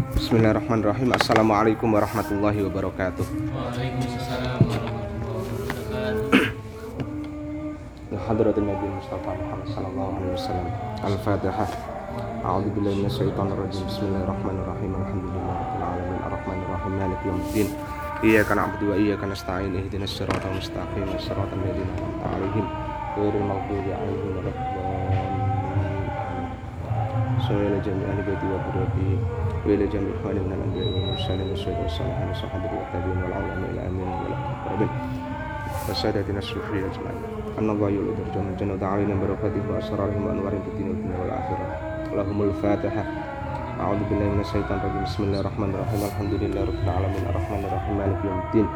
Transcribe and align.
Bismillahirrahmanirrahim. 0.00 1.12
Assalamualaikum 1.12 1.92
warahmatullahi 1.92 2.64
wabarakatuh. 2.64 3.20
Waalaikumsalam 3.52 4.64
warahmatullahi 4.64 6.16
wabarakatuh. 8.08 8.16
Hadratin 8.16 8.64
Nabi 8.64 8.86
Mustafa 8.96 9.28
Muhammad 9.36 9.68
sallallahu 9.68 10.16
alaihi 10.16 10.32
wasallam. 10.40 10.72
Al-Fatihah 11.04 11.68
A'udzu 12.40 12.72
billahi 12.72 12.96
minasyaitonir 13.04 13.60
rajim. 13.60 13.84
Bismillahirrahmanirrahim. 13.84 14.90
Alhamdulillahirabbil 14.96 15.84
alamin. 15.84 16.20
Arrahmanir 16.24 16.68
rahim. 16.72 16.92
Maliki 16.96 17.24
yaumiddin 17.28 17.68
Iyyaka 18.24 18.56
na'budu 18.56 18.84
wa 18.88 18.96
iyyaka 18.96 19.28
nasta'in. 19.28 19.76
Ihdinas 19.84 20.16
siratal 20.16 20.56
mustaqim. 20.56 21.04
Siratal 21.20 21.60
ladzina 21.60 21.92
an'amta 22.00 22.24
'alaihim. 22.24 22.64
Ghairil 23.20 23.44
maghdubi 23.44 23.92
'alaihim 23.92 24.32
waladdallin 24.32 24.80
Sallallahu 27.40 27.80
alaihi 27.80 28.46
wa 28.52 28.60
qurrati 28.68 29.39
wa 29.65 29.69
ila 29.73 29.85
jami'il 29.93 30.15
ikhwani 30.15 30.39
minal 30.45 30.61
anbiya'i 30.65 30.89
wal 30.95 31.05
mursalin 31.11 31.47
wasyuhada'i 31.53 31.83
wassalihin 31.87 32.27
wa 32.31 32.35
sahabati 32.41 32.75
wa 32.79 32.85
tabi'in 32.93 33.17
wal 33.23 33.33
'ulama 33.33 33.65
ila 33.71 33.81
amin 33.89 34.07
wa 34.07 34.27
la 34.31 34.37
taqrabbin 34.47 34.91
وسادتنا 35.89 36.39
الصوفية 36.39 36.79
أجمعين 36.85 37.21
أن 37.59 37.69
الله 37.69 37.89
يولد 37.89 38.17
الجنة 38.27 38.49
الجنة 38.49 38.87
علينا 38.87 39.15
بركاته 39.21 39.61
وأسرارهم 39.69 40.25
وأنوار 40.25 40.51
في 40.51 40.67
الدين 40.71 40.87
والدنيا 40.89 41.17
والآخرة 41.21 41.65
لهم 42.15 42.41
الفاتحة 42.41 43.03
أعوذ 43.79 43.97
بالله 44.09 44.27
من 44.33 44.39
الشيطان 44.39 44.77
الرجيم 44.79 45.03
بسم 45.03 45.23
الله 45.23 45.39
الرحمن 45.39 45.69
الرحيم 45.75 46.01
الحمد 46.09 46.33
لله 46.41 46.61
رب 46.63 46.79
العالمين 46.83 47.23
الرحمن 47.29 47.61
الرحيم 47.69 47.97
مالك 47.97 48.19
يوم 48.25 48.39
الدين 48.45 48.67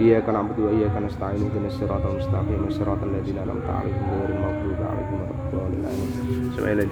إياك 0.00 0.28
نعبد 0.28 0.58
وإياك 0.58 0.94
نستعين 0.96 1.40
اهدنا 1.42 1.66
الصراط 1.66 2.06
المستقيم 2.06 2.70
صراط 2.70 3.00
الذين 3.02 3.38
أنعمت 3.38 3.68
عليهم 3.78 4.04
غير 4.20 4.30
المغضوب 4.36 4.78
عليهم 4.90 5.14
ولا 5.20 5.34
الضالين 5.46 5.82
آمين 5.90 6.08
سمعنا 6.56 6.82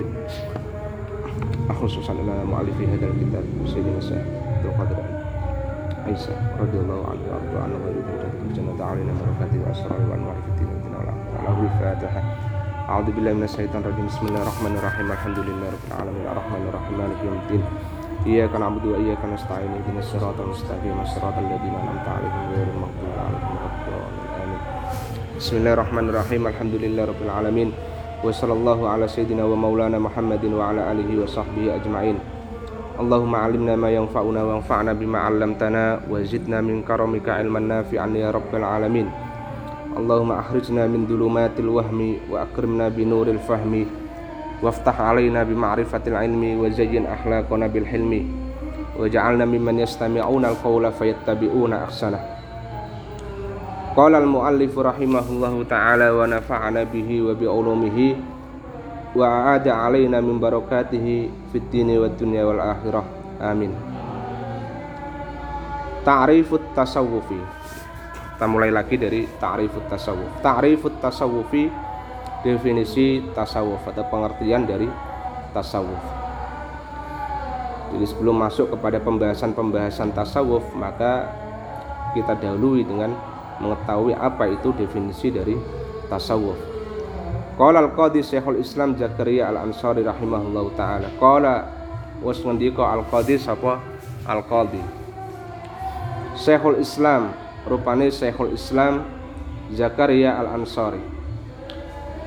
خصوصا 1.82 2.14
إلى 2.14 2.46
مؤلف 2.46 2.78
هذا 2.82 3.06
الكتاب 3.12 3.44
سيدنا 3.66 4.00
سيد 4.00 4.26
عبد 4.56 4.66
القادر 4.66 4.98
عيسى 6.06 6.36
رضي 6.60 6.78
الله 6.84 7.00
عنه 7.10 7.24
وأرضاه 7.30 7.64
عنه 7.64 7.76
في 8.38 8.44
الجنة 8.50 8.86
علينا 8.86 9.14
بركاته 9.22 9.58
وأسرار 9.68 10.02
وأنوار 10.10 10.36
في 10.44 10.50
الدين 10.52 10.68
والدين 10.68 10.94
والآخرة. 10.96 11.42
له 11.46 11.58
الفاتحة 11.70 12.22
أعوذ 12.90 13.08
بالله 13.12 13.34
من 13.34 13.44
الشيطان 13.44 13.82
الرجيم. 13.82 14.06
بسم 14.06 14.24
الله 14.28 14.42
الرحمن 14.46 14.74
الرحيم. 14.80 15.08
الحمد 15.12 15.40
لله 15.40 15.68
رب 15.76 15.86
العالمين. 15.90 16.26
الرحمن 16.34 16.64
الرحيم. 16.70 16.94
مالك 17.02 17.20
يوم 17.26 17.38
الدين. 17.44 17.64
إياك 18.26 18.54
نعبد 18.62 18.86
وإياك 18.86 19.22
نستعين. 19.34 19.72
اهدنا 19.78 20.00
الصراط 20.06 20.38
المستقيم. 20.46 20.98
صراط 21.06 21.36
الذين 21.46 21.76
أنعمت 21.82 22.08
عليهم 22.16 22.42
غير 22.54 22.68
المغضوب 22.76 23.14
عليهم 23.26 23.50
ولا 23.58 23.68
الضالين. 23.74 24.26
آمين. 24.44 24.62
بسم 25.38 25.54
الله 25.58 25.74
الرحمن 25.74 26.06
الرحيم. 26.10 26.42
الحمد 26.48 26.76
لله 26.84 27.04
رب 27.12 27.22
العالمين. 27.26 27.70
وصلى 28.24 28.54
الله 28.54 28.90
على 28.90 29.08
سيدنا 29.08 29.44
ومولانا 29.44 30.00
محمد 30.00 30.46
وعلى 30.46 30.92
آله 30.92 31.24
وصحبه 31.24 31.76
أجمعين. 31.76 32.16
اللهم 33.00 33.36
علمنا 33.36 33.76
ما 33.76 33.90
ينفعنا 33.92 34.44
وانفعنا 34.44 34.94
بما 34.94 35.20
علمتنا 35.20 36.00
وزدنا 36.10 36.62
من 36.62 36.84
كرمك 36.84 37.30
علما 37.30 37.60
نافعا 37.60 38.08
يا 38.08 38.32
رب 38.32 38.52
العالمين. 38.56 39.08
اللهم 39.98 40.32
أخرجنا 40.32 40.88
من 40.88 41.08
ظلمات 41.08 41.60
الوهم 41.60 42.00
وأكرمنا 42.32 42.90
بنور 42.90 43.28
الفهم. 43.28 43.86
وافتح 44.64 45.02
علينا 45.02 45.44
بمعرفة 45.44 46.04
العلم 46.08 46.44
وزين 46.64 47.06
أخلاقنا 47.06 47.68
بالحلم. 47.68 48.14
وجعلنا 49.00 49.46
ممن 49.46 49.80
يستمعون 49.80 50.46
القول 50.46 50.92
فيتبعون 50.92 51.74
أحسنه. 51.74 52.35
Qala 53.96 54.20
al-muallif 54.20 54.76
rahimahullahu 54.76 55.72
taala 55.72 56.12
wa 56.12 56.28
nafa'ana 56.28 56.84
bihi 56.84 57.24
wa 57.24 57.32
bi 57.32 57.48
ulumihi 57.48 58.08
wa 59.16 59.56
aada 59.56 59.88
alaina 59.88 60.20
min 60.20 60.36
barakatihi 60.36 61.32
fid 61.56 61.64
dini 61.72 61.96
wad 61.96 62.20
dunya 62.20 62.44
wal 62.44 62.60
akhirah. 62.60 63.08
Amin. 63.40 63.72
Ta'rifut 66.04 66.76
tasawufi. 66.76 67.40
Kita 68.36 68.44
mulai 68.52 68.68
lagi 68.68 69.00
dari 69.00 69.24
ta'rifut 69.40 69.88
tasawuf. 69.88 70.44
Ta'rifut 70.44 71.00
tasawufi 71.00 71.72
definisi 72.44 73.24
tasawuf 73.32 73.80
atau 73.96 74.04
pengertian 74.12 74.68
dari 74.68 74.92
tasawuf. 75.56 76.04
Jadi 77.96 78.06
sebelum 78.12 78.44
masuk 78.44 78.76
kepada 78.76 79.00
pembahasan-pembahasan 79.00 80.12
tasawuf, 80.12 80.68
maka 80.76 81.32
kita 82.12 82.36
dahului 82.36 82.84
dengan 82.84 83.35
mengetahui 83.60 84.14
apa 84.16 84.52
itu 84.52 84.76
definisi 84.76 85.32
dari 85.32 85.56
tasawuf 86.12 86.76
Qala 87.56 87.80
al-Qadi 87.88 88.20
Syekhul 88.20 88.60
Islam 88.60 89.00
Zakaria 89.00 89.48
Al-Ansari 89.48 90.04
rahimahullahu 90.04 90.76
taala. 90.76 91.08
Qala 91.16 91.64
was 92.20 92.44
ngendika 92.44 92.84
al-Qadi 92.84 93.40
sapa 93.40 93.80
al-Qadi. 94.28 94.84
Syekhul 96.36 96.84
Islam 96.84 97.32
rupane 97.64 98.12
Syekhul 98.12 98.52
Islam 98.52 99.08
Zakaria 99.72 100.36
Al-Ansari. 100.36 101.00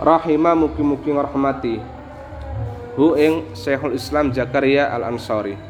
Rahimah 0.00 0.56
mugi-mugi 0.56 1.12
ngurmati 1.12 1.77
hu 2.97 3.12
ing 3.21 3.53
Syekhul 3.53 4.00
Islam 4.00 4.33
Zakaria 4.33 4.88
Al-Ansari. 4.97 5.61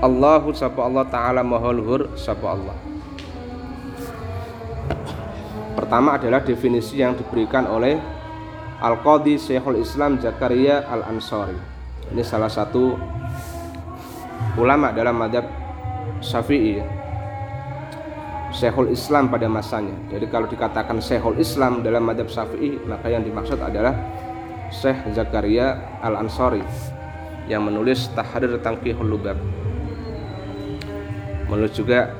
Allahu 0.00 0.56
sapa 0.56 0.80
Allah 0.80 1.04
taala 1.04 1.44
maha 1.44 1.68
luhur 1.68 2.16
sapa 2.16 2.48
Allah. 2.48 2.91
Pertama 5.72 6.20
adalah 6.20 6.44
definisi 6.44 7.00
yang 7.00 7.16
diberikan 7.16 7.64
oleh 7.64 7.96
Al-Qadi 8.82 9.40
Syekhul 9.40 9.80
Islam 9.80 10.20
Zakaria 10.20 10.84
Al-Ansari. 10.84 11.56
Ini 12.12 12.20
salah 12.20 12.52
satu 12.52 12.92
ulama 14.60 14.92
dalam 14.92 15.16
madhab 15.16 15.48
Syafi'i 16.20 16.76
Syekhul 18.52 18.92
Islam 18.92 19.32
pada 19.32 19.48
masanya. 19.48 19.96
Jadi 20.12 20.28
kalau 20.28 20.44
dikatakan 20.44 21.00
Syekhul 21.00 21.40
Islam 21.40 21.80
dalam 21.80 22.04
madhab 22.04 22.28
Syafi'i 22.28 22.76
Maka 22.84 23.08
yang 23.08 23.24
dimaksud 23.24 23.56
adalah 23.56 23.96
Syekh 24.68 25.08
Zakaria 25.16 25.96
Al-Ansari 26.04 26.60
Yang 27.48 27.62
menulis 27.64 28.00
Tahrir 28.12 28.60
Tangkihul 28.60 29.08
Lubab. 29.08 29.40
Menulis 31.48 31.72
juga 31.72 32.12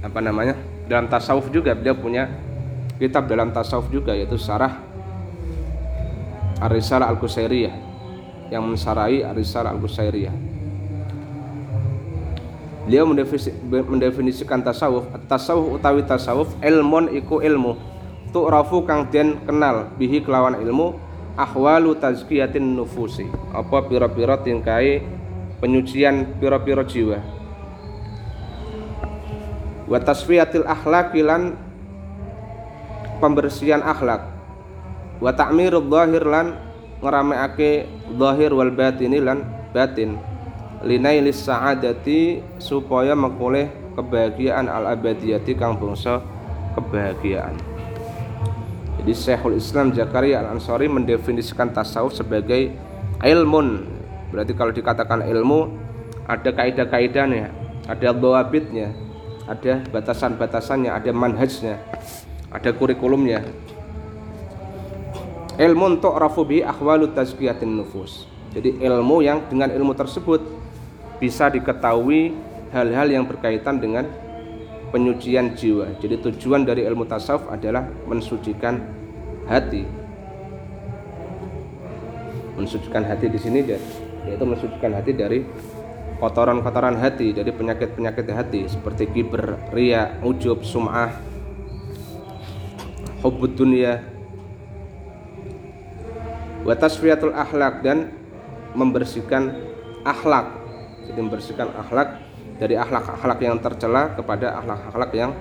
Apa 0.00 0.24
namanya 0.24 0.56
Dalam 0.88 1.04
tasawuf 1.04 1.52
juga 1.52 1.76
beliau 1.76 1.98
punya 1.98 2.45
Kitab 2.96 3.28
dalam 3.28 3.52
tasawuf 3.52 3.92
juga 3.92 4.16
yaitu 4.16 4.40
Sarah 4.40 4.80
Ar-Risalah 6.56 7.12
Al-Qusairiyah 7.12 7.74
yang 8.48 8.64
mensarai 8.64 9.20
Ar-Risalah 9.20 9.76
Al-Qusairiyah. 9.76 10.32
Beliau 12.86 13.04
mendefinisikan 13.90 14.62
tasawuf, 14.62 15.10
tasawuf 15.26 15.76
utawi 15.76 16.06
tasawuf 16.06 16.54
ilmun 16.62 17.12
iku 17.12 17.42
ilmu. 17.44 17.76
Tu'rafu 18.30 18.86
kang 18.86 19.10
den 19.12 19.42
kenal 19.44 19.90
bihi 19.98 20.22
kelawan 20.22 20.56
ilmu 20.62 20.94
ahwalu 21.34 21.98
tazkiyatin 21.98 22.78
nufusi. 22.78 23.26
Apa 23.52 23.84
pira-pira 23.90 24.40
tingkai 24.40 25.04
penyucian 25.58 26.38
pira-pira 26.38 26.86
jiwa. 26.86 27.20
Wa 29.84 29.98
tasfiyatil 30.00 30.64
akhlaqi 30.64 31.20
pembersihan 33.18 33.82
akhlak. 33.82 34.22
Wa 35.18 35.32
ta'mirud 35.32 35.88
dhahir 35.88 36.24
lan 36.28 36.56
ngerameake 37.00 37.88
zahir 38.16 38.50
wal 38.52 38.72
batini 38.72 39.18
lan 39.20 39.44
batin. 39.72 40.20
Linailis 40.84 41.40
sa'adati 41.40 42.44
supaya 42.60 43.16
mengkoleh 43.16 43.72
kebahagiaan 43.96 44.68
al 44.68 44.92
abadiyati 44.92 45.56
kang 45.56 45.80
bangsa 45.80 46.20
kebahagiaan. 46.76 47.56
Jadi 49.00 49.12
Syekhul 49.16 49.56
Islam 49.56 49.96
Zakaria 49.96 50.44
Al 50.44 50.58
Ansari 50.58 50.90
mendefinisikan 50.90 51.72
tasawuf 51.72 52.12
sebagai 52.12 52.74
ilmun. 53.24 53.88
Berarti 54.34 54.52
kalau 54.52 54.72
dikatakan 54.74 55.24
ilmu 55.24 55.72
ada 56.26 56.50
kaidah-kaidahnya 56.50 57.54
ada 57.86 58.10
doabitnya 58.10 58.90
ada 59.46 59.78
batasan-batasannya 59.94 60.90
ada 60.90 61.10
manhajnya 61.14 61.78
ada 62.50 62.70
kurikulumnya. 62.70 63.42
Ilmu 65.56 65.96
untuk 65.96 66.12
rafubi 66.20 66.60
akhwalut 66.60 67.16
tazkiyatin 67.16 67.80
nufus. 67.80 68.28
Jadi 68.52 68.76
ilmu 68.80 69.24
yang 69.24 69.44
dengan 69.48 69.72
ilmu 69.72 69.96
tersebut 69.96 70.44
bisa 71.16 71.48
diketahui 71.48 72.36
hal-hal 72.72 73.08
yang 73.08 73.24
berkaitan 73.24 73.80
dengan 73.80 74.04
penyucian 74.92 75.56
jiwa. 75.56 75.96
Jadi 76.00 76.20
tujuan 76.28 76.68
dari 76.68 76.84
ilmu 76.84 77.08
tasawuf 77.08 77.48
adalah 77.48 77.88
mensucikan 78.04 78.84
hati. 79.48 79.88
Mensucikan 82.56 83.04
hati 83.04 83.26
di 83.28 83.38
sini 83.40 83.60
yaitu 84.26 84.44
mensucikan 84.44 84.92
hati 84.96 85.12
dari 85.12 85.44
kotoran-kotoran 86.20 86.96
hati. 87.00 87.32
Dari 87.32 87.52
penyakit-penyakit 87.52 88.26
hati 88.32 88.60
seperti 88.68 89.08
kiber, 89.08 89.56
ria, 89.72 90.16
ujub, 90.24 90.64
sum'ah, 90.64 91.12
hubbud 93.20 93.52
dunia, 93.56 94.04
wa 96.66 96.74
tasfiyatul 96.76 97.32
akhlak 97.32 97.80
dan 97.80 98.12
membersihkan 98.76 99.54
akhlak. 100.04 100.64
Jadi 101.06 101.18
membersihkan 101.22 101.70
akhlak 101.70 102.18
dari 102.58 102.74
akhlak-akhlak 102.74 103.38
yang 103.38 103.56
tercela 103.62 104.10
kepada 104.18 104.58
akhlak-akhlak 104.58 105.10
yang 105.14 105.32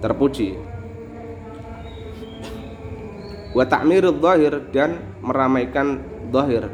terpuji. 0.00 0.56
Wa 3.52 3.64
ta'mirud 3.64 4.20
dhahir 4.20 4.60
dan 4.72 5.00
meramaikan 5.24 6.00
dhahir 6.30 6.68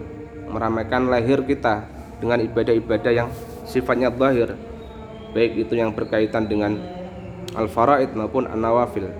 meramaikan 0.55 1.11
lahir 1.11 1.43
kita 1.43 1.87
dengan 2.23 2.39
ibadah-ibadah 2.39 3.13
yang 3.15 3.29
sifatnya 3.67 4.11
dhahir 4.15 4.55
baik 5.35 5.67
itu 5.67 5.75
yang 5.75 5.91
berkaitan 5.91 6.47
dengan 6.47 6.79
al-faraid 7.59 8.15
maupun 8.15 8.47
an-nawafil 8.47 9.11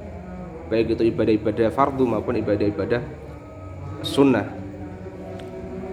baik 0.75 0.99
itu 0.99 1.06
ibadah-ibadah 1.15 1.71
fardu 1.71 2.03
maupun 2.03 2.35
ibadah-ibadah 2.43 2.99
sunnah. 4.03 4.50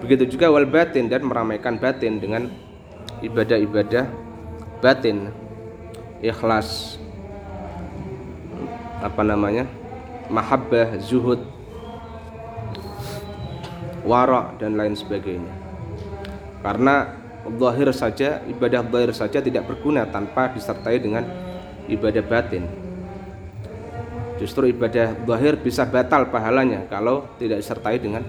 Begitu 0.02 0.34
juga 0.34 0.50
wal 0.50 0.66
batin 0.66 1.06
dan 1.06 1.22
meramaikan 1.22 1.78
batin 1.78 2.18
dengan 2.18 2.50
ibadah-ibadah 3.22 4.10
batin. 4.82 5.30
Ikhlas. 6.26 6.98
Apa 9.06 9.22
namanya? 9.22 9.70
Mahabbah 10.34 10.98
zuhud 10.98 11.46
wara 14.02 14.58
dan 14.58 14.82
lain 14.82 14.98
sebagainya. 14.98 15.54
Karena 16.66 17.22
zahir 17.46 17.90
saja 17.94 18.42
ibadah 18.50 18.82
zahir 18.82 19.14
saja 19.14 19.38
tidak 19.46 19.70
berguna 19.70 20.10
tanpa 20.10 20.50
disertai 20.50 20.98
dengan 20.98 21.30
ibadah 21.86 22.26
batin 22.26 22.91
justru 24.42 24.74
ibadah 24.74 25.14
zahir 25.14 25.54
bisa 25.54 25.86
batal 25.86 26.34
pahalanya 26.34 26.90
kalau 26.90 27.30
tidak 27.38 27.62
disertai 27.62 28.02
dengan 28.02 28.26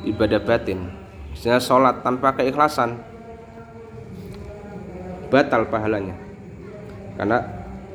ibadah 0.00 0.40
batin. 0.40 0.88
Misalnya 1.36 1.60
sholat 1.60 2.00
tanpa 2.00 2.32
keikhlasan 2.32 2.96
batal 5.28 5.68
pahalanya. 5.68 6.16
Karena 7.20 7.44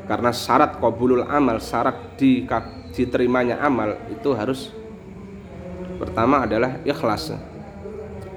karena 0.06 0.30
syarat 0.30 0.77
qabulul 0.77 1.25
amal 1.25 1.57
syarat 1.57 1.97
di, 2.21 2.45
diterimanya 2.94 3.57
amal 3.65 3.97
itu 4.13 4.29
harus 4.38 4.69
pertama 5.97 6.45
adalah 6.45 6.77
ikhlas. 6.86 7.33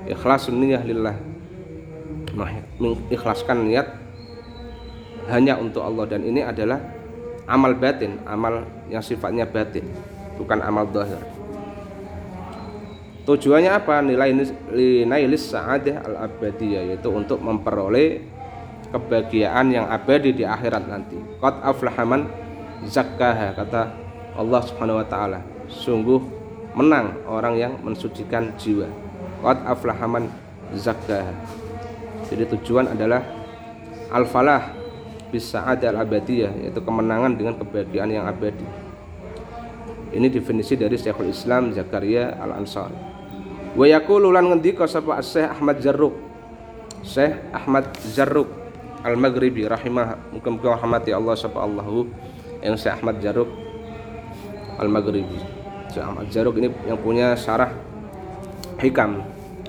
Ikhlas 0.08 0.48
niyyah 0.48 0.80
lillah. 0.88 1.16
Mengikhlaskan 2.80 3.68
niat 3.68 3.92
hanya 5.28 5.60
untuk 5.60 5.84
Allah. 5.84 6.08
Dan 6.08 6.24
ini 6.24 6.40
adalah 6.40 6.95
amal 7.46 7.72
batin 7.78 8.18
amal 8.26 8.66
yang 8.90 9.02
sifatnya 9.02 9.46
batin 9.46 9.86
bukan 10.36 10.60
amal 10.60 10.84
zahir. 10.92 11.18
Tujuannya 13.26 13.74
apa? 13.74 13.98
Nilai 14.06 14.30
nilai 14.70 15.34
sa'adah 15.34 16.06
al 16.06 16.30
abadiyah 16.30 16.94
yaitu 16.94 17.10
untuk 17.10 17.42
memperoleh 17.42 18.22
kebahagiaan 18.94 19.74
yang 19.74 19.90
abadi 19.90 20.30
di 20.30 20.46
akhirat 20.46 20.86
nanti. 20.86 21.18
Qad 21.42 21.58
aflahaman 21.58 22.30
zakkaha 22.86 23.50
kata 23.58 23.82
Allah 24.38 24.60
Subhanahu 24.62 25.02
wa 25.02 25.06
taala. 25.10 25.42
Sungguh 25.66 26.22
menang 26.78 27.18
orang 27.26 27.58
yang 27.58 27.72
mensucikan 27.82 28.54
jiwa. 28.54 28.86
Qad 29.42 29.58
aflahaman 29.66 30.30
zakkaha. 30.78 31.34
Jadi 32.30 32.46
tujuan 32.46 32.94
adalah 32.94 33.26
al-falah. 34.14 34.85
bisa 34.85 34.85
ada 35.32 35.86
al-abadiyah 35.92 36.52
yaitu 36.66 36.80
kemenangan 36.80 37.34
dengan 37.34 37.54
kebahagiaan 37.58 38.10
yang 38.10 38.24
abadi. 38.26 38.64
Ini 40.16 40.30
definisi 40.30 40.78
dari 40.78 40.94
Syekhul 40.96 41.34
Islam 41.34 41.74
Zakaria 41.74 42.38
Al-Ansari 42.38 43.16
wa 43.76 43.84
yaqulu 43.84 44.32
lan 44.32 44.48
ngendika 44.48 44.88
sapa 44.88 45.20
Syekh 45.20 45.52
Ahmad 45.52 45.76
Zarruq 45.84 46.16
Syekh 47.04 47.36
Ahmad 47.52 47.84
Zarruq 48.00 48.48
Al-Maghribi 49.04 49.68
rahimah 49.68 50.32
muga-muga 50.32 50.80
rahmati 50.80 51.12
Allah 51.12 51.36
sapa 51.36 51.60
Allahu 51.60 52.08
yang 52.64 52.74
Syekh 52.80 52.96
Ahmad 52.96 53.20
Zarruq 53.20 53.52
Al-Maghribi. 54.80 55.38
Syekh 55.92 56.04
Ahmad 56.08 56.26
Zarruq 56.32 56.56
ini 56.56 56.72
yang 56.88 56.96
punya 56.96 57.36
syarah 57.36 57.70
hikam 58.80 59.20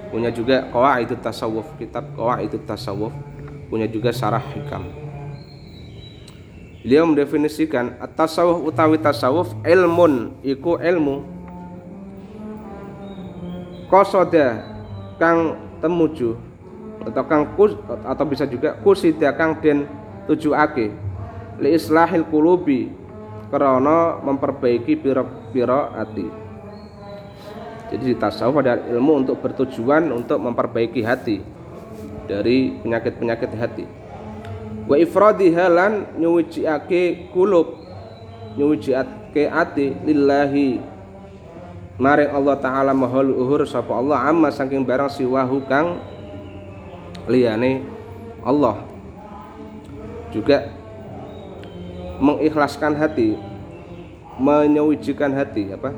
punya 0.07 0.31
juga 0.31 0.63
qawaidut 0.71 1.19
tasawuf 1.19 1.68
kitab 1.75 2.07
qawaidut 2.15 2.63
tasawuf 2.63 3.12
punya 3.68 3.92
juga 3.92 4.15
syarah 4.15 4.44
hikam 4.56 4.88
Beliau 6.87 7.03
mendefinisikan 7.03 7.99
at-tasawuf 7.99 8.63
utawi 8.63 8.95
tasawuf 8.95 9.51
ilmun 9.67 10.39
iku 10.39 10.79
ilmu. 10.79 11.27
Kosoda 13.91 14.63
kang 15.19 15.59
temuju 15.83 16.39
atau 17.03 17.23
kang 17.27 17.43
kus, 17.59 17.75
atau 18.07 18.23
bisa 18.23 18.47
juga 18.47 18.79
kusida 18.79 19.35
kang 19.35 19.59
den 19.59 19.83
tujuake. 20.31 20.95
Li 21.59 21.75
islahil 21.75 22.23
kulubi 22.23 22.87
karena 23.51 24.23
memperbaiki 24.23 24.95
piro-piro 24.95 25.91
hati 25.91 26.47
jadi 27.87 28.19
tasawuf 28.19 28.59
adalah 28.59 28.83
ilmu 28.83 29.23
untuk 29.23 29.39
bertujuan 29.39 30.11
untuk 30.11 30.43
memperbaiki 30.43 31.01
hati 31.07 31.39
dari 32.27 32.75
penyakit-penyakit 32.83 33.51
hati 33.55 33.85
wa 34.87 34.95
ifradiha 34.95 35.67
lan 35.67 36.07
nyuwiciake 36.15 37.29
kulub 37.35 37.75
nyuwiciake 38.57 39.43
ati 39.51 39.93
lillahi. 40.07 40.81
Maring 41.97 42.29
Allah 42.29 42.55
taala 42.61 42.93
mahal 42.93 43.33
uhur 43.33 43.65
sapa 43.65 43.89
Allah 43.97 44.21
amma 44.29 44.53
saking 44.53 44.85
barang 44.85 45.09
siwahu 45.09 45.65
kang 45.65 45.97
liyane 47.27 47.83
Allah. 48.45 48.85
Juga 50.29 50.69
mengikhlaskan 52.21 52.93
hati 52.97 53.37
menyucikan 54.37 55.33
hati 55.33 55.73
apa? 55.73 55.89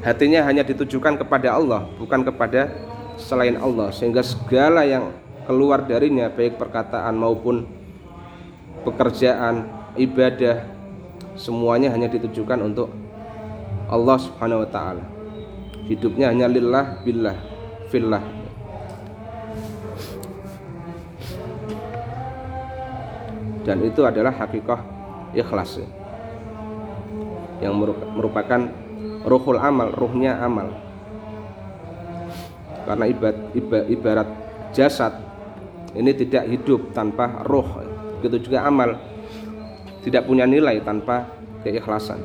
Hatinya 0.00 0.40
hanya 0.48 0.64
ditujukan 0.64 1.20
kepada 1.20 1.52
Allah 1.52 1.84
bukan 2.00 2.24
kepada 2.24 2.72
selain 3.20 3.60
Allah. 3.60 3.92
Sehingga 3.92 4.24
segala 4.24 4.88
yang 4.88 5.12
keluar 5.46 5.86
darinya 5.86 6.26
baik 6.26 6.58
perkataan 6.58 7.14
maupun 7.14 7.64
pekerjaan, 8.82 9.70
ibadah 9.94 10.66
semuanya 11.38 11.94
hanya 11.94 12.10
ditujukan 12.10 12.58
untuk 12.66 12.90
Allah 13.86 14.18
Subhanahu 14.18 14.66
wa 14.66 14.70
taala. 14.70 15.04
Hidupnya 15.86 16.34
hanya 16.34 16.50
lillah 16.50 17.00
billah 17.06 17.38
fillah. 17.88 18.22
Dan 23.66 23.82
itu 23.82 24.06
adalah 24.06 24.30
hakikat 24.30 24.78
ikhlas 25.34 25.82
yang 27.58 27.74
merupakan 28.14 28.70
ruhul 29.26 29.58
amal, 29.58 29.90
ruhnya 29.90 30.38
amal. 30.38 30.70
Karena 32.86 33.10
ibarat, 33.10 33.38
ibarat 33.90 34.28
jasad 34.70 35.25
ini 35.96 36.12
tidak 36.12 36.44
hidup 36.44 36.92
tanpa 36.92 37.42
roh. 37.48 37.80
Begitu 38.20 38.52
juga 38.52 38.68
amal. 38.68 39.00
Tidak 40.04 40.22
punya 40.28 40.44
nilai 40.44 40.84
tanpa 40.84 41.26
keikhlasan. 41.64 42.20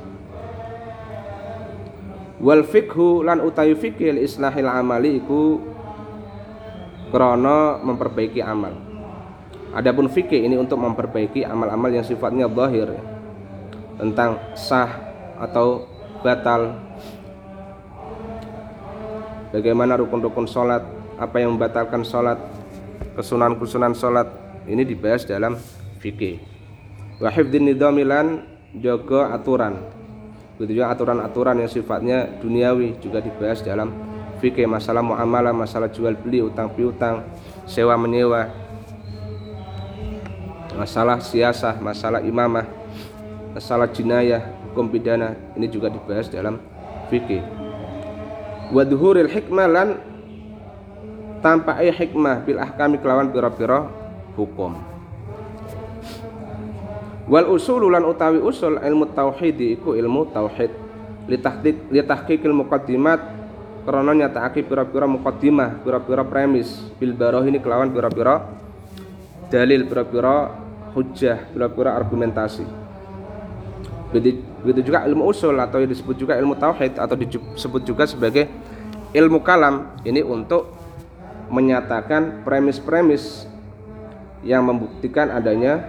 Wal 2.42 2.66
fikhu 2.66 3.24
lan 3.24 3.40
utawi 3.42 3.78
fikih 3.78 4.18
islahil 4.18 4.66
amali 4.66 5.22
iku 5.22 5.62
krono 7.13 7.80
memperbaiki 7.86 8.42
amal. 8.44 8.74
Adapun 9.72 10.12
fikih 10.12 10.44
ini 10.44 10.60
untuk 10.60 10.84
memperbaiki 10.84 11.48
amal-amal 11.48 11.88
yang 11.88 12.04
sifatnya 12.04 12.51
zahir 12.51 12.92
tentang 13.96 14.36
sah 14.51 14.92
atau 15.40 15.88
batal. 16.20 16.75
Bagaimana 19.56 19.96
rukun-rukun 19.96 20.48
sholat 20.48 20.84
apa 21.16 21.40
yang 21.40 21.56
membatalkan 21.56 22.04
sholat 22.04 22.40
kesunan-kesunan 23.22 23.94
sholat 23.94 24.25
ini 24.66 24.82
dibahas 24.82 25.30
dalam 25.30 25.62
fikih. 26.01 26.42
Wa 27.22 27.30
hifdzin 27.30 27.70
nidamilan 27.70 28.42
aturan. 29.30 29.78
Begitu 30.58 30.82
juga 30.82 30.90
aturan-aturan 30.94 31.62
yang 31.62 31.70
sifatnya 31.70 32.42
duniawi 32.42 32.98
juga 32.98 33.22
dibahas 33.22 33.62
dalam 33.62 33.94
fikih. 34.42 34.66
Masalah 34.66 35.06
muamalah 35.06 35.54
masalah 35.54 35.94
jual 35.94 36.18
beli 36.18 36.42
utang 36.42 36.74
piutang 36.74 37.22
sewa 37.70 37.94
menyewa 37.94 38.50
masalah 40.72 41.22
siasah 41.22 41.78
masalah 41.78 42.24
imamah 42.25 42.66
masalah 43.54 43.86
jinayah 43.92 44.42
hukum 44.72 44.88
pidana 44.90 45.36
ini 45.54 45.70
juga 45.70 45.94
dibahas 45.94 46.25
dalam 46.32 46.58
fikih. 47.13 47.44
Wa 48.72 48.82
dhuhuril 48.88 49.30
hikmah 49.30 49.68
lan 49.70 49.88
tanpa 51.42 51.82
ay 51.82 51.90
hikmah 51.90 52.46
bil 52.46 52.62
ahkami 52.62 53.02
kelawan 53.02 53.28
pira-pira 53.34 53.90
hukum. 54.38 54.78
Wal 57.28 57.48
usul 57.50 57.86
lan 57.90 58.06
utawi 58.06 58.40
usul 58.42 58.78
ilmu 58.78 59.10
tauhid 59.12 59.58
iku 59.58 59.98
ilmu 59.98 60.30
tauhid. 60.30 60.72
Li 61.30 61.38
tahqiq 61.38 61.90
li 61.90 62.02
tahqiqil 62.02 62.54
muqaddimat 62.54 63.22
krana 63.82 64.14
nyatakake 64.14 64.62
pira-pira 64.66 65.10
muqaddimah 65.10 65.82
pira-pira 65.82 66.22
premis. 66.22 66.70
Bil 67.02 67.18
ini 67.18 67.58
kelawan 67.58 67.90
pira-pira 67.90 68.46
dalil 69.50 69.86
pira-pira 69.90 70.54
hujjah 70.94 71.50
pira-pira 71.56 71.98
argumentasi. 71.98 72.66
Begitu 74.12 74.92
juga 74.92 75.08
ilmu 75.08 75.24
usul 75.24 75.56
atau 75.56 75.80
disebut 75.82 76.16
juga 76.20 76.36
ilmu 76.36 76.60
tauhid 76.60 77.00
atau 77.00 77.16
disebut 77.16 77.82
juga 77.88 78.04
sebagai 78.04 78.52
ilmu 79.16 79.40
kalam. 79.40 79.88
Ini 80.04 80.20
untuk 80.28 80.81
menyatakan 81.51 82.48
premis-premis 82.48 83.46
yang 84.41 84.63
membuktikan 84.63 85.29
adanya 85.29 85.84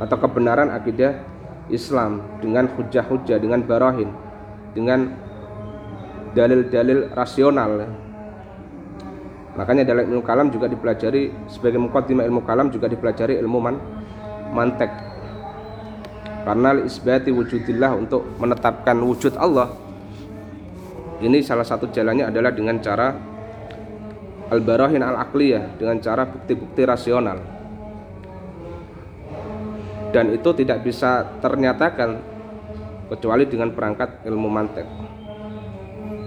atau 0.00 0.16
kebenaran 0.16 0.72
akidah 0.72 1.20
Islam 1.68 2.24
dengan 2.40 2.64
hujah-hujah, 2.72 3.36
dengan 3.36 3.60
barahin, 3.60 4.08
dengan 4.72 5.12
dalil-dalil 6.32 7.12
rasional. 7.12 7.92
Makanya 9.58 9.84
dalam 9.84 10.08
ilmu 10.08 10.24
kalam 10.24 10.48
juga 10.48 10.70
dipelajari 10.70 11.34
sebagai 11.50 11.82
mukaddimah 11.82 12.24
ilmu 12.24 12.46
kalam 12.48 12.72
juga 12.72 12.88
dipelajari 12.88 13.36
ilmu 13.42 13.58
man, 13.60 13.76
mantek. 14.56 14.88
Karena 16.48 16.72
isbati 16.80 17.28
wujudillah 17.28 17.92
untuk 18.00 18.24
menetapkan 18.40 18.96
wujud 19.04 19.36
Allah. 19.36 19.68
Ini 21.20 21.42
salah 21.44 21.66
satu 21.66 21.90
jalannya 21.90 22.30
adalah 22.30 22.54
dengan 22.54 22.78
cara 22.78 23.27
al-barahin 24.48 25.04
al-aqliyah 25.04 25.76
dengan 25.76 26.00
cara 26.00 26.24
bukti-bukti 26.24 26.82
rasional. 26.84 27.38
Dan 30.08 30.32
itu 30.32 30.50
tidak 30.56 30.82
bisa 30.84 31.36
ternyatakan 31.44 32.16
kecuali 33.12 33.44
dengan 33.44 33.72
perangkat 33.72 34.24
ilmu 34.24 34.48
mantek 34.48 34.88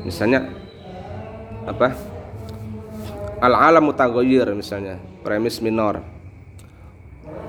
misalnya 0.05 0.49
apa? 1.65 1.93
Al 3.41 3.53
alam 3.57 3.89
mutaghayyir 3.89 4.53
misalnya 4.53 5.01
premis 5.25 5.57
minor. 5.61 6.01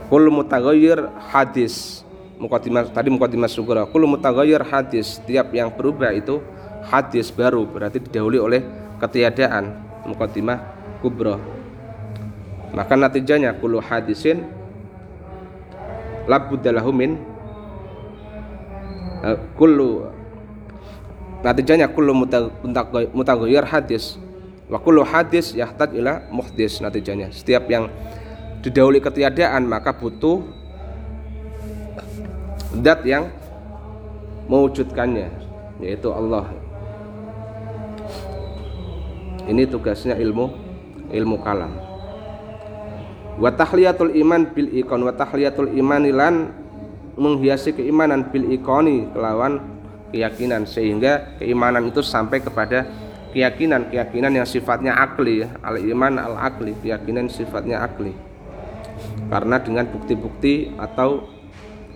Kul 0.08 0.28
mutaghayyir 0.28 1.08
hadis 1.32 2.04
mukadimah 2.36 2.88
tadi 2.92 3.08
mukadimah 3.12 3.48
sugro. 3.48 3.84
Kul 3.88 4.08
mutaghayyir 4.08 4.64
hadis 4.64 5.20
tiap 5.24 5.52
yang 5.52 5.72
berubah 5.72 6.12
itu 6.12 6.40
hadis 6.88 7.28
baru 7.32 7.64
berarti 7.68 8.00
didahului 8.00 8.40
oleh 8.40 8.60
ketiadaan 9.00 9.91
mukadimah 10.06 10.58
kubro 11.02 11.38
maka 12.72 12.96
natijanya 12.96 13.52
kulu 13.52 13.84
hadisin 13.84 14.48
labuddalahu 16.24 16.90
min 16.94 17.20
uh, 19.20 19.36
kullu 19.60 20.08
natijanya 21.44 21.90
kullu 21.90 22.14
mutaghayyir 23.12 23.66
hadis. 23.66 24.16
Wa 24.72 24.80
kullu 24.80 25.04
hadis 25.04 25.52
yahtaj 25.52 25.92
ila 25.92 26.24
muhdis 26.32 26.80
natijanya. 26.80 27.28
Setiap 27.28 27.68
yang 27.68 27.92
didahului 28.64 29.04
ketiadaan 29.04 29.68
maka 29.68 29.92
butuh 29.92 30.40
dat 32.80 33.04
yang 33.04 33.28
mewujudkannya 34.48 35.28
yaitu 35.82 36.08
Allah 36.08 36.48
ini 39.52 39.68
tugasnya 39.68 40.16
ilmu 40.16 40.48
ilmu 41.12 41.36
kalam. 41.44 41.76
Wa 43.36 43.52
tahliyatul 43.52 44.16
iman 44.24 44.48
bil 44.48 44.72
ikon 44.72 45.04
wa 45.04 45.12
tahliyatul 45.12 45.68
iman 45.76 46.02
lan 46.08 46.34
menghiasi 47.20 47.76
keimanan 47.76 48.32
bil 48.32 48.48
ikoni 48.48 49.12
kelawan 49.12 49.60
keyakinan. 50.08 50.64
Sehingga 50.64 51.36
keimanan 51.36 51.92
itu 51.92 52.00
sampai 52.00 52.40
kepada 52.40 52.88
keyakinan-keyakinan 53.36 54.32
yang 54.40 54.48
sifatnya 54.48 54.96
akli 54.96 55.44
al 55.44 55.76
iman 55.76 56.16
al 56.16 56.36
akli 56.40 56.72
keyakinan 56.80 57.28
sifatnya 57.28 57.84
akli. 57.84 58.16
Karena 59.28 59.60
dengan 59.60 59.88
bukti-bukti 59.88 60.76
atau 60.76 61.28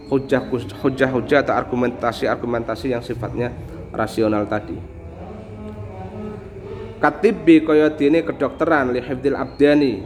hujah-hujah 0.09 1.45
atau 1.45 1.55
argumentasi-argumentasi 1.57 2.97
yang 2.97 3.05
sifatnya 3.05 3.53
rasional 3.93 4.49
tadi 4.49 4.96
katibbi 6.99 7.63
kaya 7.63 7.93
dene 7.93 8.25
kedokteran 8.25 8.93
li 8.93 9.01
hifdzil 9.01 9.37
abdani 9.37 10.05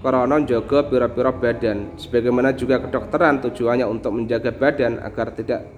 karena 0.00 0.36
jaga 0.44 0.88
pira-pira 0.88 1.30
badan. 1.32 1.94
Sebagaimana 2.00 2.56
juga 2.56 2.80
kedokteran 2.80 3.44
tujuannya 3.44 3.84
untuk 3.84 4.16
menjaga 4.16 4.50
badan 4.52 5.00
agar 5.04 5.32
tidak 5.36 5.68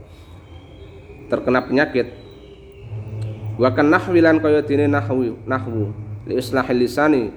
terkena 1.26 1.66
penyakit. 1.66 2.06
Wa 3.58 3.74
kan 3.74 3.90
nahwilan 3.90 4.38
kaya 4.38 4.62
dene 4.62 4.86
nahwu 4.88 5.42
nahwu 5.44 5.92
li 6.26 6.34
islahil 6.38 6.78
lisani 6.78 7.34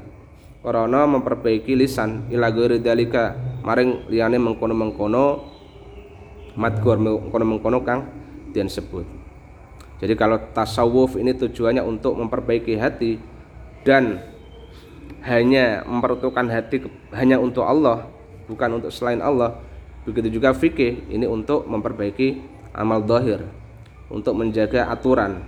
karena 0.62 1.10
memperbaiki 1.10 1.74
lisan. 1.74 2.29
Ila 2.29 2.53
ghairi 2.53 2.82
dalika 2.82 3.34
maring 3.65 4.05
liyane 4.10 4.38
mengkono-mengkono 4.38 5.25
madgur 6.55 6.98
mengkono-mengkono 7.01 7.84
kang 7.84 8.08
den 8.55 8.72
sebut 8.72 9.25
jadi 9.96 10.14
kalau 10.20 10.38
tasawuf 10.52 11.16
ini 11.16 11.32
tujuannya 11.32 11.80
untuk 11.80 12.20
memperbaiki 12.20 12.75
hati 12.75 13.16
dan 13.88 14.20
hanya 15.24 15.88
memperuntukkan 15.88 16.46
hati 16.52 16.84
hanya 17.16 17.40
untuk 17.40 17.64
Allah, 17.64 18.06
bukan 18.46 18.82
untuk 18.82 18.92
selain 18.92 19.24
Allah. 19.24 19.56
Begitu 20.06 20.38
juga 20.38 20.54
fikih 20.54 21.10
ini 21.10 21.25
untuk 21.25 21.66
memperbaiki 21.66 22.44
amal 22.75 23.02
dohir, 23.02 23.42
untuk 24.12 24.38
menjaga 24.38 24.92
aturan 24.92 25.42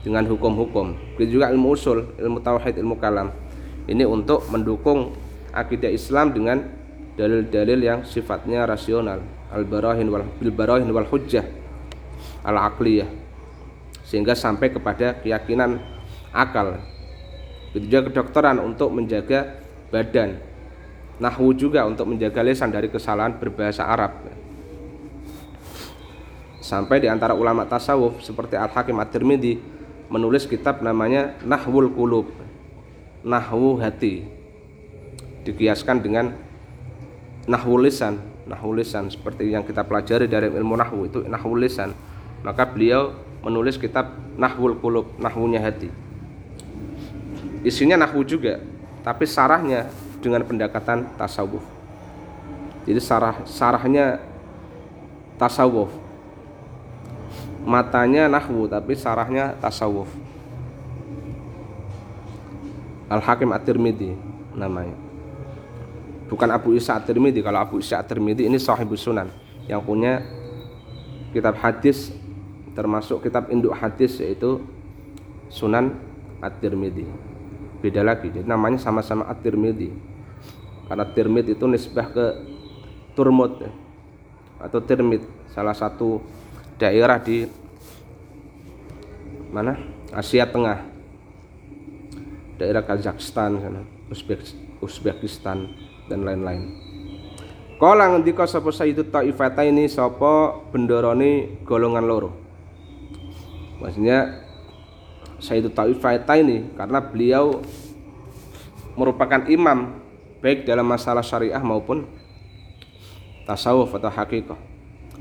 dengan 0.00 0.24
hukum-hukum. 0.24 1.18
Begitu 1.18 1.42
juga 1.42 1.52
ilmu 1.52 1.76
usul, 1.76 2.14
ilmu 2.16 2.40
tauhid, 2.40 2.80
ilmu 2.80 2.96
kalam. 2.96 3.34
Ini 3.90 4.08
untuk 4.08 4.46
mendukung 4.48 5.12
akidah 5.52 5.90
Islam 5.92 6.32
dengan 6.32 6.64
dalil-dalil 7.18 7.80
yang 7.82 8.00
sifatnya 8.06 8.64
rasional, 8.64 9.20
al-barahin 9.52 10.08
wal 10.08 10.24
bil 10.38 10.54
barahin 10.54 10.88
wal 10.88 11.08
hujjah 11.08 11.44
al-aqliyah 12.46 13.27
sehingga 14.08 14.32
sampai 14.32 14.72
kepada 14.72 15.20
keyakinan 15.20 15.76
akal. 16.32 16.80
Begitu 17.76 17.92
juga 17.92 18.00
kedokteran 18.08 18.56
untuk 18.64 18.88
menjaga 18.88 19.60
badan. 19.92 20.40
Nahwu 21.20 21.52
juga 21.52 21.84
untuk 21.84 22.08
menjaga 22.08 22.40
lesan 22.40 22.72
dari 22.72 22.88
kesalahan 22.88 23.36
berbahasa 23.36 23.84
Arab. 23.84 24.16
Sampai 26.64 27.04
di 27.04 27.08
antara 27.10 27.36
ulama 27.36 27.68
tasawuf 27.68 28.24
seperti 28.24 28.56
Al-Hakim 28.56 28.96
At-Tirmidzi 28.96 29.60
menulis 30.08 30.48
kitab 30.48 30.80
namanya 30.80 31.36
Nahwul 31.44 31.92
Qulub 31.92 32.32
Nahwu 33.20 33.76
hati. 33.82 34.24
Dikiaskan 35.44 36.00
dengan 36.00 36.32
nahwul 37.48 37.88
lisan 37.88 38.20
nahwul 38.48 38.80
lisan 38.80 39.12
seperti 39.12 39.52
yang 39.52 39.64
kita 39.64 39.84
pelajari 39.84 40.28
dari 40.28 40.48
ilmu 40.48 40.76
nahwu 40.76 41.08
itu 41.08 41.20
nahwul 41.28 41.60
lisan. 41.60 41.92
Maka 42.40 42.64
beliau 42.64 43.12
menulis 43.48 43.80
kitab 43.80 44.12
Nahwul 44.36 44.76
Qulub, 44.76 45.16
nahwunya 45.16 45.58
hati. 45.58 45.88
Isinya 47.66 47.98
nahwu 47.98 48.22
juga, 48.22 48.62
tapi 49.02 49.26
sarahnya 49.26 49.90
dengan 50.22 50.46
pendekatan 50.46 51.10
tasawuf. 51.18 51.64
Jadi 52.86 53.00
sarah 53.02 53.34
sarahnya 53.48 54.22
tasawuf. 55.40 55.90
Matanya 57.66 58.30
nahwu 58.30 58.70
tapi 58.70 58.94
sarahnya 58.94 59.58
tasawuf. 59.58 60.08
Al-Hakim 63.08 63.50
At-Tirmidzi 63.56 64.12
namanya. 64.52 64.94
Bukan 66.28 66.48
Abu 66.52 66.76
Isa 66.76 66.94
At-Tirmidzi. 66.94 67.40
Kalau 67.40 67.58
Abu 67.58 67.80
Isa 67.80 67.98
At-Tirmidzi 67.98 68.44
ini 68.44 68.60
sahibus 68.60 69.00
sunan 69.00 69.32
yang 69.64 69.80
punya 69.80 70.20
kitab 71.32 71.56
hadis 71.60 72.12
termasuk 72.78 73.26
kitab 73.26 73.50
induk 73.50 73.74
hadis 73.74 74.22
yaitu 74.22 74.62
Sunan 75.50 75.98
At-Tirmidzi. 76.38 77.02
Beda 77.82 78.06
lagi, 78.06 78.30
jadi 78.30 78.46
namanya 78.46 78.78
sama-sama 78.78 79.26
At-Tirmidzi. 79.26 79.90
Karena 80.86 81.04
Tirmid 81.10 81.50
itu 81.50 81.66
nisbah 81.66 82.06
ke 82.06 82.26
Turmut 83.18 83.58
ya, 83.58 83.70
atau 84.62 84.78
Tirmid, 84.78 85.26
salah 85.50 85.74
satu 85.74 86.22
daerah 86.78 87.18
di 87.18 87.50
mana? 89.50 89.74
Asia 90.14 90.46
Tengah. 90.46 90.86
Daerah 92.62 92.86
Kazakhstan 92.86 93.58
sana, 93.58 93.82
Uzbek, 94.06 94.40
Uzbekistan 94.78 95.66
dan 96.06 96.22
lain-lain. 96.22 96.78
Kala 97.78 98.10
ngendika 98.10 98.46
sapa 98.46 98.70
Sayyidu 98.70 99.06
Taifataini 99.06 99.86
sapa 99.86 100.62
bendarane 100.70 101.62
golongan 101.62 102.06
loro 102.06 102.47
maksudnya 103.78 104.44
Sayyidut 105.38 105.74
Ta'ifaita 105.74 106.34
ini 106.34 106.74
karena 106.74 106.98
beliau 106.98 107.62
merupakan 108.98 109.46
imam 109.46 110.02
baik 110.42 110.66
dalam 110.66 110.86
masalah 110.86 111.22
syariah 111.22 111.62
maupun 111.62 112.06
tasawuf 113.46 113.94
atau 113.94 114.10
hakikah. 114.10 114.58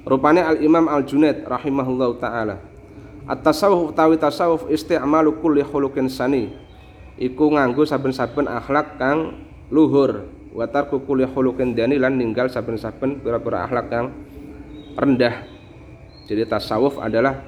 Rupanya 0.08 0.50
Al-Imam 0.50 0.88
Al-Junaid 0.88 1.44
rahimahullah 1.46 2.10
taala 2.18 2.58
At-tasawuf 3.28 3.92
utawi 3.92 4.16
tasawuf 4.16 4.72
isti'malu 4.72 5.44
kulli 5.44 5.60
khuluqin 5.60 6.08
sani. 6.08 6.48
Iku 7.20 7.52
nganggo 7.52 7.84
saben-saben 7.84 8.48
akhlak 8.48 8.96
kang 8.96 9.44
luhur 9.68 10.32
wa 10.56 10.64
tarku 10.64 11.04
kulli 11.04 11.28
khuluqin 11.28 11.76
dani 11.76 12.00
lan 12.00 12.16
ninggal 12.16 12.48
saben-saben 12.48 13.20
pira-pira 13.20 13.68
akhlak 13.68 13.92
kang 13.92 14.16
rendah. 14.96 15.44
Jadi 16.24 16.48
tasawuf 16.48 17.04
adalah 17.04 17.44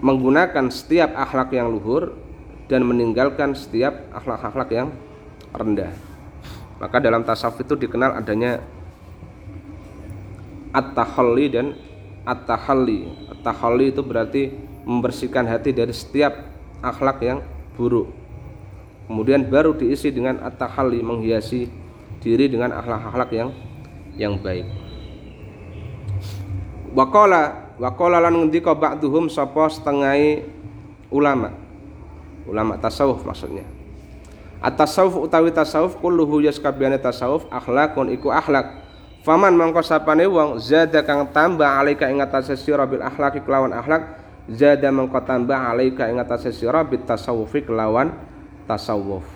menggunakan 0.00 0.68
setiap 0.68 1.16
akhlak 1.16 1.52
yang 1.56 1.72
luhur 1.72 2.12
dan 2.66 2.82
meninggalkan 2.82 3.54
setiap 3.54 4.10
akhlak-akhlak 4.12 4.68
yang 4.74 4.88
rendah. 5.54 5.92
Maka 6.76 7.00
dalam 7.00 7.24
tasawuf 7.24 7.64
itu 7.64 7.72
dikenal 7.78 8.18
adanya 8.18 8.60
at-tahalli 10.76 11.46
dan 11.48 11.66
at-tahalli. 12.28 13.08
At-tahalli 13.32 13.86
itu 13.94 14.02
berarti 14.04 14.42
membersihkan 14.84 15.48
hati 15.48 15.72
dari 15.72 15.94
setiap 15.96 16.36
akhlak 16.84 17.22
yang 17.24 17.40
buruk. 17.78 18.12
Kemudian 19.06 19.46
baru 19.46 19.72
diisi 19.72 20.10
dengan 20.10 20.42
at-tahalli 20.42 21.00
menghiasi 21.00 21.70
diri 22.20 22.50
dengan 22.50 22.74
akhlak-akhlak 22.74 23.30
yang 23.32 23.50
yang 24.18 24.34
baik. 24.36 24.66
Waqala 26.96 27.65
waqala 27.76 28.20
lan 28.20 28.34
ngendika 28.44 28.72
ba'duhum 28.76 29.28
sapa 29.28 29.68
setengah 29.68 30.42
ulama. 31.12 31.52
Ulama 32.46 32.78
tasawuf 32.78 33.26
maksudnya. 33.26 33.66
At-tasawuf 34.62 35.20
utawi 35.20 35.52
tasawuf 35.52 35.98
kulluhu 36.00 36.40
yaskabiyane 36.46 36.96
tasawuf 36.96 37.44
akhlakun 37.52 38.08
iku 38.14 38.32
akhlak 38.32 38.86
Faman 39.26 39.58
mangko 39.58 39.82
sapane 39.82 40.22
wong 40.22 40.62
zada 40.62 41.02
kang 41.02 41.26
tambah 41.34 41.66
alaika 41.66 42.06
ing 42.06 42.22
atase 42.22 42.54
sira 42.54 42.86
bil 42.86 43.02
akhlaqi 43.02 43.42
kelawan 43.42 43.74
akhlak 43.74 44.22
zada 44.46 44.86
mangko 44.94 45.18
tambah 45.18 45.58
alaika 45.58 46.06
ing 46.06 46.22
atase 46.22 46.54
sira 46.54 46.86
bit 46.86 47.02
tasawufi 47.10 47.66
kelawan 47.66 48.14
tasawuf. 48.70 49.26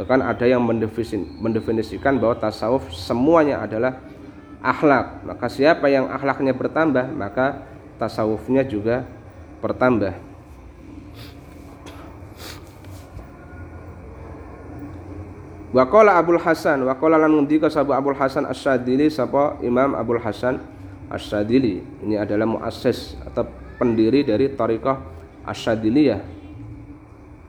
Bahkan 0.00 0.24
ada 0.24 0.48
yang 0.48 0.64
mendefinisikan 1.44 2.16
bahwa 2.16 2.40
tasawuf 2.40 2.88
semuanya 2.88 3.60
adalah 3.60 4.00
akhlak. 4.62 5.22
Maka 5.26 5.46
siapa 5.46 5.86
yang 5.86 6.10
akhlaknya 6.10 6.54
bertambah, 6.54 7.10
maka 7.14 7.66
tasawufnya 7.98 8.66
juga 8.66 9.06
bertambah. 9.58 10.14
Waqala 15.68 16.16
Abdul 16.16 16.40
Hasan, 16.40 16.80
waqala 16.88 17.20
lan 17.20 17.28
ngendika 17.28 17.68
sapa 17.68 17.92
Abdul 17.92 18.16
Hasan 18.16 18.48
Asy-Syadzili 18.48 19.12
sapa 19.12 19.60
Imam 19.60 19.92
Abdul 19.92 20.24
Hasan 20.24 20.64
Asy-Syadzili. 21.12 21.84
Ini 22.08 22.24
adalah 22.24 22.48
muassis 22.48 23.20
atau 23.20 23.44
pendiri 23.76 24.24
dari 24.24 24.48
Thariqah 24.48 24.96
Asy-Syadziliyah. 25.44 26.20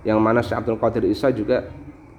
Yang 0.04 0.20
mana 0.20 0.44
Syekh 0.44 0.60
Abdul 0.60 0.80
Qadir 0.80 1.08
Isa 1.08 1.32
juga 1.32 1.72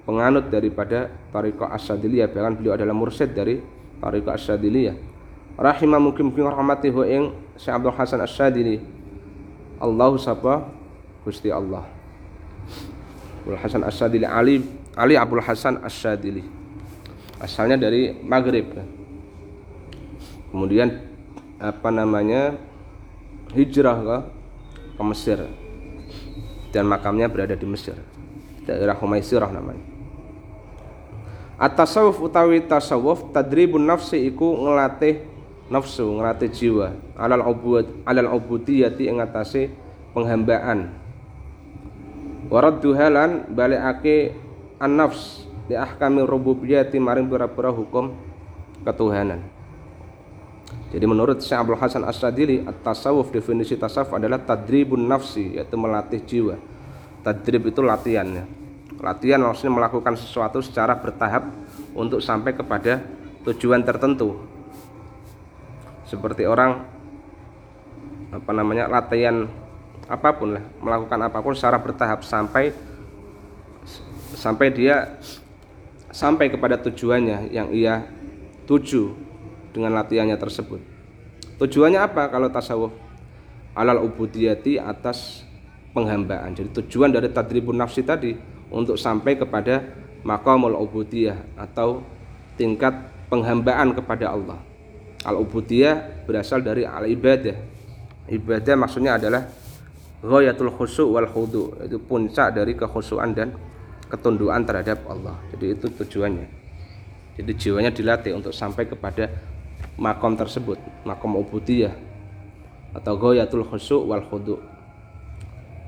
penganut 0.08 0.48
daripada 0.48 1.12
Thariqah 1.36 1.68
Asy-Syadziliyah, 1.76 2.32
bahkan 2.32 2.56
beliau 2.56 2.80
adalah 2.80 2.96
mursyid 2.96 3.36
dari 3.36 3.60
Thariqah 4.00 4.36
Asy-Syadziliyah. 4.36 4.96
Rahimah 5.60 6.00
mungkin 6.00 6.32
mungkin 6.32 6.48
rahmatihi 6.48 7.02
ing 7.12 7.24
Syekh 7.60 7.74
Abdul 7.76 7.94
Hasan 7.94 8.20
Asy-Syadzili. 8.24 8.80
Allahu 9.80 10.16
sapa 10.20 10.68
Gusti 11.24 11.52
Allah. 11.52 11.84
Abdul 13.44 13.60
Hasan 13.60 13.84
Asy-Syadzili 13.84 14.26
alim 14.28 14.80
Ali 14.98 15.14
Abdul 15.14 15.42
Hasan 15.42 15.78
Asyadili 15.80 16.42
asalnya 17.40 17.80
dari 17.80 18.12
Maghrib 18.20 18.68
kemudian 20.52 20.92
apa 21.56 21.88
namanya 21.88 22.58
hijrah 23.56 23.96
ke, 23.96 24.18
ke 24.98 25.02
Mesir 25.08 25.38
dan 26.74 26.84
makamnya 26.84 27.32
berada 27.32 27.56
di 27.56 27.64
Mesir 27.64 27.96
daerah 28.68 28.98
Humaisirah 28.98 29.48
namanya 29.48 29.89
At-tasawuf 31.60 32.16
utawi 32.24 32.64
tasawuf 32.64 33.36
tadribun 33.36 33.84
nafsi 33.84 34.16
iku 34.32 34.64
ngelatih 34.64 35.20
nafsu, 35.68 36.08
ngelatih 36.08 36.48
jiwa 36.48 36.96
alal 37.20 37.44
ubud 37.44 38.00
alal 38.08 38.32
ubudiyati 38.32 39.04
ing 39.12 39.20
atase 39.20 39.68
penghambaan 40.16 40.88
waradduha 42.48 43.06
lan 43.12 43.30
balikake 43.52 44.32
an-nafs 44.80 45.44
di 45.68 45.76
ahkami 45.76 46.24
rububiyyati 46.24 46.96
maring 46.96 47.28
pira-pira 47.28 47.70
hukum 47.70 48.16
ketuhanan. 48.82 49.44
Jadi 50.90 51.06
menurut 51.06 51.38
Syekh 51.38 51.62
Abdul 51.62 51.78
Hasan 51.78 52.02
As-Sadili, 52.02 52.66
at-tasawuf 52.66 53.30
definisi 53.30 53.78
tasawuf 53.78 54.10
adalah 54.10 54.42
tadribun 54.42 55.06
nafsi 55.06 55.54
yaitu 55.54 55.78
melatih 55.78 56.18
jiwa. 56.26 56.58
Tadrib 57.22 57.70
itu 57.70 57.78
latihan 57.78 58.26
ya. 58.26 58.44
Latihan 59.00 59.40
maksudnya 59.40 59.72
melakukan 59.72 60.12
sesuatu 60.12 60.60
secara 60.60 60.92
bertahap 60.92 61.48
untuk 61.96 62.20
sampai 62.20 62.52
kepada 62.52 63.00
tujuan 63.48 63.80
tertentu. 63.80 64.44
Seperti 66.04 66.44
orang 66.44 66.84
apa 68.30 68.50
namanya 68.52 68.86
latihan 68.92 69.48
apa 70.04 70.36
pun 70.36 70.58
lah, 70.58 70.64
melakukan 70.84 71.20
apa 71.22 71.38
pun 71.40 71.56
secara 71.56 71.80
bertahap 71.80 72.20
sampai 72.20 72.76
sampai 74.36 74.68
dia 74.68 75.16
sampai 76.12 76.52
kepada 76.52 76.76
tujuannya 76.76 77.48
yang 77.54 77.72
ia 77.72 78.04
tuju 78.68 79.16
dengan 79.72 79.96
latihannya 79.96 80.36
tersebut. 80.36 80.82
Tujuannya 81.56 82.04
apa 82.04 82.28
kalau 82.28 82.52
tasawuf? 82.52 82.92
Alal 83.72 84.02
ubudiyati 84.02 84.76
atas 84.76 85.46
penghambaan. 85.94 86.52
Jadi 86.52 86.68
tujuan 86.84 87.14
dari 87.14 87.30
tadribun 87.30 87.78
nafsi 87.78 88.02
tadi 88.02 88.59
untuk 88.70 88.94
sampai 88.94 89.34
kepada 89.34 89.82
maqamul 90.22 90.78
ubudiyah 90.78 91.36
atau 91.58 92.06
tingkat 92.54 92.94
penghambaan 93.26 93.92
kepada 93.94 94.32
Allah. 94.32 94.58
Al 95.26 95.36
ubudiyah 95.36 96.24
berasal 96.24 96.64
dari 96.64 96.86
al 96.86 97.04
ibadah. 97.06 97.58
Maksudnya 98.78 99.18
adalah 99.18 99.42
ghayatul 100.22 100.70
khusu' 100.70 101.10
wal 101.10 101.26
khudu, 101.26 101.82
itu 101.82 101.98
puncak 101.98 102.54
dari 102.54 102.78
kekhusyuan 102.78 103.34
dan 103.34 103.52
ketundukan 104.06 104.62
terhadap 104.62 105.02
Allah. 105.10 105.34
Jadi 105.50 105.66
itu 105.74 105.86
tujuannya. 105.90 106.46
Jadi 107.40 107.52
jiwanya 107.56 107.90
dilatih 107.90 108.36
untuk 108.36 108.52
sampai 108.52 108.84
kepada 108.84 109.32
makom 109.96 110.36
tersebut, 110.36 110.76
makom 111.08 111.40
ubudiyah 111.40 111.94
atau 112.94 113.16
goyatul 113.16 113.64
khusu' 113.64 114.04
wal 114.04 114.22
khudu. 114.28 114.60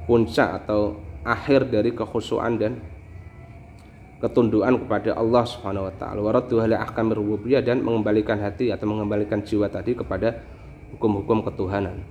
Puncak 0.09 0.65
atau 0.65 0.99
akhir 1.23 1.71
dari 1.71 1.95
kekhusyuan 1.95 2.59
dan 2.59 2.83
ketundukan 4.23 4.87
kepada 4.87 5.19
Allah 5.19 5.43
Subhanahu 5.43 5.91
wa 5.91 5.95
taala. 5.99 6.21
Waraddu 6.23 6.63
ahli 6.63 6.79
ahkam 6.79 7.11
rububiyah 7.11 7.63
dan 7.63 7.83
mengembalikan 7.83 8.39
hati 8.39 8.71
atau 8.71 8.87
mengembalikan 8.87 9.43
jiwa 9.43 9.67
tadi 9.67 9.99
kepada 9.99 10.39
hukum-hukum 10.95 11.43
ketuhanan. 11.43 12.07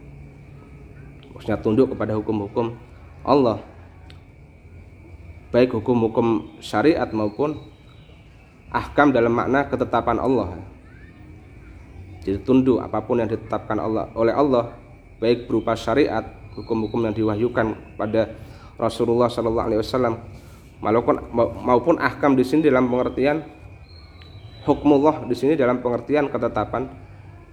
Maksudnya 1.32 1.58
tunduk 1.64 1.96
kepada 1.96 2.20
hukum-hukum 2.20 2.76
Allah 3.24 3.64
baik 5.52 5.76
hukum-hukum 5.76 6.60
syariat 6.64 7.08
maupun 7.12 7.60
ahkam 8.72 9.12
dalam 9.12 9.36
makna 9.36 9.68
ketetapan 9.68 10.18
Allah. 10.20 10.56
Jadi 12.24 12.40
tunduk 12.44 12.80
apa 12.80 13.04
pun 13.04 13.20
yang 13.20 13.28
ditetapkan 13.28 13.80
Allah 13.80 14.08
oleh 14.16 14.32
Allah 14.32 14.76
baik 15.20 15.46
berupa 15.46 15.78
syariat, 15.78 16.24
hukum-hukum 16.58 17.08
yang 17.08 17.14
diwahyukan 17.14 17.96
pada 18.00 18.32
Rasulullah 18.82 19.30
Sallallahu 19.30 19.68
Alaihi 19.70 19.82
Wasallam. 19.86 20.16
Maupun 20.82 21.16
maupun 21.62 21.96
ahkam 22.02 22.34
di 22.34 22.42
sini 22.42 22.66
dalam 22.66 22.90
pengertian 22.90 23.46
hukmullah 24.66 25.30
di 25.30 25.38
sini 25.38 25.54
dalam 25.54 25.78
pengertian 25.78 26.26
ketetapan 26.26 26.90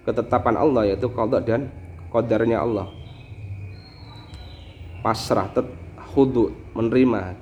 ketetapan 0.09 0.57
Allah 0.57 0.89
yaitu 0.89 1.13
qada 1.13 1.45
dan 1.45 1.69
qadarnya 2.09 2.65
Allah. 2.65 2.89
Pasrah 5.05 5.53
khudu 6.17 6.57
menerima. 6.73 7.37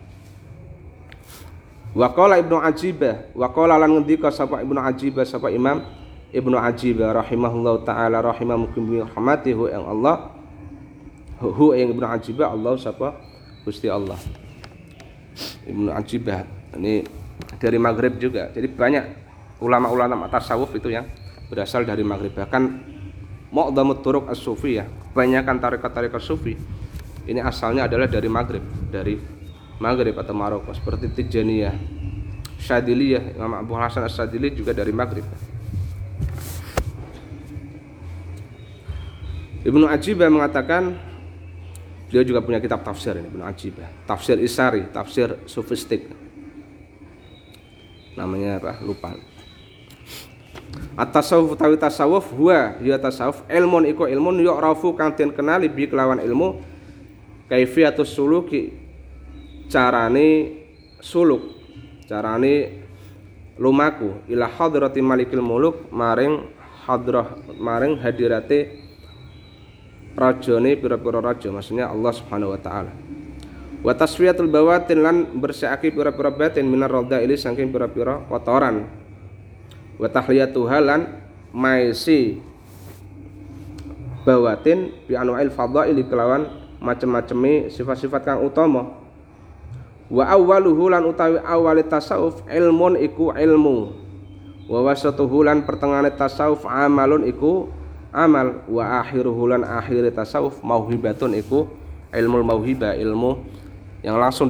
Waqala 1.96 2.36
Ibnu 2.42 2.60
Ajibah, 2.60 3.32
waqala 3.32 3.80
lan 3.80 3.88
ngendika 3.96 4.28
sapa 4.28 4.60
Ibnu 4.60 4.76
Ajibah 4.76 5.24
sapa 5.24 5.48
Imam 5.48 5.80
Ibnu 6.28 6.52
Ajibah 6.60 7.16
rahimahullahu 7.16 7.88
taala 7.88 8.20
rahimah 8.20 8.58
bi 8.68 9.00
rahmatihi 9.00 9.72
yang 9.72 9.88
Allah 9.88 10.36
hu 11.40 11.72
yang 11.72 11.96
Ibnu 11.96 12.04
Ajibah 12.04 12.52
Allah 12.52 12.76
sapa 12.76 13.16
Gusti 13.66 13.90
Allah. 13.90 14.16
Ibnu 15.66 15.90
Ajibah 15.90 16.46
ini 16.78 17.02
dari 17.58 17.82
Maghrib 17.82 18.14
juga. 18.22 18.54
Jadi 18.54 18.70
banyak 18.70 19.04
ulama-ulama 19.58 20.30
tasawuf 20.30 20.70
itu 20.78 20.94
yang 20.94 21.10
berasal 21.50 21.82
dari 21.82 22.06
Maghrib. 22.06 22.30
Bahkan 22.30 22.62
Mu'dhamut 23.50 24.06
Turuq 24.06 24.30
As-Sufi 24.30 24.78
ya. 24.78 24.86
Kebanyakan 24.86 25.56
tarekat-tarekat 25.58 26.20
sufi 26.20 26.54
ini 27.26 27.40
asalnya 27.42 27.88
adalah 27.90 28.06
dari 28.06 28.28
Maghrib, 28.28 28.62
dari 28.92 29.18
Maghrib 29.82 30.14
atau 30.14 30.36
Maroko 30.36 30.70
seperti 30.76 31.10
Tijaniyah, 31.10 31.74
Syadiliyah, 32.60 33.34
Imam 33.34 33.66
Abu 33.66 33.74
Hasan 33.74 34.06
As-Sadili 34.06 34.54
juga 34.54 34.70
dari 34.76 34.92
Maghrib. 34.94 35.26
Ibnu 39.66 39.90
Ajibah 39.90 40.30
mengatakan 40.30 40.94
Beliau 42.06 42.22
juga 42.22 42.40
punya 42.42 42.62
kitab 42.62 42.86
tafsir 42.86 43.18
ini, 43.18 43.26
benar 43.26 43.50
ajib 43.50 43.82
ya. 43.82 43.88
Tafsir 44.06 44.38
Isari, 44.38 44.86
tafsir 44.94 45.42
sofistik. 45.50 46.06
Namanya 48.14 48.62
apa? 48.62 48.78
Lupa. 48.80 49.18
At-tasawuf 50.96 51.60
utawi 51.60 51.76
tasawuf 51.76 52.32
huwa 52.32 52.80
ya 52.80 52.96
tasawuf 52.96 53.44
ilmun 53.52 53.84
iku 53.84 54.08
ilmun 54.08 54.40
yu'rafu 54.40 54.96
kang 54.96 55.12
den 55.12 55.28
kenali 55.28 55.68
bi 55.68 55.84
kelawan 55.84 56.20
ilmu 56.24 56.64
kaifiyatus 57.52 58.16
suluki 58.16 58.72
carane 59.68 60.56
suluk 61.04 61.52
carane 62.08 62.80
lumaku 63.60 64.24
ila 64.32 64.48
hadrati 64.48 65.04
malikil 65.04 65.44
muluk 65.44 65.84
maring 65.92 66.48
hadrah 66.88 67.36
maring 67.60 68.00
hadirate 68.00 68.85
rajane 70.16 70.80
pira-pira 70.80 71.20
raja 71.20 71.52
maksudnya 71.52 71.92
Allah 71.92 72.12
Subhanahu 72.16 72.56
wa 72.56 72.60
taala. 72.60 72.92
Wa 73.84 73.92
tasfiyatul 73.92 74.48
bawatin 74.48 74.98
lan 75.04 75.16
bersihake 75.36 75.92
pira-pira 75.92 76.32
batin 76.32 76.66
minar 76.66 76.90
radhaili 76.90 77.36
saking 77.36 77.68
pira-pira 77.70 78.24
kotoran. 78.26 78.88
Wa 80.00 80.08
tahliyatuha 80.08 80.78
lan 80.80 81.00
maisi 81.52 82.40
bawatin 84.24 84.90
bi 85.06 85.14
anwa'il 85.14 85.52
fadhaili 85.52 86.02
kelawan 86.08 86.48
macem-macemi 86.80 87.68
sifat-sifat 87.68 88.24
kang 88.24 88.40
utama. 88.42 88.96
Wa 90.08 90.24
awwaluhu 90.32 90.90
lan 90.90 91.04
utawi 91.06 91.38
awali 91.44 91.84
tasawuf 91.84 92.40
ilmun 92.48 92.96
iku 92.98 93.36
ilmu. 93.36 93.92
Wa 94.66 94.82
wasatuhu 94.82 95.46
lan 95.46 95.62
pertengahane 95.62 96.10
tasawuf 96.14 96.66
amalun 96.66 97.22
iku 97.28 97.70
amal 98.16 98.64
wa 98.64 99.04
akhiruhu 99.04 99.52
lan 99.52 99.60
akhir 99.60 100.08
tasawuf 100.16 100.64
mauhibatun 100.64 101.36
iku 101.36 101.68
ilmu 102.08 102.40
mauhibah 102.40 102.96
ilmu 102.96 103.44
yang 104.00 104.16
langsung 104.16 104.48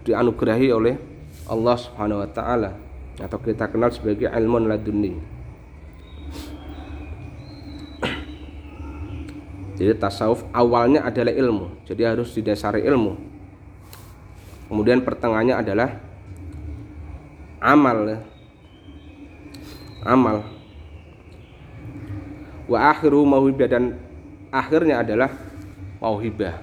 dianugerahi 0.00 0.72
oleh 0.72 0.96
Allah 1.44 1.76
Subhanahu 1.76 2.24
wa 2.24 2.28
taala 2.32 2.72
atau 3.20 3.36
kita 3.36 3.68
kenal 3.68 3.92
sebagai 3.92 4.32
ilmu 4.32 4.64
laduni. 4.64 5.20
Jadi 9.76 9.92
tasawuf 9.98 10.46
awalnya 10.54 11.04
adalah 11.04 11.34
ilmu, 11.34 11.84
jadi 11.84 12.16
harus 12.16 12.32
didasari 12.32 12.86
ilmu. 12.86 13.18
Kemudian 14.72 15.04
pertengahannya 15.04 15.58
adalah 15.58 16.00
amal. 17.60 18.24
Amal. 20.06 20.61
Wa 22.70 22.94
akhiru 22.94 23.26
mauhibah 23.26 23.68
dan 23.68 23.98
akhirnya 24.52 25.02
adalah 25.02 25.30
mauhibah. 25.98 26.60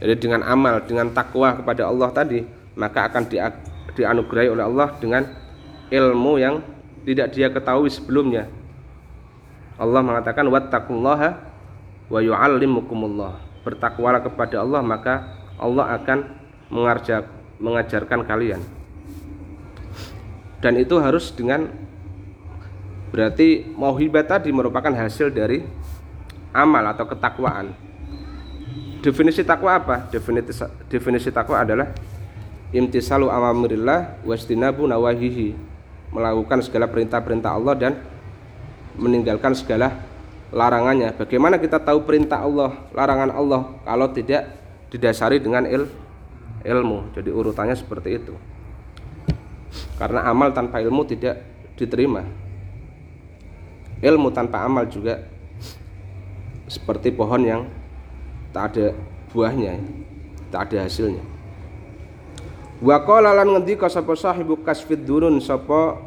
Jadi 0.00 0.14
dengan 0.16 0.40
amal, 0.48 0.80
dengan 0.86 1.12
takwa 1.12 1.52
kepada 1.60 1.84
Allah 1.86 2.08
tadi, 2.10 2.40
maka 2.72 3.10
akan 3.12 3.28
dianugerahi 3.92 4.48
oleh 4.48 4.64
Allah 4.64 4.96
dengan 4.96 5.28
ilmu 5.92 6.40
yang 6.40 6.64
tidak 7.04 7.36
dia 7.36 7.52
ketahui 7.52 7.92
sebelumnya. 7.92 8.48
Allah 9.76 10.00
mengatakan 10.00 10.48
wattaqullaha 10.48 11.28
wa 12.08 12.20
yu'allimukumullah. 12.20 13.40
Bertakwalah 13.60 14.24
kepada 14.24 14.64
Allah 14.64 14.80
maka 14.80 15.36
Allah 15.60 16.00
akan 16.00 16.18
mengajar, 16.72 17.28
mengajarkan 17.60 18.24
kalian. 18.24 18.60
Dan 20.64 20.76
itu 20.80 20.96
harus 21.00 21.32
dengan 21.32 21.68
berarti 23.10 23.66
mauhibah 23.74 24.22
tadi 24.22 24.54
merupakan 24.54 24.90
hasil 24.94 25.34
dari 25.34 25.66
amal 26.54 26.82
atau 26.90 27.06
ketakwaan. 27.06 27.74
Definisi 29.00 29.42
takwa 29.42 29.80
apa? 29.80 29.96
Definisi 30.12 30.62
definisi 30.90 31.28
takwa 31.32 31.62
adalah 31.64 31.88
imtisalu 32.70 33.30
amamirillah 33.30 34.22
wastinabu 34.22 34.86
nawahihi. 34.86 35.56
Melakukan 36.10 36.58
segala 36.66 36.90
perintah-perintah 36.90 37.54
Allah 37.54 37.74
dan 37.78 37.92
meninggalkan 38.98 39.54
segala 39.54 39.94
larangannya. 40.50 41.14
Bagaimana 41.14 41.56
kita 41.56 41.78
tahu 41.78 42.02
perintah 42.02 42.42
Allah 42.42 42.74
larangan 42.90 43.30
Allah 43.30 43.60
kalau 43.86 44.10
tidak 44.10 44.50
didasari 44.90 45.38
dengan 45.38 45.64
il 45.70 45.86
ilmu? 46.66 47.14
Jadi 47.14 47.30
urutannya 47.30 47.78
seperti 47.78 48.18
itu. 48.18 48.34
Karena 49.96 50.26
amal 50.26 50.50
tanpa 50.50 50.82
ilmu 50.82 51.06
tidak 51.06 51.38
diterima 51.78 52.26
ilmu 54.00 54.32
tanpa 54.32 54.64
amal 54.64 54.88
juga 54.88 55.28
seperti 56.64 57.12
pohon 57.12 57.42
yang 57.44 57.62
tak 58.50 58.74
ada 58.74 58.86
buahnya 59.30 59.78
tak 60.50 60.70
ada 60.70 60.88
hasilnya. 60.88 61.22
Wa 62.80 62.98
qala 63.06 63.36
lan 63.36 63.54
ngendika 63.54 63.86
sapa 63.86 64.16
sahibu 64.18 64.58
kasfid 64.64 65.04
dunun 65.04 65.38
sapa 65.38 66.00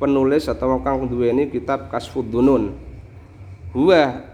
penulis 0.00 0.50
atau 0.50 0.80
kang 0.82 1.06
duweni 1.06 1.46
kitab 1.52 1.92
kasfud 1.92 2.26
dunun. 2.26 2.74
Huwa 3.70 4.24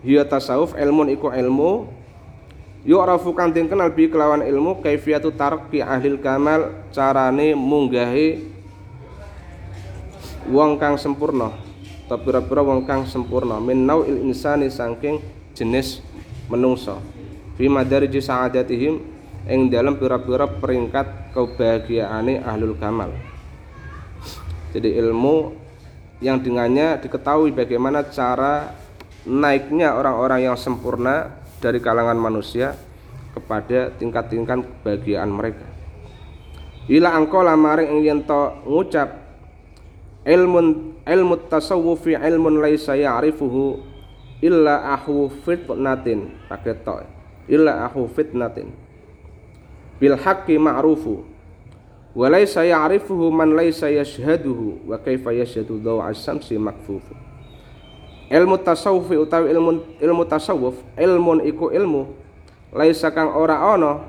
hiya 0.00 0.24
tasawuf 0.24 0.72
ilmun 0.78 1.12
iku 1.12 1.28
ilmu. 1.34 1.90
Yu'rafu 2.84 3.32
kang 3.32 3.48
kenal 3.48 3.88
bi 3.96 4.12
kelawan 4.12 4.44
ilmu 4.44 4.84
kaifiyatu 4.84 5.32
tarqi 5.32 5.80
ahlil 5.80 6.20
kamal 6.20 6.68
carane 6.92 7.56
munggahi 7.56 8.44
wong 10.52 10.76
kang 10.76 11.00
sempurna 11.00 11.63
atau 12.04 12.20
pira-pira 12.20 12.60
wong 12.60 12.84
kang 12.84 13.08
sempurna 13.08 13.56
min 13.56 13.88
nau'il 13.88 14.20
insani 14.28 14.68
saking 14.68 15.24
jenis 15.56 16.04
menungso 16.52 17.00
fi 17.56 17.64
madariji 17.70 18.20
sa'adatihim 18.20 18.94
ing 19.48 19.72
dalam 19.72 19.96
pira-pira 19.96 20.48
peringkat 20.48 21.32
kebahagiaane 21.36 22.40
ahlul 22.44 22.76
kamal. 22.80 23.12
Jadi 24.72 24.90
ilmu 24.98 25.54
yang 26.24 26.40
dengannya 26.40 26.98
diketahui 26.98 27.52
bagaimana 27.52 28.08
cara 28.08 28.74
naiknya 29.28 29.94
orang-orang 29.94 30.50
yang 30.50 30.56
sempurna 30.58 31.30
dari 31.60 31.78
kalangan 31.78 32.16
manusia 32.16 32.74
kepada 33.32 33.92
tingkat-tingkat 33.96 34.64
kebahagiaan 34.64 35.30
mereka. 35.30 35.66
Ila 36.90 37.16
angkola 37.16 37.56
maring 37.56 37.88
ing 37.96 38.00
yen 38.04 38.20
ngucap 38.68 39.08
ilmun 40.24 40.93
ilmu 41.04 41.36
tasawufi 41.48 42.16
ilmun 42.16 42.60
laisa 42.64 42.96
ya'rifuhu 42.96 43.80
illa 44.40 44.96
ahu 44.96 45.28
fitnatin. 45.44 46.32
Pakai 46.48 46.76
to 46.84 47.04
illa 47.48 47.84
ahu 47.88 48.08
fitnatin. 48.08 48.72
Bil 50.00 50.16
haqqi 50.16 50.56
ma'rufu. 50.58 51.24
Wa 52.14 52.30
laysa 52.30 52.62
ya'rifuhu 52.62 53.30
man 53.34 53.52
laysa 53.58 53.90
yashhaduhu. 53.90 54.86
Wa 54.86 55.02
kaifa 55.02 55.34
yashhadu 55.34 55.82
daw 55.82 55.98
as-samsi 56.04 56.54
makfufu. 56.56 57.14
Ilmu 58.30 58.56
tasawuf 58.64 59.10
utawi 59.10 59.52
ilmu 59.52 59.84
ilmu 60.00 60.22
tasawuf 60.24 60.78
ilmun 60.96 61.44
iku 61.44 61.68
ilmu. 61.74 62.08
Laisa 62.74 63.10
kang 63.14 63.30
ora 63.34 63.60
ana 63.60 64.02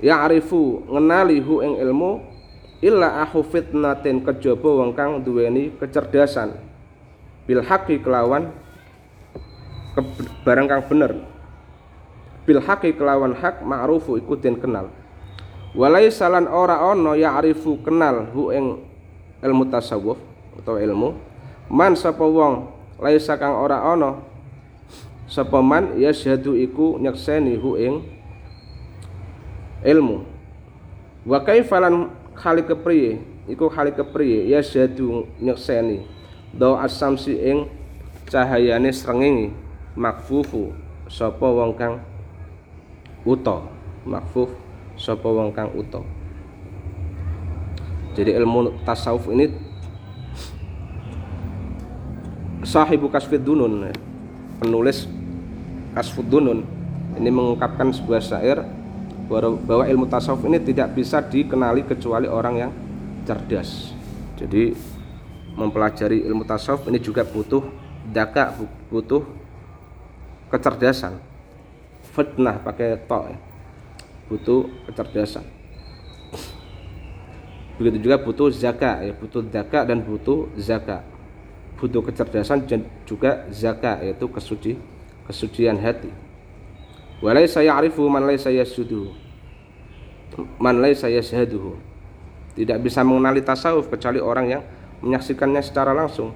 ya'rifu 0.00 0.88
ngenali 0.88 1.38
hu 1.44 1.62
ing 1.62 1.78
ilmu 1.78 2.29
illa 2.80 3.20
ahu 3.24 3.44
fitnatin 3.44 4.24
kejaba 4.24 4.68
wong 4.84 4.96
kang 4.96 5.20
duweni 5.20 5.72
kecerdasan. 5.76 6.56
Bil 7.44 7.60
haqqi 7.64 8.00
kelawan 8.00 8.52
barang 10.44 10.66
kang 10.68 10.82
bener. 10.88 11.12
Bil 12.48 12.60
haqi 12.64 12.96
kelawan 12.96 13.36
hak 13.36 13.60
ma'rufu 13.62 14.16
iku 14.16 14.34
den 14.40 14.56
kenal. 14.56 14.88
Walai 15.76 16.10
salan 16.10 16.50
ora 16.50 16.82
ono 16.82 17.14
ya'rifu 17.14 17.84
kenal 17.86 18.26
hu 18.34 18.50
ing 18.50 18.66
ilmu 19.44 19.70
tasawuf 19.70 20.18
atau 20.58 20.80
ilmu. 20.80 21.14
Man 21.70 21.94
sapa 21.94 22.26
wong 22.26 22.66
laisa 22.98 23.38
kang 23.38 23.54
ora 23.54 23.78
ono 23.86 24.26
sapa 25.30 25.62
man 25.62 25.94
yasyhadu 25.94 26.58
iku 26.58 26.98
nyekseni 26.98 27.54
hu 27.54 27.78
ing 27.78 27.94
ilmu. 29.86 30.26
Wa 31.28 31.44
kaifalan 31.44 32.10
khali 32.40 32.64
kepriye? 32.64 33.20
Iku 33.44 33.68
khali 33.68 33.92
kepriye? 33.92 34.48
Yasyhadu 34.48 35.28
nyekseni. 35.36 36.08
Do 36.56 36.80
asamsi 36.80 37.36
ing 37.36 37.68
cahayane 38.32 38.88
srengenge. 38.88 39.52
Makfufu 39.92 40.72
sapa 41.12 41.44
wong 41.44 41.76
kang 41.76 42.00
uta. 43.28 43.60
Makfuf 44.08 44.48
sapa 44.96 45.28
wong 45.28 45.52
kang 45.52 45.68
uta. 45.76 46.00
Jadi 48.16 48.32
ilmu 48.34 48.80
tasawuf 48.88 49.28
ini 49.28 49.52
sahibu 52.64 53.12
kasfid 53.12 53.44
dunun. 53.44 53.92
Penulis 54.58 55.04
kasfud 55.92 56.26
dunun. 56.26 56.64
Ini 57.10 57.28
mengungkapkan 57.28 57.90
sebuah 57.90 58.22
syair 58.22 58.62
bahwa 59.30 59.86
ilmu 59.86 60.10
tasawuf 60.10 60.42
ini 60.50 60.58
tidak 60.58 60.90
bisa 60.90 61.22
dikenali 61.22 61.86
kecuali 61.86 62.26
orang 62.26 62.54
yang 62.66 62.72
cerdas. 63.22 63.94
Jadi 64.34 64.74
mempelajari 65.54 66.26
ilmu 66.26 66.42
tasawuf 66.42 66.90
ini 66.90 66.98
juga 66.98 67.22
butuh 67.22 67.62
daka 68.10 68.58
butuh 68.90 69.22
kecerdasan. 70.50 71.22
Fitnah 72.10 72.58
pakai 72.58 72.98
to 73.06 73.20
ya. 73.30 73.38
butuh 74.26 74.66
kecerdasan. 74.90 75.46
Begitu 77.78 78.10
juga 78.10 78.18
butuh 78.18 78.50
zakat 78.50 79.06
ya 79.06 79.14
butuh 79.14 79.46
zakat 79.46 79.86
dan 79.86 80.02
butuh 80.02 80.50
zakat. 80.58 81.06
Butuh 81.78 82.02
kecerdasan 82.02 82.66
juga 83.06 83.46
zakat 83.54 84.02
yaitu 84.02 84.26
kesuci 84.26 84.74
kesucian 85.30 85.78
hati 85.78 86.10
walai 87.20 87.48
saya 87.48 87.76
arifu 87.76 88.08
man 88.08 88.24
saya 88.36 88.64
yasjuduhu 88.64 89.30
man 90.60 90.78
saya 90.94 91.18
yashhaduhu. 91.20 91.76
Tidak 92.54 92.78
bisa 92.82 93.00
mengenali 93.06 93.40
tasawuf 93.40 93.88
kecuali 93.88 94.18
orang 94.20 94.46
yang 94.50 94.62
menyaksikannya 95.00 95.62
secara 95.64 95.94
langsung. 95.94 96.34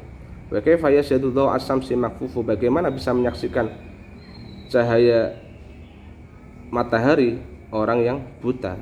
Wa 0.48 0.62
kaifa 0.62 0.88
yashhadu 0.92 1.34
dhaw 1.34 1.52
as-samsi 1.52 1.98
makfufu? 1.98 2.40
Bagaimana 2.46 2.88
bisa 2.88 3.10
menyaksikan 3.10 3.70
cahaya 4.70 5.36
matahari? 6.70 7.40
Orang 7.74 8.06
yang 8.06 8.22
buta. 8.38 8.78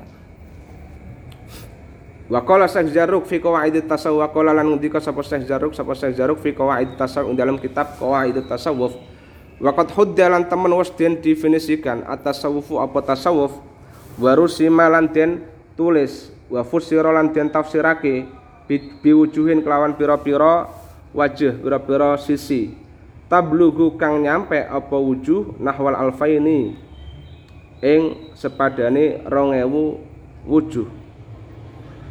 Wa 2.29 2.45
qala 2.45 2.69
Syekh 2.69 2.93
Jaruk 2.93 3.25
fi 3.25 3.41
qawaid 3.41 3.73
tasawuf 3.89 4.21
wa 4.21 4.29
qala 4.29 4.53
lan 4.53 4.69
ngendika 4.69 5.01
sapa 5.01 5.25
Syekh 5.25 5.49
Jaruk 5.49 5.73
sapa 5.73 5.97
Syekh 5.97 6.13
Jaruk 6.13 6.37
fi 6.37 6.53
qawaid 6.53 6.93
tasawuf 6.93 7.33
dalam 7.33 7.57
kitab 7.57 7.97
qawaid 7.97 8.37
tasawuf 8.45 8.93
wa 9.63 9.71
qad 9.71 9.87
hudda 9.95 10.27
lan 10.27 10.43
temen 10.51 10.75
wis 10.75 10.91
den 10.91 11.23
definisikan 11.23 12.03
at-tasawufu 12.03 12.83
apa 12.83 12.99
tasawuf 12.99 13.55
wa 14.19 14.31
rusima 14.35 14.91
lan 14.91 15.07
den 15.07 15.39
tulis 15.79 16.35
wa 16.51 16.67
fusira 16.67 17.15
lan 17.15 17.31
den 17.31 17.47
tafsirake 17.47 18.27
biwujuhin 19.03 19.63
kelawan 19.63 19.95
pira-pira 19.95 20.67
wajah 21.15 21.53
pira-pira 21.57 22.17
sisi. 22.19 22.75
Tablugu 23.31 23.97
kang 23.97 24.21
nyampe 24.21 24.61
apa 24.61 24.93
wujuh 24.93 25.57
nahwal 25.57 25.97
alfaini 25.97 26.77
ing 27.81 28.29
sepadane 28.37 29.25
2000 29.25 30.45
wujuh. 30.45 30.87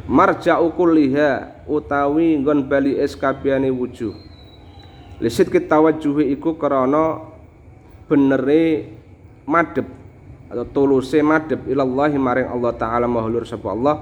Marja'u 0.03 0.67
kulliha 0.75 1.63
utawi 1.63 2.35
nggon 2.43 2.67
bali 2.67 2.99
es 2.99 3.15
wujuh. 3.15 4.11
Lisit 5.23 5.47
kitawajjuhi 5.47 6.35
iku 6.35 6.59
krana 6.59 7.32
benere 8.09 8.89
madhep 9.47 9.87
atau 10.51 10.65
tuluse 10.69 11.19
madhep 11.25 11.65
ilallahi 11.65 12.17
maring 12.19 12.47
Allah 12.47 12.71
taala 12.77 13.05
mahulur 13.09 13.43
sapa 13.43 13.73
Allah 13.73 13.95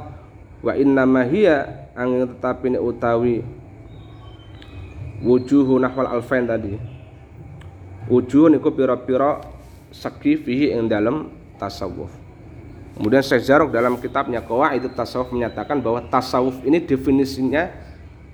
wa 0.61 0.73
inna 0.75 1.07
ma 1.07 1.23
hiya 1.23 1.89
angin 1.95 2.27
tetapi 2.27 2.75
utawi 2.77 3.41
wujuhu 5.21 5.77
nahwal 5.77 6.09
alfain 6.09 6.49
tadi. 6.49 6.75
Wujuh 8.09 8.49
niku 8.49 8.73
pira-pira 8.73 9.39
segi 9.93 10.35
fihi 10.35 10.73
ing 10.73 10.89
dalem 10.89 11.29
tasawuf. 11.61 12.09
Kemudian 12.97 13.23
Syekh 13.23 13.47
Jarok 13.47 13.71
dalam 13.71 13.95
kitabnya 13.97 14.43
itu 14.75 14.89
Tasawuf 14.91 15.31
menyatakan 15.31 15.79
bahwa 15.79 16.03
tasawuf 16.11 16.59
ini 16.67 16.83
definisinya 16.83 17.71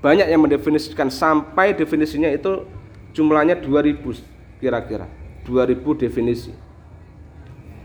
banyak 0.02 0.28
yang 0.28 0.42
mendefinisikan 0.42 1.14
sampai 1.14 1.78
definisinya 1.78 2.26
itu 2.34 2.66
jumlahnya 3.14 3.62
2000 3.62 4.02
kira-kira 4.58 5.06
2000 5.48 6.04
definisi. 6.04 6.52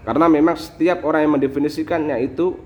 Karena 0.03 0.27
memang 0.27 0.59
setiap 0.59 1.07
orang 1.07 1.22
yang 1.22 1.33
mendefinisikannya 1.38 2.18
itu 2.27 2.59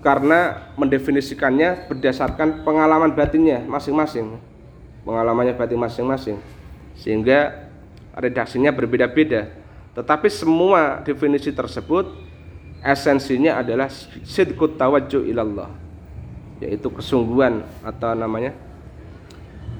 karena 0.00 0.72
mendefinisikannya 0.80 1.88
berdasarkan 1.92 2.64
pengalaman 2.64 3.12
batinnya 3.12 3.60
masing-masing. 3.68 4.40
Pengalamannya 5.04 5.52
batin 5.52 5.76
masing-masing. 5.76 6.40
Sehingga 6.96 7.68
redaksinya 8.16 8.72
berbeda-beda. 8.72 9.52
Tetapi 9.92 10.32
semua 10.32 11.04
definisi 11.04 11.52
tersebut 11.52 12.08
esensinya 12.80 13.60
adalah 13.60 13.88
sidqut 14.24 14.76
tawajjuh 14.76 15.24
ilallah 15.24 15.84
yaitu 16.62 16.86
kesungguhan 16.92 17.66
atau 17.82 18.14
namanya 18.14 18.54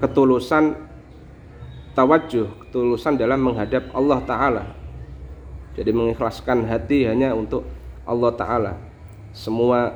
ketulusan 0.04 0.76
tawajjuh 1.94 2.66
ketulusan 2.68 3.14
dalam 3.14 3.38
menghadap 3.40 3.88
Allah 3.94 4.20
taala. 4.26 4.64
Jadi 5.74 5.90
mengikhlaskan 5.94 6.66
hati 6.66 7.06
hanya 7.06 7.34
untuk 7.34 7.66
Allah 8.02 8.34
taala. 8.34 8.72
Semua 9.34 9.94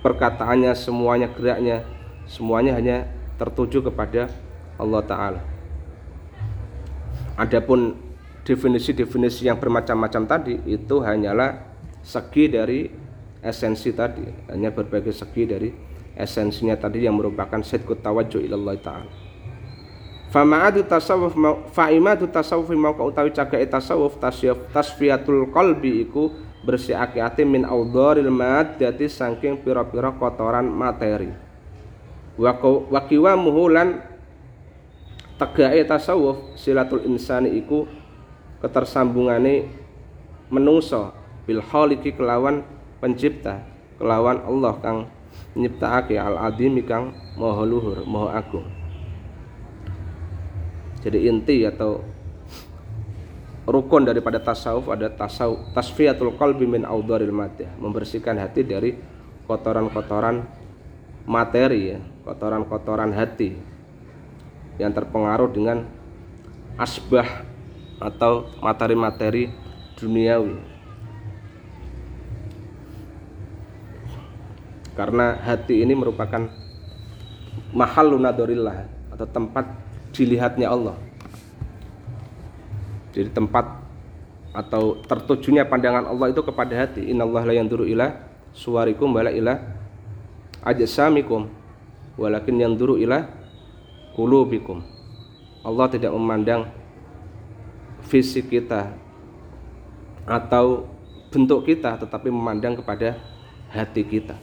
perkataannya 0.00 0.72
semuanya 0.76 1.28
geraknya 1.32 1.84
semuanya 2.28 2.76
hanya 2.76 3.08
tertuju 3.36 3.84
kepada 3.84 4.32
Allah 4.80 5.02
taala. 5.04 5.40
Adapun 7.36 7.96
definisi-definisi 8.48 9.44
yang 9.44 9.60
bermacam-macam 9.60 10.22
tadi 10.24 10.54
itu 10.64 11.04
hanyalah 11.04 11.60
segi 12.00 12.48
dari 12.48 12.88
esensi 13.44 13.92
tadi. 13.92 14.24
Hanya 14.48 14.72
berbagai 14.72 15.12
segi 15.12 15.44
dari 15.44 15.68
esensinya 16.16 16.80
tadi 16.80 17.04
yang 17.04 17.20
merupakan 17.20 17.60
sidqut 17.60 18.00
tawajjuh 18.00 18.40
ilallah 18.40 18.80
ta'ala 18.80 19.25
fama'adu 20.30 20.82
tasawuf 20.86 21.34
fa'imadu 21.70 22.26
tasawuf 22.30 22.70
mau 22.74 22.94
utawi 22.96 23.30
cagai 23.30 23.66
tasawuf 23.66 24.18
tasyaf 24.18 24.58
tasfiyatul 24.74 25.50
qalbi 25.54 26.06
iku 26.06 26.34
bersihake 26.66 27.22
ati 27.22 27.46
min 27.46 27.62
audharil 27.62 28.30
maddati 28.30 29.06
saking 29.06 29.62
pira-pira 29.62 30.10
kotoran 30.18 30.66
materi. 30.66 31.30
Wa 32.36 32.58
muhulan 33.38 34.02
tegake 35.38 35.84
tasawuf 35.86 36.56
silatul 36.58 37.04
insani 37.06 37.54
iku 37.60 37.86
ketersambungane 38.60 39.68
menungso 40.48 41.12
bil 41.44 41.62
khaliqi 41.62 42.16
kelawan 42.16 42.64
pencipta 42.98 43.62
kelawan 44.00 44.40
Allah 44.42 44.74
kang 44.80 44.98
nyiptaake 45.52 46.16
al 46.16 46.40
adimi 46.40 46.82
kang 46.84 47.12
maha 47.36 47.62
luhur 47.68 48.04
maha 48.08 48.40
agung 48.40 48.66
jadi 51.06 51.30
inti 51.30 51.62
atau 51.62 52.02
rukun 53.62 54.02
daripada 54.02 54.42
tasawuf 54.42 54.90
ada 54.90 55.06
tasawuf 55.06 55.70
tasfiyatul 55.70 56.34
qalbi 56.34 56.66
min 56.66 56.82
audharil 56.82 57.30
madah 57.30 57.70
membersihkan 57.78 58.34
hati 58.34 58.66
dari 58.66 58.98
kotoran-kotoran 59.46 60.42
materi 61.30 61.94
ya 61.94 61.98
kotoran-kotoran 62.26 63.14
hati 63.14 63.54
yang 64.82 64.90
terpengaruh 64.90 65.46
dengan 65.54 65.86
asbah 66.74 67.46
atau 67.96 68.50
materi-materi 68.60 69.48
duniawi. 69.96 70.58
Karena 74.96 75.36
hati 75.36 75.84
ini 75.84 75.92
merupakan 75.92 76.48
mahal 77.72 78.16
lunadorillah 78.16 78.88
atau 79.12 79.26
tempat 79.28 79.85
dilihatnya 80.16 80.72
Allah. 80.72 80.96
Jadi 83.12 83.32
tempat 83.32 83.84
atau 84.56 84.96
tertujunya 85.04 85.68
pandangan 85.68 86.08
Allah 86.08 86.32
itu 86.32 86.40
kepada 86.40 86.72
hati. 86.72 87.12
Innallaha 87.12 87.52
la 87.52 87.54
yanzuru 87.60 87.84
ila 87.84 88.12
suwarikum 88.56 89.12
wala 89.12 89.28
ila 89.28 89.60
ajsamikum 90.64 91.52
walakin 92.16 92.56
yanzuru 92.56 92.96
ila 92.96 93.28
qulubikum. 94.16 94.80
Allah 95.60 95.86
tidak 95.92 96.12
memandang 96.16 96.72
fisik 98.08 98.48
kita 98.48 98.96
atau 100.24 100.88
bentuk 101.28 101.68
kita 101.68 102.00
tetapi 102.00 102.32
memandang 102.32 102.80
kepada 102.80 103.20
hati 103.68 104.02
kita. 104.08 104.36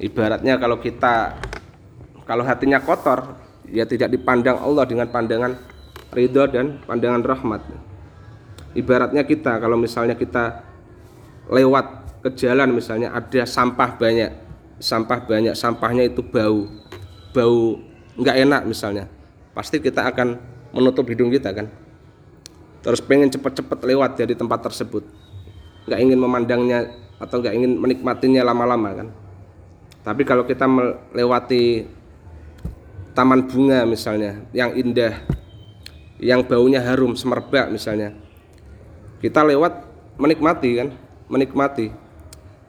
Ibaratnya 0.00 0.58
kalau 0.58 0.80
kita 0.80 1.38
kalau 2.24 2.42
hatinya 2.42 2.80
kotor 2.80 3.49
ya 3.70 3.86
tidak 3.86 4.10
dipandang 4.10 4.58
Allah 4.58 4.84
dengan 4.86 5.06
pandangan 5.08 5.54
ridho 6.14 6.44
dan 6.50 6.82
pandangan 6.84 7.22
rahmat. 7.22 7.62
Ibaratnya 8.74 9.26
kita 9.26 9.58
kalau 9.58 9.78
misalnya 9.78 10.14
kita 10.14 10.62
lewat 11.50 11.86
ke 12.22 12.30
jalan 12.38 12.70
misalnya 12.70 13.10
ada 13.10 13.42
sampah 13.42 13.98
banyak 13.98 14.30
sampah 14.78 15.26
banyak 15.26 15.54
sampahnya 15.56 16.06
itu 16.06 16.22
bau 16.22 16.68
bau 17.34 17.80
nggak 18.20 18.36
enak 18.46 18.62
misalnya 18.68 19.08
pasti 19.54 19.82
kita 19.82 20.06
akan 20.06 20.38
menutup 20.74 21.06
hidung 21.10 21.30
kita 21.30 21.50
kan. 21.50 21.66
Terus 22.80 23.02
pengen 23.04 23.28
cepat-cepat 23.28 23.78
lewat 23.84 24.16
dari 24.16 24.32
tempat 24.32 24.64
tersebut. 24.64 25.04
Nggak 25.84 26.00
ingin 26.00 26.18
memandangnya 26.18 26.78
atau 27.20 27.42
nggak 27.42 27.52
ingin 27.52 27.76
menikmatinya 27.76 28.40
lama-lama 28.46 29.04
kan. 29.04 29.08
Tapi 30.00 30.22
kalau 30.24 30.48
kita 30.48 30.64
melewati 30.64 31.84
taman 33.20 33.44
bunga 33.44 33.84
misalnya 33.84 34.48
yang 34.56 34.72
indah 34.72 35.12
yang 36.16 36.40
baunya 36.40 36.80
harum 36.80 37.12
semerbak 37.12 37.68
misalnya. 37.68 38.16
Kita 39.20 39.44
lewat 39.44 39.84
menikmati 40.16 40.80
kan 40.80 40.88
menikmati. 41.28 41.92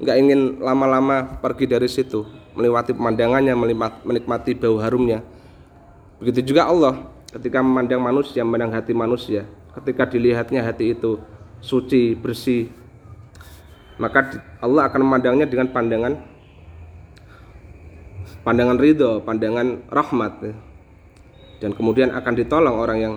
Nggak 0.03 0.17
ingin 0.19 0.59
lama-lama 0.59 1.39
pergi 1.39 1.71
dari 1.71 1.87
situ 1.87 2.27
melewati 2.51 2.91
pemandangannya 2.91 3.55
menikmati 4.03 4.51
bau 4.59 4.75
harumnya. 4.83 5.23
Begitu 6.19 6.51
juga 6.51 6.67
Allah 6.67 6.99
ketika 7.31 7.63
memandang 7.63 8.03
manusia 8.03 8.43
memandang 8.43 8.75
hati 8.75 8.91
manusia 8.91 9.47
ketika 9.71 10.03
dilihatnya 10.03 10.59
hati 10.67 10.91
itu 10.91 11.15
suci 11.63 12.11
bersih 12.11 12.67
maka 13.95 14.43
Allah 14.59 14.91
akan 14.91 14.99
memandangnya 14.99 15.47
dengan 15.47 15.71
pandangan 15.71 16.19
pandangan 18.41 18.77
ridho 18.77 19.21
pandangan 19.23 19.81
rahmat. 19.89 20.33
Dan 21.61 21.77
kemudian 21.77 22.09
akan 22.09 22.33
ditolong 22.33 22.75
orang 22.81 22.97
yang 22.97 23.13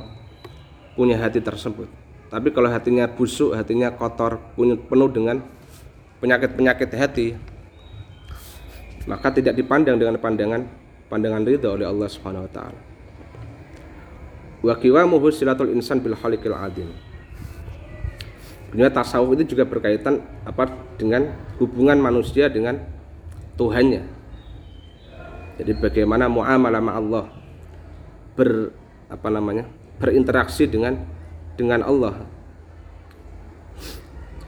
punya 0.95 1.17
hati 1.17 1.41
tersebut. 1.41 1.89
Tapi 2.29 2.53
kalau 2.53 2.69
hatinya 2.69 3.09
busuk 3.09 3.57
hatinya 3.57 3.95
kotor 3.95 4.41
penuh 4.59 5.09
dengan 5.09 5.41
penyakit-penyakit 6.21 6.91
hati 6.93 7.29
maka 9.05 9.29
tidak 9.33 9.53
dipandang 9.57 10.01
dengan 10.01 10.17
pandangan 10.17 10.65
pandangan 11.13 11.45
ridho 11.45 11.69
oleh 11.69 11.85
Allah 11.85 12.09
Subhanahu 12.09 12.49
wa 12.49 12.53
taala. 12.53 12.81
Wa 14.65 14.75
qiwamuhu 14.81 15.29
silatul 15.29 15.77
insan 15.77 16.01
bil 16.01 16.17
khaliqil 16.17 16.57
adim 16.57 16.89
Dunia 18.73 18.91
tasawuf 18.91 19.39
itu 19.39 19.55
juga 19.55 19.69
berkaitan 19.69 20.19
apa 20.43 20.67
dengan 20.99 21.31
hubungan 21.63 21.95
manusia 21.95 22.51
dengan 22.51 22.83
Tuhannya. 23.55 24.03
Jadi 25.55 25.73
bagaimana 25.79 26.27
muamalah 26.27 26.83
sama 26.83 26.93
Allah 26.95 27.25
ber 28.35 28.75
apa 29.11 29.29
namanya? 29.31 29.65
berinteraksi 29.95 30.67
dengan 30.67 30.99
dengan 31.55 31.87
Allah. 31.87 32.27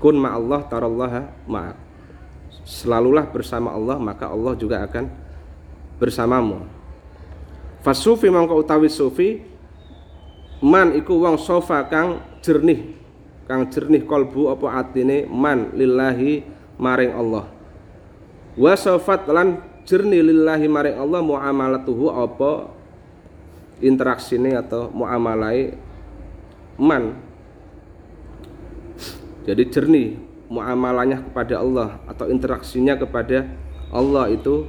Kun 0.03 0.19
ma 0.19 0.35
Allah 0.35 0.66
tarallaha 0.66 1.23
ma 1.47 1.73
Selalulah 2.66 3.31
bersama 3.31 3.71
Allah 3.71 3.95
maka 4.03 4.27
Allah 4.27 4.59
juga 4.59 4.83
akan 4.83 5.07
bersamamu. 6.03 6.66
Fasufi 7.87 8.27
mangko 8.27 8.59
utawi 8.59 8.90
sufi 8.90 9.38
man 10.61 10.97
iku 10.99 11.21
wong 11.21 11.38
sofa 11.38 11.85
kang 11.87 12.19
jernih 12.40 12.97
kang 13.47 13.69
jernih 13.69 14.03
kolbu 14.03 14.51
apa 14.51 14.83
atine 14.83 15.29
man 15.29 15.71
lillahi 15.77 16.42
maring 16.81 17.12
Allah 17.12 17.47
wa 18.57 18.73
sofat 18.75 19.29
lan 19.29 19.61
jernih 19.87 20.20
lillahi 20.20 20.66
maring 20.66 20.99
Allah 20.99 21.22
muamalatuhu 21.22 22.11
apa 22.11 22.75
interaksine 23.79 24.59
atau 24.59 24.90
muamalai 24.90 25.79
man. 26.75 27.14
Jadi 29.46 29.62
jernih 29.70 30.18
muamalahnya 30.51 31.22
kepada 31.22 31.62
Allah 31.62 32.03
atau 32.11 32.27
interaksinya 32.27 32.99
kepada 32.99 33.46
Allah 33.94 34.27
itu 34.35 34.66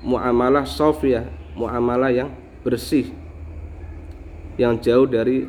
muamalah 0.00 0.64
sofiyah 0.64 1.28
muamalah 1.52 2.08
yang 2.08 2.32
bersih 2.64 3.12
yang 4.56 4.80
jauh 4.80 5.04
dari 5.04 5.44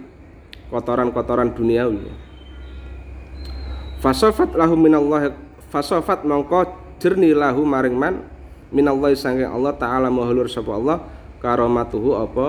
kotoran-kotoran 0.67 1.55
duniawi. 1.55 2.11
Fasofat 4.03 4.51
lahu 4.51 4.75
minallah 4.75 5.31
fasofat 5.71 6.27
mongko 6.27 6.75
jernih 6.99 7.31
lahu 7.31 7.63
maring 7.63 7.95
man 7.95 8.36
minallah 8.73 9.13
saking 9.15 9.47
Allah 9.47 9.73
taala 9.75 10.11
mahulur 10.11 10.47
sapa 10.51 10.75
Allah 10.75 10.97
karomatuhu 11.39 12.17
apa? 12.17 12.47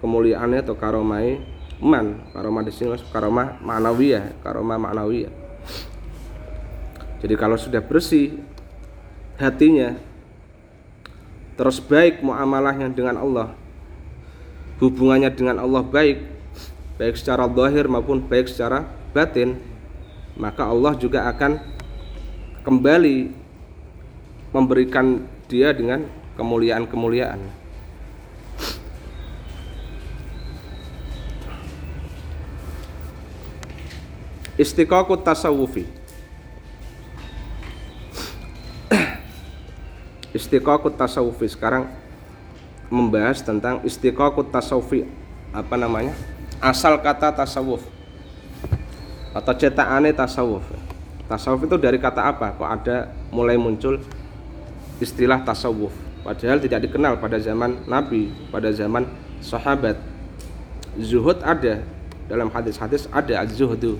Kemuliaannya 0.00 0.64
atau 0.64 0.76
karomai 0.80 1.40
man. 1.84 2.24
Karomah 2.32 2.64
di 2.64 2.72
sini 2.72 2.96
karomah 3.12 3.60
ma'nawiyah 3.60 4.40
karomah 4.40 4.80
ma'nawiyah. 4.80 5.32
Jadi 7.20 7.34
kalau 7.36 7.60
sudah 7.60 7.84
bersih 7.84 8.40
hatinya 9.36 9.96
terus 11.60 11.76
baik 11.76 12.24
muamalahnya 12.24 12.88
dengan 12.88 13.20
Allah 13.20 13.52
hubungannya 14.80 15.28
dengan 15.28 15.60
Allah 15.60 15.84
baik 15.84 16.24
baik 16.96 17.16
secara 17.16 17.44
zahir 17.48 17.84
maupun 17.84 18.24
baik 18.24 18.48
secara 18.48 18.88
batin 19.12 19.60
maka 20.40 20.64
Allah 20.64 20.96
juga 20.96 21.28
akan 21.28 21.60
kembali 22.64 23.32
memberikan 24.56 25.24
dia 25.50 25.74
dengan 25.74 26.06
kemuliaan-kemuliaan. 26.38 27.42
Istiqaqut 34.54 35.26
tasawufi. 35.26 35.88
Istiqaqut 40.30 40.94
tasawufi. 40.94 41.50
Sekarang 41.50 41.90
membahas 42.92 43.42
tentang 43.42 43.82
istiqaqut 43.82 44.54
tasawufi. 44.54 45.08
Apa 45.50 45.74
namanya? 45.74 46.14
Asal 46.62 47.00
kata 47.02 47.34
tasawuf. 47.34 47.82
Atau 49.32 49.56
cetakannya 49.56 50.14
tasawuf. 50.14 50.62
Tasawuf 51.24 51.64
itu 51.64 51.80
dari 51.80 51.96
kata 51.96 52.20
apa? 52.20 52.52
Kok 52.54 52.68
ada 52.68 53.08
mulai 53.32 53.56
muncul 53.56 53.98
istilah 55.00 55.42
tasawuf. 55.42 55.90
Padahal 56.20 56.60
tidak 56.60 56.84
dikenal 56.84 57.16
pada 57.16 57.40
zaman 57.40 57.80
nabi 57.88 58.28
pada 58.52 58.68
zaman 58.70 59.08
sahabat. 59.40 59.96
Zuhud 61.00 61.40
ada 61.40 61.80
dalam 62.28 62.52
hadis-hadis 62.52 63.08
ada 63.08 63.40
az-zuhdu. 63.40 63.96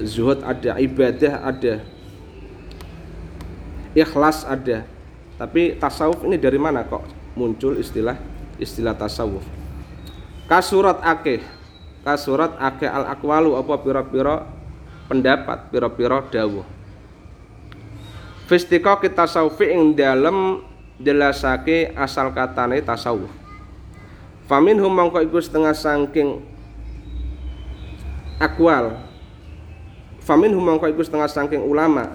Zuhud 0.00 0.40
ada 0.40 0.80
ibadah 0.80 1.44
ada. 1.44 1.84
Ikhlas 3.92 4.48
ada. 4.48 4.88
Tapi 5.36 5.76
tasawuf 5.76 6.24
ini 6.24 6.40
dari 6.40 6.56
mana 6.56 6.80
kok 6.88 7.04
muncul 7.36 7.76
istilah 7.76 8.16
istilah 8.56 8.96
tasawuf? 8.96 9.44
Kasurat 10.48 11.04
akeh. 11.04 11.44
Kasurat 12.00 12.56
akeh 12.56 12.88
al 12.88 13.12
akwalu 13.12 13.60
apa 13.60 13.74
pira-pira 13.76 14.48
pendapat 15.04 15.68
pira-pira 15.68 16.24
dawuh 16.32 16.79
Fistika 18.50 18.98
kita 18.98 19.30
tasawufi 19.30 19.70
ing 19.70 19.94
dalem 19.94 20.66
jelasake 20.98 21.94
asal 21.94 22.34
katane 22.34 22.82
tasawuf. 22.82 23.30
Famin 24.50 24.74
hum 24.74 24.90
mongko 24.90 25.22
iku 25.22 25.38
setengah 25.38 25.70
saking 25.70 26.42
akwal. 28.42 28.98
Famin 30.26 30.50
hum 30.50 30.66
mongko 30.66 30.90
iku 30.90 30.98
setengah 30.98 31.30
saking 31.30 31.62
ulama. 31.62 32.10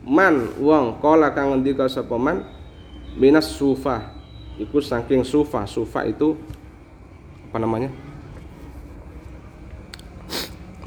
Man 0.00 0.48
wong 0.56 0.96
kala 0.96 1.36
kang 1.36 1.52
ngendika 1.52 1.92
sapa 1.92 2.16
man? 2.16 2.48
Minas 3.12 3.44
sufa. 3.44 4.16
Iku 4.56 4.80
saking 4.80 5.28
sufa. 5.28 5.68
Sufa 5.68 6.08
itu 6.08 6.40
apa 7.52 7.60
namanya? 7.60 7.92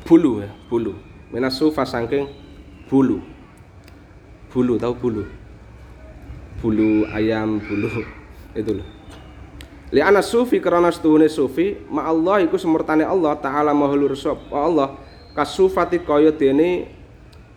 Bulu 0.01 0.41
ya 0.41 0.49
bulu. 0.65 0.97
Minas 1.29 1.61
sufa 1.61 1.85
saking 1.85 2.25
bulu 2.89 3.37
bulu 4.49 4.75
tahu 4.81 4.93
bulu? 4.97 5.23
Bulu 6.59 7.07
ayam 7.13 7.61
bulu 7.61 7.89
itu 8.59 8.71
loh. 8.81 8.87
Li 9.89 10.01
ana 10.05 10.21
sufi 10.21 10.61
karena 10.61 10.93
setuhune 10.93 11.25
sufi 11.25 11.73
ma 11.89 12.05
Allah 12.05 12.45
iku 12.45 12.57
semurtane 12.61 13.01
Allah 13.01 13.33
taala 13.41 13.73
mahulur 13.73 14.13
sop 14.13 14.37
Allah 14.53 14.93
kasufati 15.33 16.05
kaya 16.05 16.29
dene 16.29 16.85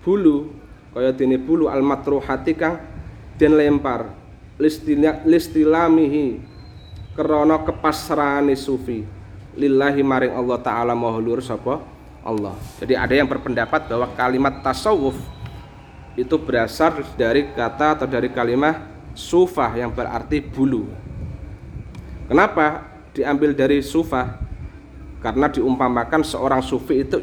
bulu 0.01 0.49
kaya 0.97 1.13
dene 1.13 1.37
bulu 1.37 1.69
al 1.69 1.85
matruhati 1.85 2.57
kang 2.57 2.81
den 3.37 3.53
lempar 3.53 4.17
listila 4.57 5.21
listilamihi 5.29 6.41
krana 7.17 7.61
kepasrahane 7.65 8.57
sufi. 8.57 9.05
Lillahi 9.53 10.01
maring 10.01 10.33
Allah 10.33 10.59
taala 10.65 10.97
mahulur 10.97 11.45
sapa? 11.45 11.85
Allah. 12.25 12.57
Jadi 12.81 12.97
ada 12.97 13.13
yang 13.13 13.29
berpendapat 13.29 13.85
bahwa 13.91 14.09
kalimat 14.17 14.65
tasawuf 14.65 15.19
itu 16.13 16.37
berasal 16.37 17.01
dari 17.17 17.49
kata 17.57 17.97
atau 17.97 18.07
dari 18.09 18.29
kalimat 18.29 18.85
sufah 19.17 19.73
yang 19.73 19.93
berarti 19.93 20.45
bulu. 20.45 20.89
Kenapa 22.29 22.89
diambil 23.17 23.57
dari 23.57 23.81
sufah? 23.81 24.41
Karena 25.23 25.47
diumpamakan 25.47 26.27
seorang 26.27 26.61
sufi 26.61 27.07
itu 27.07 27.23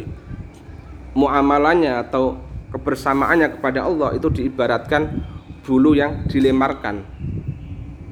muamalahnya 1.14 2.00
atau 2.08 2.40
kebersamaannya 2.72 3.60
kepada 3.60 3.84
Allah 3.84 4.16
itu 4.16 4.32
diibaratkan 4.32 5.20
bulu 5.68 5.98
yang 5.98 6.24
dilemarkan. 6.32 7.04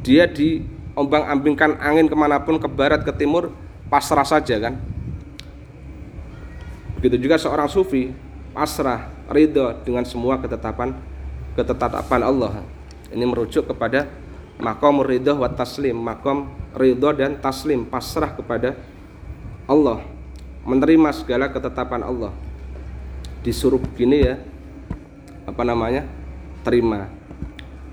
Dia 0.03 0.27
diombang-ambingkan 0.27 1.79
angin 1.79 2.11
ke 2.11 2.15
mana 2.17 2.43
pun 2.43 2.59
ke 2.59 2.67
barat 2.67 3.01
ke 3.07 3.15
timur 3.15 3.55
pasrah 3.87 4.27
saja 4.27 4.59
kan? 4.59 4.75
Begitu 6.99 7.29
juga 7.29 7.39
seorang 7.39 7.69
sufi 7.71 8.11
pasrah 8.51 9.16
ridho 9.27 9.75
dengan 9.83 10.03
semua 10.07 10.39
ketetapan 10.39 10.95
ketetapan 11.53 12.21
Allah. 12.23 12.63
Ini 13.11 13.23
merujuk 13.23 13.67
kepada 13.71 14.07
makom 14.59 15.03
ridho 15.03 15.39
wa 15.39 15.49
taslim 15.51 15.95
makom 15.95 16.51
ridho 16.75 17.09
dan 17.15 17.39
taslim 17.39 17.87
pasrah 17.87 18.33
kepada 18.33 18.75
Allah 19.67 20.03
menerima 20.67 21.09
segala 21.15 21.47
ketetapan 21.51 22.03
Allah. 22.03 22.33
Disuruh 23.43 23.79
begini 23.79 24.27
ya 24.27 24.35
apa 25.47 25.63
namanya 25.63 26.03
terima. 26.63 27.07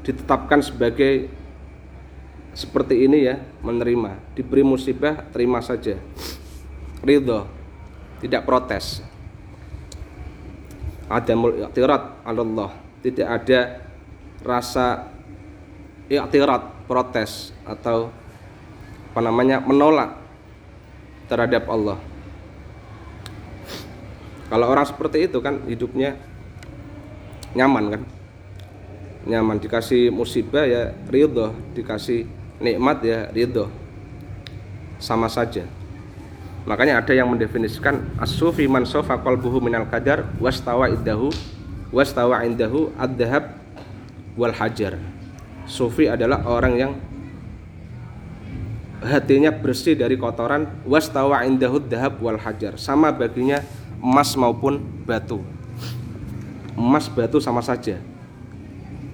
Ditetapkan 0.03 0.61
sebagai 0.61 1.31
seperti 2.53 3.07
ini 3.07 3.27
ya 3.27 3.39
menerima. 3.63 4.19
Diberi 4.35 4.67
musibah 4.67 5.23
terima 5.31 5.63
saja. 5.63 5.99
Ridho 7.03 7.47
tidak 8.23 8.43
protes 8.49 9.14
adamul 11.09 11.61
i'tirad 11.61 12.25
Allah 12.25 12.71
tidak 13.05 13.29
ada 13.29 13.61
rasa 14.45 15.09
i'tirad 16.09 16.89
protes 16.89 17.53
atau 17.65 18.13
apa 19.13 19.21
namanya 19.23 19.63
menolak 19.63 20.19
terhadap 21.31 21.65
Allah. 21.71 21.97
Kalau 24.51 24.67
orang 24.69 24.85
seperti 24.85 25.31
itu 25.31 25.39
kan 25.41 25.63
hidupnya 25.65 26.19
nyaman 27.57 27.85
kan? 27.95 28.03
Nyaman 29.25 29.57
dikasih 29.57 30.13
musibah 30.13 30.69
ya 30.69 30.93
ridho 31.09 31.57
dikasih 31.73 32.29
nikmat 32.61 33.01
ya 33.07 33.19
ridho. 33.33 33.71
Sama 35.01 35.31
saja 35.31 35.65
makanya 36.65 37.01
ada 37.01 37.13
yang 37.13 37.29
mendefinisikan 37.29 38.17
as-sufi 38.21 38.65
man 38.65 38.89
sofa 38.89 39.21
qalbuhu 39.21 39.61
minal 39.61 39.85
qadar 39.89 40.25
wastawa 40.41 40.89
indahu 40.89 41.29
wastawa 41.95 42.43
indahu 42.43 42.91
ad-dhahab 42.99 43.55
wal 44.35 44.53
hajar. 44.53 44.99
Sufi 45.65 46.11
adalah 46.11 46.45
orang 46.45 46.75
yang 46.77 46.93
hatinya 49.05 49.53
bersih 49.53 49.97
dari 49.97 50.17
kotoran 50.17 50.69
wastawa 50.85 51.45
indahu 51.45 51.81
dhahab 51.81 52.21
wal 52.21 52.41
hajar. 52.41 52.77
Sama 52.81 53.13
baginya 53.13 53.61
emas 54.01 54.35
maupun 54.35 54.81
batu. 55.05 55.41
Emas 56.75 57.07
batu 57.09 57.39
sama 57.39 57.63
saja. 57.63 58.01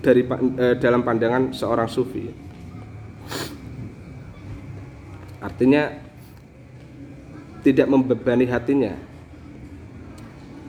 Dari 0.00 0.24
eh, 0.56 0.74
dalam 0.80 1.04
pandangan 1.04 1.52
seorang 1.52 1.86
sufi. 1.86 2.32
Artinya 5.40 6.09
tidak 7.60 7.86
membebani 7.88 8.48
hatinya. 8.48 8.96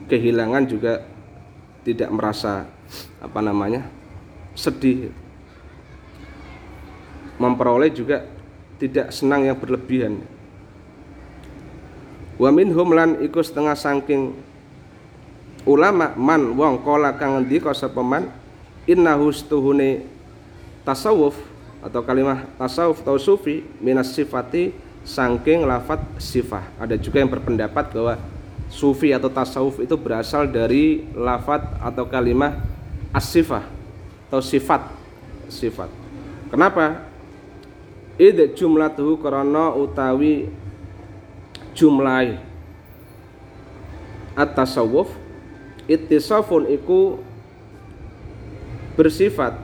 Kehilangan 0.08 0.64
juga 0.68 1.04
tidak 1.82 2.12
merasa 2.12 2.68
apa 3.18 3.40
namanya 3.40 3.88
sedih. 4.52 5.10
Memperoleh 7.40 7.90
juga 7.90 8.28
tidak 8.76 9.10
senang 9.10 9.48
yang 9.48 9.56
berlebihan. 9.56 10.20
Wa 12.36 12.50
minhum 12.52 12.92
lan 12.92 13.18
iku 13.24 13.40
setengah 13.40 13.78
saking 13.78 14.36
ulama 15.62 16.10
man 16.18 16.58
wong 16.58 16.82
kola 16.82 17.14
kang 17.14 17.38
ngendika 17.38 17.70
sapa 17.70 18.02
man 18.02 18.26
innahu 18.82 19.30
stuhune 19.30 20.06
tasawuf 20.82 21.38
atau 21.82 22.02
kalimat 22.02 22.46
tasawuf 22.58 23.02
atau 23.02 23.18
sufi 23.18 23.62
minas 23.78 24.10
sifati 24.10 24.74
saking 25.02 25.66
lafat 25.66 26.02
sifah. 26.18 26.66
Ada 26.78 26.98
juga 26.98 27.22
yang 27.22 27.30
berpendapat 27.30 27.90
bahwa 27.94 28.14
sufi 28.72 29.12
atau 29.12 29.28
tasawuf 29.28 29.82
itu 29.82 29.94
berasal 29.98 30.48
dari 30.48 31.04
lafat 31.12 31.60
atau 31.82 32.08
kalimat 32.08 32.56
as-sifah 33.12 33.66
atau 34.30 34.40
sifat 34.40 34.88
sifat. 35.52 35.92
Kenapa? 36.48 37.04
Id 38.16 38.56
jumlatuhu 38.56 39.20
karena 39.20 39.72
utawi 39.72 40.48
jumlah 41.72 42.36
at-tasawuf 44.36 45.12
ittisafun 45.88 46.68
iku 46.68 47.20
bersifat 48.96 49.56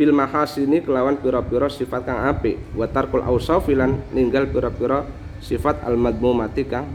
bil 0.00 0.16
mahasini 0.16 0.80
kelawan 0.80 1.20
pira-pira 1.20 1.68
sifat 1.68 2.08
kang 2.08 2.24
apik. 2.24 2.56
Wa 2.72 2.88
tarkul 2.88 3.20
ausafilan 3.20 4.00
ninggal 4.16 4.48
pira-pira 4.48 5.04
sifat 5.44 5.84
al 5.84 6.00
madmumati 6.00 6.64
kang 6.64 6.88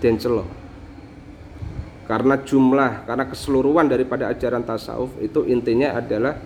den 0.00 0.16
celo 0.16 0.60
karena 2.10 2.42
jumlah 2.42 3.06
karena 3.06 3.22
keseluruhan 3.28 3.86
daripada 3.86 4.26
ajaran 4.26 4.66
tasawuf 4.66 5.14
itu 5.22 5.46
intinya 5.46 5.94
adalah 5.94 6.42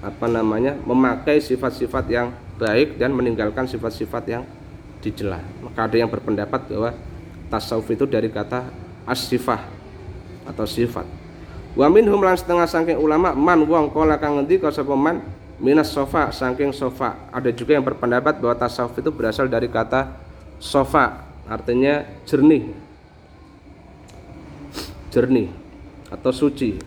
apa 0.00 0.26
namanya 0.30 0.80
memakai 0.80 1.44
sifat-sifat 1.44 2.08
yang 2.08 2.32
baik 2.56 2.96
dan 2.96 3.12
meninggalkan 3.12 3.68
sifat-sifat 3.68 4.24
yang 4.30 4.42
dicela 5.04 5.44
maka 5.60 5.90
ada 5.90 5.96
yang 6.00 6.08
berpendapat 6.08 6.72
bahwa 6.72 6.96
tasawuf 7.52 7.84
itu 7.92 8.08
dari 8.08 8.32
kata 8.32 8.72
as-sifah 9.04 9.60
atau 10.48 10.64
sifat 10.64 11.04
Wa 11.76 11.90
minhum 11.92 12.20
lan 12.24 12.36
setengah 12.38 12.64
saking 12.64 12.96
ulama 12.96 13.36
man 13.36 13.64
wong 13.68 13.92
kala 13.92 14.16
kang 14.16 14.40
ngendika 14.40 14.72
sapa 14.72 14.96
man 14.96 15.20
minas 15.58 15.90
sofa 15.90 16.30
saking 16.30 16.72
sofa. 16.72 17.28
Ada 17.34 17.50
juga 17.52 17.76
yang 17.76 17.84
berpendapat 17.84 18.38
bahwa 18.38 18.54
tasawuf 18.56 18.96
itu 18.96 19.10
berasal 19.10 19.50
dari 19.50 19.66
kata 19.66 20.14
sofa, 20.62 21.28
artinya 21.44 22.06
jernih. 22.24 22.72
Jernih 25.12 25.48
atau 26.08 26.32
suci. 26.32 26.78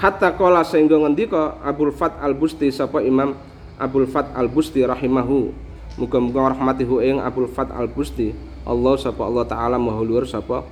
Hatta 0.00 0.32
kala 0.32 0.64
sehingga 0.64 0.96
ngendika 0.96 1.60
Abdul 1.60 1.92
Fat 1.92 2.16
Al 2.24 2.32
Busti 2.32 2.72
sapa 2.72 3.04
Imam 3.04 3.36
Abdul 3.76 4.08
Fat 4.08 4.32
Al 4.32 4.48
Busti 4.48 4.80
rahimahu. 4.80 5.52
Muga-muga 6.00 6.56
rahmatihu 6.56 7.04
ing 7.04 7.20
Abdul 7.20 7.50
Fat 7.52 7.68
Al 7.68 7.90
Busti. 7.90 8.32
Allah 8.64 8.94
sapa 8.96 9.24
Allah 9.24 9.44
taala 9.44 9.76
maha 9.76 10.00
luhur 10.00 10.24
sapa 10.24 10.64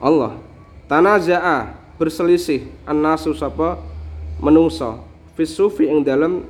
Allah. 0.00 0.40
Tanaza'a 0.88 1.77
berselisih. 1.98 2.70
Annasu 2.86 3.34
sapa? 3.34 3.82
Menungso 4.38 5.02
fis 5.34 5.50
sufi 5.50 5.90
ing 5.90 6.06
dalam 6.06 6.46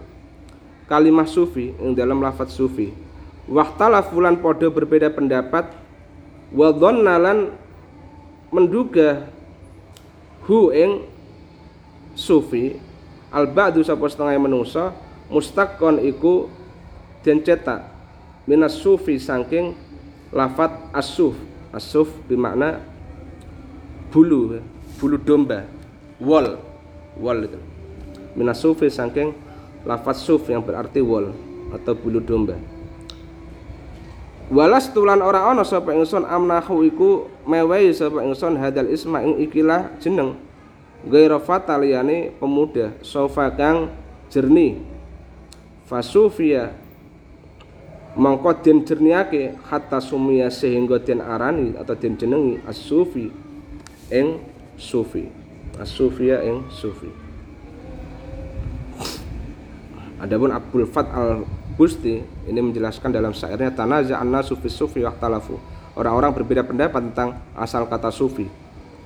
kalimah 0.85 1.25
sufi 1.25 1.73
ing 1.81 1.97
dalam 1.97 2.21
lafaz 2.21 2.53
sufi. 2.53 2.93
Wahtala 3.49 4.05
fulan 4.05 4.37
podo 4.39 4.69
berbeda 4.69 5.09
pendapat. 5.09 5.73
Wa 6.53 6.73
nalan 6.93 7.57
menduga 8.53 9.29
hu 10.45 10.69
ing 10.69 11.09
sufi. 12.13 12.77
Al 13.29 13.49
ba'du 13.49 13.85
sapa 13.85 14.09
setengah 14.09 14.41
menungso 14.41 14.93
mustaqon 15.29 16.01
iku 16.01 16.49
den 17.21 17.45
cetak 17.45 17.85
minas 18.49 18.81
sufi 18.81 19.21
saking 19.21 19.77
lafat 20.33 20.73
as-suf. 20.97 21.37
As-suf 21.69 22.09
bermakna 22.25 22.81
bulu 24.09 24.61
bulu 24.99 25.17
domba. 25.17 25.65
Wol. 26.19 26.59
Wol 27.17 27.39
itu. 27.47 27.61
Minasufi 28.35 28.91
saking 28.91 29.35
lafaz 29.87 30.21
suf 30.23 30.47
yang 30.51 30.61
berarti 30.63 30.99
wol 31.01 31.33
atau 31.73 31.95
bulu 31.95 32.19
domba. 32.19 32.59
Walas 34.49 34.89
tulan 34.97 35.21
ora 35.21 35.45
ana 35.45 35.61
sapa 35.61 35.93
ingsun 35.93 36.25
amnahu 36.25 36.81
iku 36.89 37.29
mewehi 37.45 37.93
sapa 37.93 38.25
ingsun 38.25 38.57
hadal 38.57 38.89
isma 38.89 39.21
ing 39.21 39.37
ikilah 39.45 39.93
jeneng. 40.01 40.41
Gaira 41.05 41.37
fataliyane 41.39 42.33
pemuda 42.41 42.97
sofa 43.05 43.53
kang 43.53 43.93
jernih. 44.33 44.81
Fasufia 45.85 46.73
mangko 48.17 48.57
den 48.61 48.89
jernihake 48.89 49.57
hatta 49.69 50.01
sumia 50.01 50.49
sehingga 50.49 50.97
den 51.01 51.21
arani 51.21 51.77
atau 51.77 51.95
den 51.97 52.17
jenengi 52.17 52.61
as-sufi 52.65 53.29
ing 54.09 54.41
sufi. 54.79 55.29
As-sufia 55.79 56.41
yang 56.43 56.71
sufi. 56.71 57.11
Adapun 60.19 60.51
Abdul 60.51 60.87
Fat 60.91 61.07
al 61.15 61.47
Busti 61.79 62.19
ini 62.51 62.59
menjelaskan 62.59 63.15
dalam 63.15 63.31
syairnya 63.31 63.71
tanaza 63.71 64.19
anna 64.19 64.43
sufi 64.43 64.67
sufi 64.67 65.07
waktalafu 65.07 65.55
orang-orang 65.95 66.35
berbeda 66.35 66.67
pendapat 66.67 67.11
tentang 67.11 67.39
asal 67.59 67.87
kata 67.91 68.11
sufi. 68.15 68.47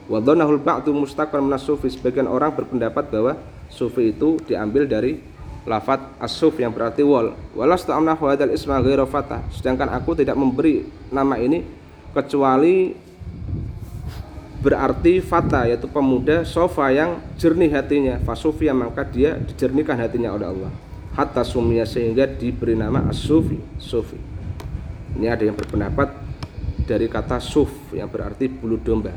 Wadonahul 0.08 0.60
ba'du 0.60 0.92
mustaqan 0.92 1.40
minas 1.40 1.64
sufi. 1.64 1.88
Sebagian 1.88 2.28
orang 2.28 2.52
berpendapat 2.52 3.08
bahwa 3.08 3.36
sufi 3.72 4.12
itu 4.12 4.36
diambil 4.44 4.84
dari 4.84 5.16
lafat 5.64 6.00
as-suf 6.20 6.58
yang 6.60 6.74
berarti 6.74 7.00
wal. 7.00 7.32
Walas 7.56 7.86
ta'amnahu 7.88 8.28
hadal 8.28 8.52
isma 8.52 8.82
ghairu 8.84 9.08
sedangkan 9.54 9.88
aku 9.94 10.18
tidak 10.18 10.36
memberi 10.36 10.84
nama 11.08 11.38
ini 11.38 11.64
kecuali 12.12 12.92
berarti 14.62 15.18
fata 15.18 15.66
yaitu 15.66 15.90
pemuda 15.90 16.46
sofa 16.46 16.88
yang 16.94 17.18
jernih 17.34 17.74
hatinya. 17.74 18.16
Fasufia 18.22 18.70
maka 18.70 19.02
dia 19.02 19.36
dijernihkan 19.36 19.98
hatinya 19.98 20.32
oleh 20.32 20.46
Allah. 20.46 20.72
Hatta 21.12 21.44
sumia 21.44 21.84
sehingga 21.84 22.24
diberi 22.24 22.72
nama 22.78 23.04
as-sufi 23.10 23.60
sufi. 23.76 24.16
Ini 25.18 25.28
ada 25.28 25.44
yang 25.44 25.58
berpendapat 25.58 26.08
dari 26.88 27.04
kata 27.10 27.36
suf 27.36 27.68
yang 27.92 28.08
berarti 28.08 28.48
bulu 28.48 28.80
domba. 28.80 29.12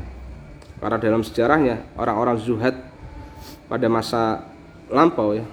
Karena 0.76 1.00
dalam 1.00 1.24
sejarahnya 1.24 1.96
orang-orang 1.96 2.36
zuhad 2.36 2.76
pada 3.70 3.88
masa 3.88 4.44
lampau 4.90 5.34
ya 5.34 5.46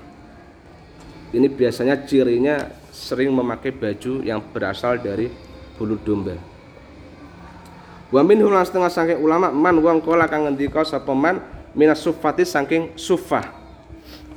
ini 1.34 1.50
biasanya 1.50 2.06
cirinya 2.06 2.70
sering 2.94 3.34
memakai 3.34 3.74
baju 3.74 4.22
yang 4.22 4.40
berasal 4.54 5.02
dari 5.02 5.28
bulu 5.74 5.98
domba 5.98 6.38
Wa 8.14 8.22
minhu 8.22 8.46
lan 8.46 8.62
setengah 8.62 8.94
saking 8.94 9.20
ulama 9.26 9.50
man 9.50 9.82
wong 9.82 9.98
kala 10.06 10.30
kang 10.30 10.46
ngendika 10.46 10.86
sapa 10.86 11.10
man 11.18 11.42
minas 11.74 11.98
sufati 11.98 12.46
saking 12.46 12.94
sufah. 12.94 13.42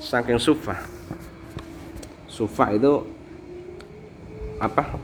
Saking 0.00 0.40
sufah. 0.40 0.80
Sufah 2.24 2.72
itu 2.72 3.04
apa? 4.56 4.96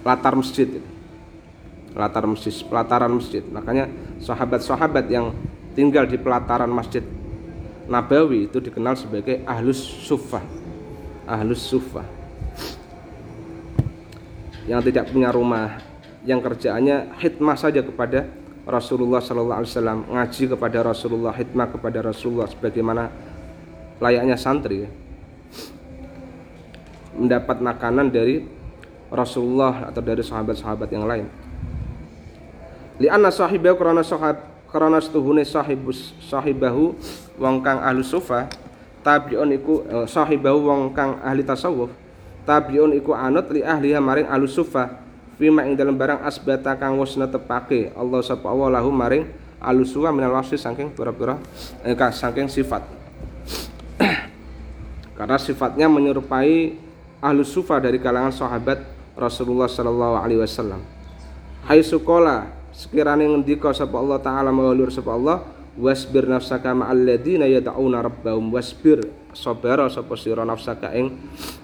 latar 0.00 0.32
masjid 0.32 0.80
latar 1.92 2.24
masjid 2.24 2.54
pelataran 2.64 3.12
masjid 3.12 3.44
makanya 3.44 3.90
sahabat-sahabat 4.22 5.04
yang 5.12 5.36
tinggal 5.76 6.08
di 6.08 6.16
pelataran 6.16 6.70
masjid 6.70 7.04
Nabawi 7.90 8.46
itu 8.46 8.62
dikenal 8.62 8.94
sebagai 8.94 9.42
ahlus 9.42 9.82
sufah 9.82 10.42
ahlus 11.26 11.60
sufah 11.66 12.06
yang 14.64 14.78
tidak 14.80 15.10
punya 15.10 15.34
rumah 15.34 15.89
yang 16.24 16.44
kerjaannya 16.44 17.16
hikmah 17.16 17.56
saja 17.56 17.80
kepada 17.80 18.28
Rasulullah 18.68 19.24
Sallallahu 19.24 19.58
Alaihi 19.64 19.72
Wasallam 19.72 19.98
ngaji 20.12 20.44
kepada 20.52 20.78
Rasulullah 20.84 21.32
hikmah 21.32 21.66
kepada 21.72 21.98
Rasulullah 22.04 22.48
sebagaimana 22.48 23.08
layaknya 24.00 24.36
santri 24.36 24.84
ya. 24.84 24.90
mendapat 27.16 27.58
makanan 27.58 28.12
dari 28.12 28.44
Rasulullah 29.10 29.90
atau 29.90 30.00
dari 30.04 30.22
sahabat-sahabat 30.22 30.88
yang 30.92 31.08
lain 31.08 31.26
li'anna 33.00 33.32
sahibahu 33.32 33.80
karena 33.80 34.04
sahab 34.04 34.44
karena 34.70 35.02
setuhune 35.02 35.42
sahibus 35.42 36.14
sahibahu 36.22 36.94
wong 37.40 37.64
kang 37.64 37.82
ahli 37.82 38.06
sufa 38.06 38.46
tabiun 39.02 39.56
iku 39.56 39.82
eh, 39.88 40.06
sahibahu 40.06 40.58
wong 40.68 40.80
kang 40.94 41.18
ahli 41.24 41.42
tasawuf 41.42 41.90
tabiun 42.46 42.94
iku 42.94 43.16
anut 43.16 43.50
li 43.50 43.64
ahliha 43.64 43.98
maring 43.98 44.28
ahli 44.30 44.46
sufa 44.46 45.09
fima 45.40 45.64
ing 45.64 45.72
dalam 45.72 45.96
barang 45.96 46.20
asbata 46.20 46.76
kang 46.76 47.00
wis 47.00 47.16
netepake 47.16 47.96
Allah 47.96 48.20
sapa 48.20 48.44
Allah 48.52 48.76
lahu 48.76 48.92
maring 48.92 49.24
ahli 49.56 49.88
sufa 49.88 50.12
minal 50.12 50.36
wasfi 50.36 50.60
saking 50.60 50.92
pira-pira 50.92 51.40
eh, 51.80 51.96
saking 51.96 52.52
sifat 52.52 52.84
karena 55.16 55.40
sifatnya 55.40 55.88
menyerupai 55.88 56.76
ahlu 57.20 57.44
sufa 57.44 57.76
dari 57.80 58.00
kalangan 58.00 58.32
sahabat 58.32 58.80
Rasulullah 59.12 59.68
Sallallahu 59.68 60.16
Alaihi 60.16 60.40
Wasallam. 60.40 60.80
Hai 61.68 61.84
sukola 61.84 62.48
sekiranya 62.72 63.28
ngendika 63.28 63.76
sapa 63.76 63.92
Allah 64.00 64.16
taala 64.16 64.48
mawalur 64.48 64.88
sapa 64.88 65.12
Allah 65.12 65.44
wasbir 65.80 66.28
nafsaka 66.28 66.76
ma'al 66.76 67.08
ladina 67.08 67.48
yad'una 67.48 68.04
rabbahum 68.04 68.52
wasbir 68.52 69.00
sabara 69.32 69.88
sapa 69.88 70.12
sira 70.20 70.44
nafsaka 70.44 70.92
ing 70.92 71.16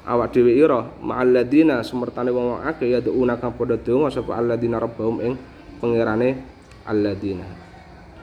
awak 0.09 0.33
dhewe 0.33 0.57
ira 0.57 0.89
ma'al 1.05 1.37
ladina 1.37 1.85
sumertane 1.85 2.33
wong 2.33 2.65
akeh 2.65 2.97
yad'una 2.97 3.37
kang 3.37 3.53
padha 3.53 3.77
donga 3.77 4.09
sapa 4.09 4.33
alladina 4.41 4.81
rabbahum 4.81 5.21
ing 5.21 5.35
pangerane 5.79 6.41
alladina 6.89 7.45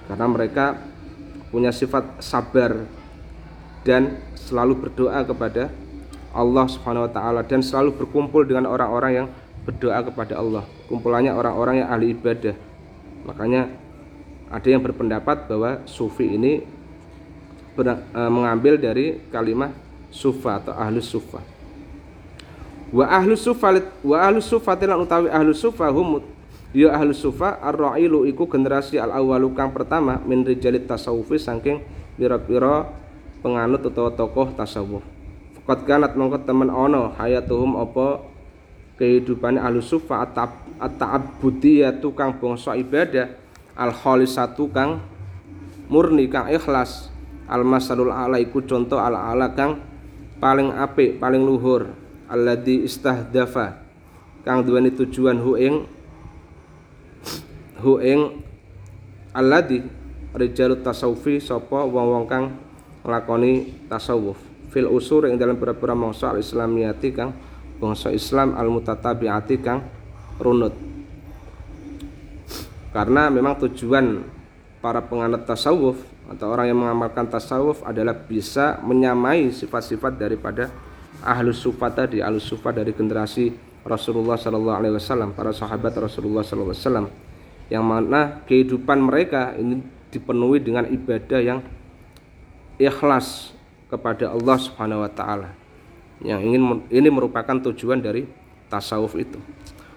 karena 0.09 0.25
mereka 0.25 0.65
punya 1.53 1.69
sifat 1.69 2.17
sabar 2.17 2.89
dan 3.85 4.17
selalu 4.33 4.89
berdoa 4.89 5.21
kepada 5.21 5.69
Allah 6.33 6.65
Subhanahu 6.65 7.05
wa 7.05 7.11
taala 7.13 7.41
dan 7.45 7.61
selalu 7.61 7.93
berkumpul 7.93 8.41
dengan 8.41 8.65
orang-orang 8.65 9.11
yang 9.13 9.27
berdoa 9.63 10.01
kepada 10.01 10.41
Allah. 10.41 10.65
Kumpulannya 10.89 11.31
orang-orang 11.31 11.85
yang 11.85 11.87
ahli 11.93 12.17
ibadah. 12.17 12.57
Makanya 13.23 13.69
ada 14.53 14.67
yang 14.69 14.85
berpendapat 14.85 15.49
bahwa 15.49 15.81
sufi 15.89 16.37
ini 16.37 16.61
ber, 17.73 17.97
e, 18.13 18.21
mengambil 18.29 18.77
dari 18.77 19.17
kalimat 19.33 19.73
sufa 20.13 20.61
atau 20.61 20.77
ahlus 20.77 21.09
sufa. 21.09 21.41
Wa 22.93 23.09
ahlus 23.09 23.41
sufa 23.41 23.73
wa 24.05 24.17
ahlus 24.21 24.45
sufa 24.45 24.77
lan 24.77 25.01
utawi 25.01 25.33
ahlus 25.33 25.57
sufa 25.57 25.89
hum 25.89 26.21
ya 26.69 26.93
ahlus 26.93 27.25
sufa 27.25 27.57
ar-ra'ilu 27.57 28.29
iku 28.29 28.45
generasi 28.45 29.01
al-awwalu 29.01 29.49
kang 29.57 29.73
pertama 29.73 30.21
min 30.21 30.45
rijalit 30.45 30.85
tasawufi 30.85 31.41
saking 31.41 31.81
pira-pira 32.13 32.85
penganut 33.41 33.81
atau 33.81 34.13
tokoh 34.13 34.53
tasawuf. 34.53 35.01
Fakat 35.65 35.89
kanat 35.89 36.13
mongko 36.13 36.45
temen 36.45 36.69
ono 36.69 37.17
hayatuhum 37.17 37.81
apa 37.81 38.21
kehidupan 39.01 39.57
ahlus 39.57 39.89
sufa 39.89 40.21
at-ta'abbudiyah 40.21 41.97
tukang 41.97 42.37
bangsa 42.37 42.77
ibadah 42.77 43.42
al 43.73 43.93
satu 44.25 44.69
kang 44.69 45.01
murni 45.89 46.29
kang 46.29 46.49
ikhlas. 46.49 47.09
Al 47.43 47.67
masalul 47.67 48.09
ala 48.09 48.39
iku 48.39 48.63
contoh 48.63 48.97
al 48.97 49.19
ala 49.19 49.51
kang 49.51 49.81
paling 50.39 50.71
apik 50.73 51.19
paling 51.19 51.43
luhur. 51.43 51.91
Alladzi 52.31 52.87
istahdafa 52.87 53.83
kang 54.41 54.63
duweni 54.65 54.89
tujuan 54.95 55.37
hu 55.37 55.53
ing 55.59 55.75
hu 57.83 57.99
ing 57.99 58.41
alladzi 59.35 59.83
rijalut 60.33 60.81
tasawufi 60.81 61.37
sapa 61.37 61.85
wong-wong 61.85 62.25
kang 62.25 62.45
nglakoni 63.05 63.85
tasawuf. 63.91 64.39
Fil 64.73 64.89
usur 64.89 65.29
ing 65.29 65.37
dalam 65.37 65.59
pira-pira 65.61 65.93
mangsa 65.93 66.33
al 66.33 66.41
islamiyati 66.41 67.09
kang 67.13 67.35
bangsa 67.77 68.09
Islam 68.09 68.57
al 68.57 68.71
mutatabiati 68.71 69.61
kang 69.61 69.85
runut 70.41 70.73
karena 72.93 73.27
memang 73.33 73.57
tujuan 73.65 74.21
para 74.77 75.01
penganut 75.01 75.49
tasawuf 75.49 75.97
atau 76.29 76.45
orang 76.53 76.69
yang 76.69 76.79
mengamalkan 76.79 77.25
tasawuf 77.25 77.81
adalah 77.81 78.13
bisa 78.13 78.77
menyamai 78.85 79.49
sifat-sifat 79.49 80.13
daripada 80.13 80.69
ahlus 81.25 81.57
sufa 81.57 81.89
tadi 81.89 82.21
ahlus 82.21 82.45
sufa 82.45 82.69
dari 82.69 82.93
generasi 82.93 83.49
Rasulullah 83.83 84.37
Sallallahu 84.37 84.77
Alaihi 84.77 84.95
Wasallam 84.95 85.33
para 85.33 85.51
sahabat 85.51 85.91
Rasulullah 85.97 86.45
Sallallahu 86.45 86.71
Alaihi 86.71 86.85
Wasallam 86.85 87.07
yang 87.73 87.83
mana 87.83 88.45
kehidupan 88.45 89.01
mereka 89.01 89.57
ini 89.57 89.81
dipenuhi 90.13 90.61
dengan 90.61 90.85
ibadah 90.85 91.41
yang 91.41 91.59
ikhlas 92.77 93.57
kepada 93.89 94.29
Allah 94.29 94.57
Subhanahu 94.61 95.01
Wa 95.01 95.11
Taala. 95.11 95.49
Yang 96.21 96.39
ingin 96.45 96.61
ini 96.93 97.09
merupakan 97.09 97.57
tujuan 97.71 97.99
dari 97.99 98.23
tasawuf 98.69 99.17
itu 99.17 99.41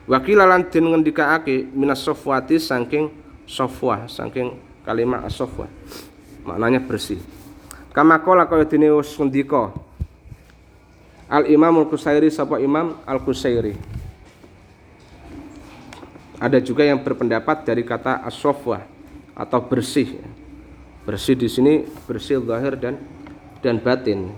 Wakilalan 0.07 0.71
den 0.71 0.87
ngendikaake 0.87 1.67
minas 1.75 1.99
sofwati 2.07 2.63
saking 2.63 3.11
sofwa 3.43 4.07
saking 4.07 4.55
kalimat 4.87 5.27
sofwa 5.35 5.67
maknanya 6.47 6.79
bersih. 6.79 7.19
Kama 7.91 8.23
qala 8.23 8.47
kaya 8.47 8.63
dene 8.63 8.95
wis 8.95 9.11
ngendika 9.19 9.75
Al 11.27 11.51
Imam 11.51 11.83
Al 11.83 11.91
Kusairi 11.91 12.31
sapa 12.31 12.63
Imam 12.63 12.95
Al 13.03 13.19
Kusairi 13.19 13.75
ada 16.37 16.61
juga 16.61 16.85
yang 16.85 17.01
berpendapat 17.01 17.65
dari 17.65 17.81
kata 17.81 18.21
asofwa 18.21 18.85
atau 19.33 19.61
bersih. 19.65 20.21
Bersih 21.09 21.39
di 21.39 21.49
sini 21.49 21.87
bersih 22.05 22.45
zahir 22.45 22.77
dan 22.77 23.01
dan 23.65 23.81
batin. 23.81 24.37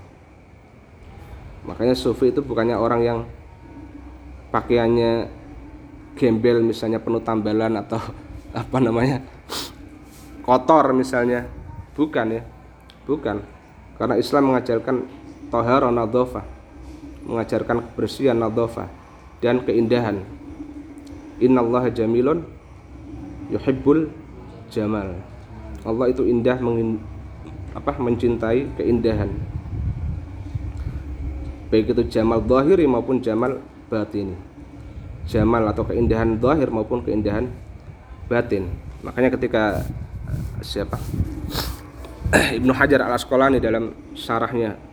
Makanya 1.66 1.98
sufi 1.98 2.30
itu 2.30 2.38
bukannya 2.38 2.78
orang 2.78 3.00
yang 3.02 3.18
pakaiannya 4.54 5.37
gembel 6.18 6.60
misalnya 6.66 6.98
penuh 6.98 7.22
tambalan 7.22 7.78
atau 7.78 8.02
apa 8.66 8.78
namanya 8.82 9.22
kotor 10.42 10.90
misalnya. 10.90 11.46
Bukan 11.94 12.26
ya 12.30 12.42
bukan. 13.08 13.42
Karena 13.98 14.14
Islam 14.20 14.54
mengajarkan 14.54 14.96
tohara 15.50 15.90
nadhofah 15.90 16.58
mengajarkan 17.28 17.84
kebersihan 17.92 18.36
nadhofah 18.40 18.88
dan 19.44 19.60
keindahan. 19.62 20.24
Innallaha 21.38 21.92
jamilun 21.92 22.48
yuhibbul 23.52 24.10
jamal. 24.72 25.14
Allah 25.86 26.06
itu 26.10 26.26
indah 26.26 26.58
mengin, 26.58 26.98
apa 27.76 27.94
mencintai 28.00 28.66
keindahan. 28.74 29.30
Baik 31.68 31.92
itu 31.92 32.02
jamal 32.08 32.42
zahiri 32.48 32.88
maupun 32.88 33.20
jamal 33.20 33.60
batini 33.92 34.47
jamal 35.28 35.62
atau 35.68 35.84
keindahan 35.84 36.40
zahir 36.40 36.72
maupun 36.72 37.04
keindahan 37.04 37.52
batin. 38.26 38.72
Makanya 39.04 39.30
ketika 39.36 39.84
eh, 40.26 40.64
siapa 40.64 40.96
Ibnu 42.58 42.72
Hajar 42.72 43.04
al 43.04 43.14
Asqalani 43.14 43.60
dalam 43.60 43.92
syarahnya 44.16 44.88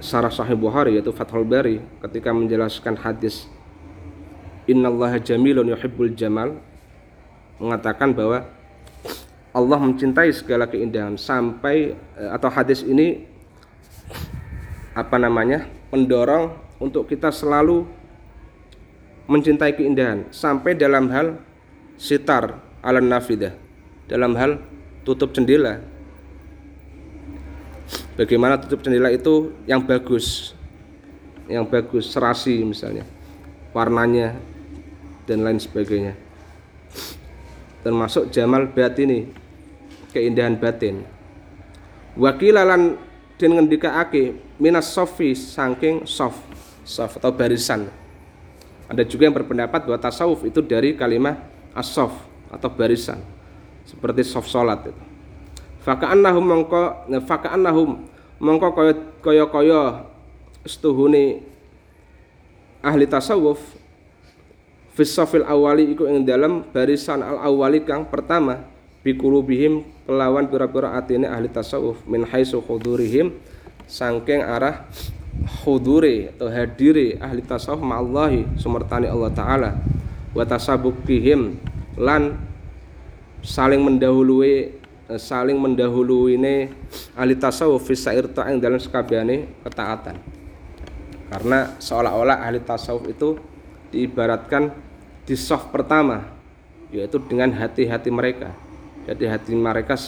Syarah 0.00 0.32
Sahih 0.32 0.56
Bukhari 0.56 0.96
yaitu 0.96 1.12
Fathul 1.12 1.44
Bari 1.44 1.76
ketika 2.08 2.32
menjelaskan 2.32 2.96
hadis 3.04 3.44
Innallaha 4.64 5.20
jamilun 5.20 5.68
yuhibbul 5.68 6.16
jamal 6.16 6.56
mengatakan 7.60 8.16
bahwa 8.16 8.48
Allah 9.50 9.78
mencintai 9.82 10.32
segala 10.32 10.64
keindahan 10.70 11.20
sampai 11.20 11.92
eh, 11.94 12.30
atau 12.32 12.48
hadis 12.48 12.80
ini 12.86 13.26
apa 14.94 15.20
namanya 15.20 15.68
mendorong 15.90 16.54
untuk 16.80 17.06
kita 17.10 17.28
selalu 17.34 17.84
mencintai 19.30 19.78
keindahan 19.78 20.26
sampai 20.34 20.74
dalam 20.74 21.06
hal 21.14 21.38
sitar 21.94 22.58
ala 22.82 22.98
nafidah 22.98 23.54
dalam 24.10 24.34
hal 24.34 24.58
tutup 25.06 25.30
jendela. 25.30 25.78
Bagaimana 28.18 28.58
tutup 28.58 28.82
jendela 28.82 29.14
itu? 29.14 29.54
Yang 29.70 29.80
bagus 29.86 30.26
yang 31.46 31.62
bagus 31.66 32.10
serasi 32.10 32.62
misalnya 32.66 33.06
warnanya 33.70 34.34
dan 35.30 35.46
lain 35.46 35.62
sebagainya. 35.62 36.18
Termasuk 37.86 38.34
jamal 38.34 38.66
batini 38.66 39.30
keindahan 40.10 40.58
batin. 40.58 41.06
Wakilalan 42.18 42.98
dan 43.38 43.50
ngendikaake 43.56 44.34
minas 44.58 44.90
sofi 44.90 45.38
saking 45.38 46.02
soft 46.04 46.42
soft 46.82 47.22
atau 47.22 47.30
barisan 47.30 47.86
Ada 48.90 49.06
juga 49.06 49.30
yang 49.30 49.36
berpendapat 49.38 49.86
bahwa 49.86 50.02
tasawuf 50.02 50.42
itu 50.42 50.58
dari 50.58 50.98
kalimat 50.98 51.38
as-sof 51.78 52.10
atau 52.50 52.66
barisan. 52.66 53.22
Seperti 53.86 54.26
soft 54.26 54.50
salat 54.50 54.90
itu. 54.90 55.02
Faka'annahum 55.86 56.42
mongko 56.42 56.82
faka'annahum 57.22 58.02
mongko 58.42 58.68
kaya 58.74 58.94
kaya 59.22 59.44
kaya 59.46 59.80
setuhune 60.66 61.40
ahli 62.84 63.06
tasawuf 63.06 63.62
fisafil 64.92 65.46
awali 65.46 65.88
iku 65.94 66.04
ing 66.10 66.26
dalam 66.26 66.66
barisan 66.68 67.24
al 67.24 67.40
awali 67.40 67.80
kang 67.80 68.04
pertama 68.04 68.60
bikulubihim 69.00 69.86
kelawan 70.04 70.44
pira-pira 70.50 70.92
atine 71.00 71.24
ahli 71.24 71.48
tasawuf 71.48 72.04
min 72.04 72.28
haitsu 72.28 72.60
khudurihim 72.60 73.32
sangking 73.88 74.44
arah 74.44 74.84
khudure 75.62 76.34
atau 76.36 76.48
hadire 76.50 77.16
ahli 77.18 77.40
tasawuf 77.42 77.80
ma'allahi 77.80 78.58
sumertani 78.58 79.06
Allah 79.06 79.30
taala 79.32 79.70
wa 80.30 80.44
tasabukihim 80.46 81.58
lan 81.98 82.38
saling 83.40 83.80
mendahului 83.82 84.80
saling 85.18 85.58
mendahuluine 85.58 86.70
ahli 87.18 87.34
tasawuf 87.34 87.82
fi 87.82 87.94
sair 87.98 88.30
ta'ing 88.30 88.62
dalam 88.62 88.78
sekabehane 88.78 89.50
ketaatan. 89.66 90.18
Karena 91.30 91.74
seolah-olah 91.78 92.46
ahli 92.46 92.62
tasawuf 92.62 93.10
itu 93.10 93.38
diibaratkan 93.90 94.70
di 95.26 95.34
soft 95.34 95.74
pertama 95.74 96.26
yaitu 96.94 97.18
dengan 97.22 97.50
hati-hati 97.54 98.10
mereka. 98.10 98.54
Jadi 99.06 99.24
hati 99.26 99.54
mereka 99.54 99.98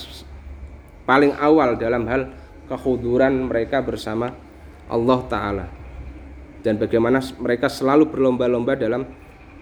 paling 1.02 1.34
awal 1.38 1.74
dalam 1.74 2.06
hal 2.06 2.30
kekhuduran 2.70 3.50
mereka 3.50 3.82
bersama 3.82 4.34
Allah 4.91 5.20
Ta'ala. 5.28 5.66
Dan 6.62 6.78
bagaimana 6.78 7.18
mereka 7.43 7.66
selalu 7.66 8.07
berlomba-lomba 8.07 8.78
dalam 8.78 9.03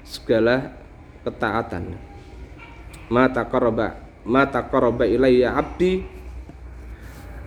segala 0.05 0.73
ketaatan. 1.25 1.97
Mata 3.11 3.43
koroba 3.49 3.97
mata 4.21 4.61
koroba 4.61 5.09
ilayya 5.09 5.57
abdi 5.57 6.05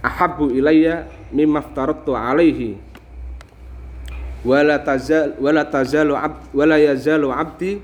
ahabu 0.02 0.50
ilayya 0.50 1.08
mimma 1.30 1.64
alaihi 2.18 2.82
wala 4.44 4.82
tazal 4.82 5.38
wala 5.40 5.64
tazalu 5.64 6.18
abd 6.18 6.42
wala 6.52 6.76
yazalu 6.76 7.32
abdi 7.32 7.80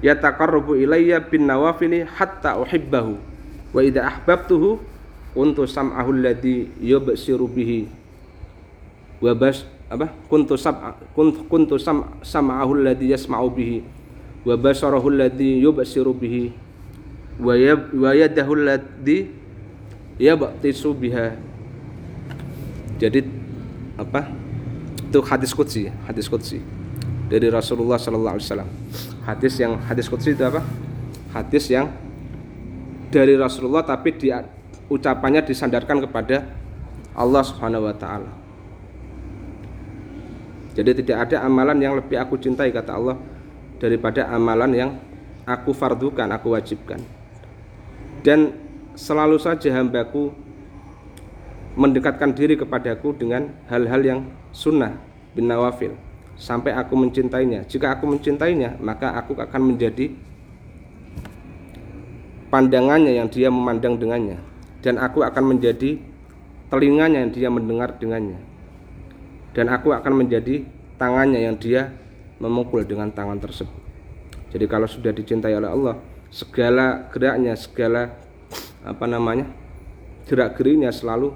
yataqarrabu 0.00 0.78
ilayya 0.78 1.20
bin 1.20 1.44
nawafili 1.48 2.06
hatta 2.06 2.56
uhibbahu. 2.56 3.18
Wa 3.70 3.80
idza 3.84 4.02
ahbabtuhu 4.02 4.82
kuntu 5.34 5.62
sam'ahu 5.66 6.10
alladhi 6.10 6.70
yubsiru 6.82 7.46
bihi 7.46 7.86
wa 9.20 9.32
bas 9.36 9.68
apa? 9.90 10.08
Kuntu 10.26 10.56
sam 10.56 10.96
kuntu, 11.14 11.76
sam 11.76 12.16
sam'ahu 12.24 12.78
alladhi 12.80 13.12
yasma'u 13.12 13.50
bihi. 13.52 13.82
Wa 14.46 14.56
basarahu 14.56 15.12
alladhi 15.12 15.60
yubsiru 15.60 16.16
bihi. 16.16 16.54
Wa 17.42 17.54
wa 17.92 18.10
yadahu 18.16 18.52
alladhi 18.56 19.28
yabtisu 20.16 20.94
biha. 20.96 21.36
Jadi 23.02 23.26
apa? 23.98 24.30
Itu 25.10 25.20
hadis 25.26 25.50
qudsi 25.50 25.90
hadis 26.06 26.30
qudsi 26.30 26.62
dari 27.26 27.50
Rasulullah 27.50 27.98
sallallahu 27.98 28.38
alaihi 28.38 28.46
wasallam. 28.46 28.70
Hadis 29.26 29.58
yang 29.58 29.74
hadis 29.90 30.06
qudsi 30.06 30.38
itu 30.38 30.44
apa? 30.46 30.62
Hadis 31.34 31.66
yang 31.66 31.90
dari 33.10 33.34
Rasulullah 33.34 33.82
tapi 33.82 34.14
di 34.14 34.30
ucapannya 34.86 35.42
disandarkan 35.42 35.98
kepada 36.06 36.46
Allah 37.18 37.42
Subhanahu 37.42 37.90
wa 37.90 37.94
taala 37.98 38.30
jadi 40.74 40.94
tidak 40.94 41.16
ada 41.28 41.42
amalan 41.42 41.78
yang 41.82 41.98
lebih 41.98 42.14
aku 42.14 42.38
cintai 42.38 42.70
kata 42.70 42.94
Allah 42.94 43.16
daripada 43.82 44.28
amalan 44.30 44.70
yang 44.70 44.90
aku 45.48 45.74
fardukan, 45.74 46.30
aku 46.30 46.54
wajibkan. 46.54 47.02
Dan 48.22 48.54
selalu 48.94 49.40
saja 49.40 49.72
hambaku 49.74 50.30
mendekatkan 51.74 52.36
diri 52.36 52.54
kepadaku 52.54 53.16
dengan 53.16 53.50
hal-hal 53.66 54.02
yang 54.04 54.20
sunnah 54.52 55.00
bin 55.34 55.48
nawafil 55.48 55.96
sampai 56.38 56.76
aku 56.76 56.94
mencintainya. 56.94 57.66
Jika 57.66 57.98
aku 57.98 58.06
mencintainya, 58.06 58.78
maka 58.78 59.16
aku 59.16 59.34
akan 59.34 59.74
menjadi 59.74 60.12
pandangannya 62.50 63.14
yang 63.16 63.30
dia 63.30 63.48
memandang 63.48 63.96
dengannya 63.96 64.42
dan 64.82 64.98
aku 64.98 65.22
akan 65.22 65.56
menjadi 65.56 66.02
telinganya 66.68 67.22
yang 67.22 67.32
dia 67.32 67.48
mendengar 67.48 67.94
dengannya 67.96 68.49
dan 69.56 69.66
aku 69.70 69.90
akan 69.90 70.24
menjadi 70.24 70.62
tangannya 71.00 71.46
yang 71.46 71.56
dia 71.58 71.90
memukul 72.38 72.86
dengan 72.86 73.10
tangan 73.10 73.38
tersebut. 73.38 73.74
Jadi 74.50 74.64
kalau 74.66 74.86
sudah 74.90 75.14
dicintai 75.14 75.54
oleh 75.54 75.70
Allah, 75.70 75.94
segala 76.30 77.06
geraknya, 77.10 77.54
segala 77.54 78.14
apa 78.82 79.04
namanya? 79.06 79.46
gerak-geriknya 80.30 80.94
selalu 80.94 81.34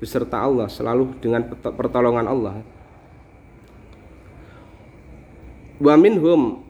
beserta 0.00 0.40
Allah, 0.40 0.64
selalu 0.72 1.20
dengan 1.20 1.44
pertolongan 1.52 2.24
Allah. 2.24 2.64
Wa 5.76 6.00
minhum 6.00 6.64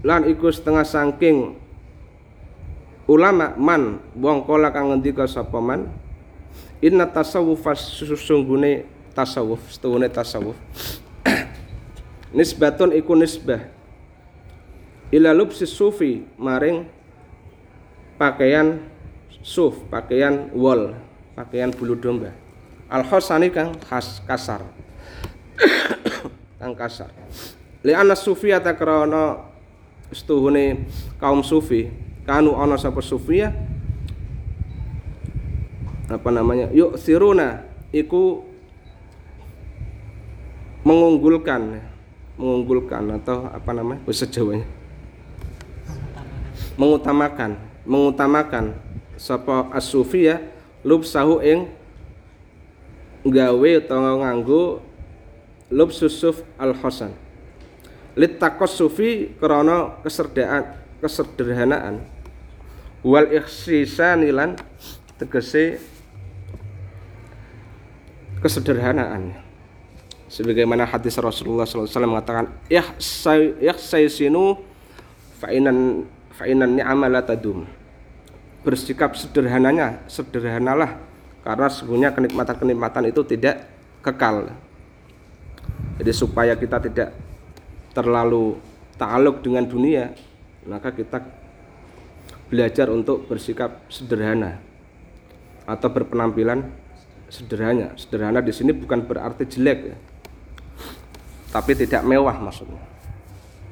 lan 0.00 0.24
iku 0.24 0.48
setengah 0.48 0.80
sangking 0.80 1.60
ulama 3.04 3.52
man 3.60 4.00
wong 4.16 4.48
kala 4.48 4.72
kang 4.72 4.88
ngendika 4.88 5.28
sapa 5.28 5.60
man 5.60 5.92
inna 6.80 7.04
tasawuf 7.04 7.60
susunggune 7.76 8.88
tasawuf 9.14 9.62
setuhune 9.70 10.10
tasawuf. 10.10 10.58
Nisbatun 12.36 12.90
iku 12.92 13.14
nisbah. 13.14 13.62
Ila 15.14 15.30
lubsi 15.30 15.64
sufi 15.64 16.26
maring 16.34 16.90
pakaian 18.18 18.82
suf 19.46 19.78
pakaian 19.86 20.50
wol 20.50 20.98
pakaian 21.38 21.70
bulu 21.70 21.94
domba. 21.94 22.34
Al 22.90 23.06
khosani 23.06 23.54
kang 23.54 23.78
khas 23.78 24.18
kasar. 24.26 24.66
Kang 26.58 26.72
kasar. 26.74 27.12
Li 27.84 27.92
anna 27.92 28.16
sufi 28.16 28.48
ata 28.48 28.72
krana 28.72 29.36
setuhune 30.10 30.88
kaum 31.20 31.44
sufi. 31.44 31.92
Kanu 32.24 32.56
ana 32.56 32.80
sapa 32.80 33.04
sufia 33.04 33.52
apa 36.08 36.28
namanya? 36.32 36.72
Yuk 36.72 36.96
siruna 36.96 37.68
iku 37.92 38.53
mengunggulkan 40.84 41.80
mengunggulkan 42.36 43.18
atau 43.18 43.48
apa 43.48 43.70
namanya 43.72 44.04
bahasa 44.04 44.28
Jawanya? 44.28 44.68
Mengutamakan. 46.76 47.56
Mengutamakan 47.84 48.76
sapa 49.20 49.68
as-sufia 49.76 50.40
lubsahu 50.84 51.40
ing 51.44 51.68
gawe 53.24 53.70
utawa 53.80 54.24
nganggo 54.24 54.80
lub 55.68 55.92
susuf 55.92 56.40
al 56.56 56.72
hasan 56.76 57.12
litakos 58.14 58.78
sufi 58.78 59.34
krana 59.38 59.98
keserdaan 60.06 60.78
kesederhanaan. 61.02 62.06
Wal 63.04 63.28
ikhsisanilan 63.36 64.56
tegese 65.20 65.76
kesederhanaan 68.40 69.43
sebagaimana 70.34 70.82
hadis 70.82 71.14
Rasulullah 71.22 71.62
SAW 71.62 72.10
mengatakan 72.10 72.50
ihsaisinu 72.66 74.58
fa'inan 75.38 76.02
fa'inan 76.34 76.74
ni'amala 76.74 77.22
tadum. 77.22 77.62
Bersikap 78.66 79.14
sederhananya 79.14 80.02
sederhanalah 80.10 80.98
karena 81.46 81.70
sesungguhnya 81.70 82.10
kenikmatan-kenikmatan 82.10 83.14
itu 83.14 83.22
tidak 83.22 83.70
kekal. 84.02 84.50
Jadi 86.02 86.10
supaya 86.10 86.58
kita 86.58 86.82
tidak 86.82 87.14
terlalu 87.94 88.58
ta'aluk 88.98 89.38
dengan 89.38 89.62
dunia 89.62 90.10
maka 90.66 90.90
kita 90.90 91.22
belajar 92.50 92.90
untuk 92.90 93.30
bersikap 93.30 93.86
sederhana 93.86 94.58
atau 95.62 95.88
berpenampilan 95.92 96.66
sederhana. 97.30 97.94
Sederhana 97.94 98.42
di 98.42 98.50
sini 98.50 98.74
bukan 98.74 99.04
berarti 99.04 99.46
jelek 99.46 99.80
ya 99.92 99.96
tapi 101.54 101.78
tidak 101.78 102.02
mewah 102.02 102.34
maksudnya. 102.34 102.82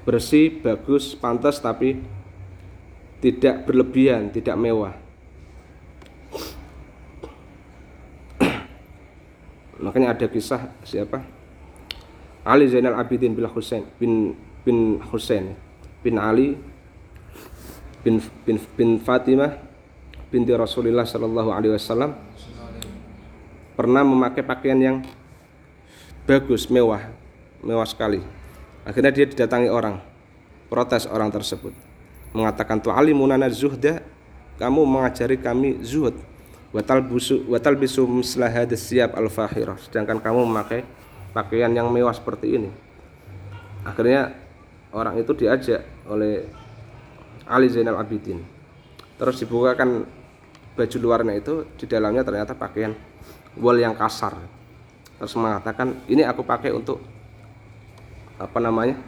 Bersih 0.06 0.62
bagus 0.62 1.18
pantas 1.18 1.58
tapi 1.58 1.98
tidak 3.18 3.66
berlebihan 3.66 4.30
tidak 4.30 4.54
mewah. 4.54 4.94
Makanya 9.82 10.14
ada 10.14 10.30
kisah 10.30 10.70
siapa? 10.86 11.26
Ali 12.46 12.70
Zainal 12.70 12.94
Abidin 12.94 13.34
bin 13.34 13.50
Husain 13.50 13.82
bin 13.98 14.38
bin 14.62 15.02
Husain 15.10 15.58
bin 16.06 16.18
Ali 16.18 16.54
bin 18.02 18.22
bin, 18.46 18.58
bin 18.78 18.98
Fatimah 19.02 19.58
binti 20.30 20.50
Rasulullah 20.50 21.06
Shallallahu 21.06 21.50
Alaihi 21.54 21.74
Wasallam 21.78 22.18
pernah 23.78 24.02
memakai 24.02 24.42
pakaian 24.42 24.78
yang 24.78 24.96
bagus 26.26 26.66
mewah 26.66 27.21
mewah 27.62 27.86
sekali 27.86 28.22
Akhirnya 28.82 29.14
dia 29.14 29.26
didatangi 29.30 29.70
orang, 29.70 30.02
protes 30.66 31.06
orang 31.06 31.30
tersebut, 31.30 31.70
mengatakan 32.34 32.82
tu'alimunana 32.82 33.46
zuhda, 33.46 34.02
kamu 34.58 34.82
mengajari 34.82 35.38
kami 35.38 35.78
zuhud, 35.86 36.18
watal 36.74 36.98
busu 36.98 37.46
watal 37.46 37.78
bisu 37.78 38.02
siap 38.74 39.14
al 39.14 39.30
fahirah, 39.30 39.78
sedangkan 39.86 40.18
kamu 40.18 40.50
memakai 40.50 40.82
pakaian 41.30 41.70
yang 41.70 41.86
mewah 41.94 42.10
seperti 42.10 42.58
ini. 42.58 42.70
Akhirnya 43.86 44.34
orang 44.90 45.22
itu 45.22 45.30
diajak 45.30 45.86
oleh 46.10 46.42
Ali 47.46 47.70
Zainal 47.70 48.02
Abidin. 48.02 48.42
Terus 49.14 49.38
dibukakan 49.38 50.02
baju 50.74 50.96
luarnya 50.98 51.38
itu 51.38 51.70
di 51.78 51.86
dalamnya 51.86 52.26
ternyata 52.26 52.58
pakaian 52.58 52.98
wol 53.54 53.78
yang 53.78 53.94
kasar. 53.94 54.34
Terus 55.22 55.38
mengatakan 55.38 56.02
ini 56.10 56.26
aku 56.26 56.42
pakai 56.42 56.74
untuk 56.74 57.11
apa 58.42 58.58
namanya 58.58 58.98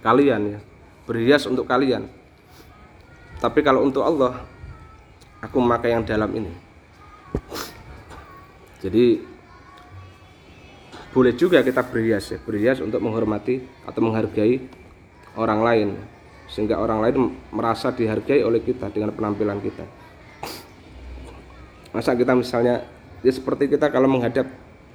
kalian 0.00 0.56
ya 0.56 0.60
berhias 1.08 1.48
untuk 1.48 1.66
kalian. 1.66 2.06
Tapi 3.38 3.60
kalau 3.62 3.86
untuk 3.86 4.02
Allah 4.02 4.44
aku 5.42 5.56
memakai 5.58 5.94
yang 5.94 6.04
dalam 6.04 6.30
ini. 6.34 6.52
Jadi 8.78 9.22
boleh 11.10 11.34
juga 11.34 11.64
kita 11.64 11.82
berhias 11.82 12.30
ya 12.30 12.38
berhias 12.38 12.78
untuk 12.78 13.02
menghormati 13.02 13.64
atau 13.88 14.00
menghargai 14.04 14.60
orang 15.34 15.60
lain 15.64 15.88
sehingga 16.46 16.78
orang 16.78 17.02
lain 17.02 17.16
merasa 17.50 17.90
dihargai 17.90 18.44
oleh 18.44 18.62
kita 18.62 18.92
dengan 18.92 19.10
penampilan 19.16 19.58
kita. 19.58 19.84
Masa 21.90 22.14
kita 22.14 22.36
misalnya 22.36 22.84
ya 23.24 23.32
seperti 23.32 23.66
kita 23.66 23.88
kalau 23.88 24.06
menghadap 24.06 24.46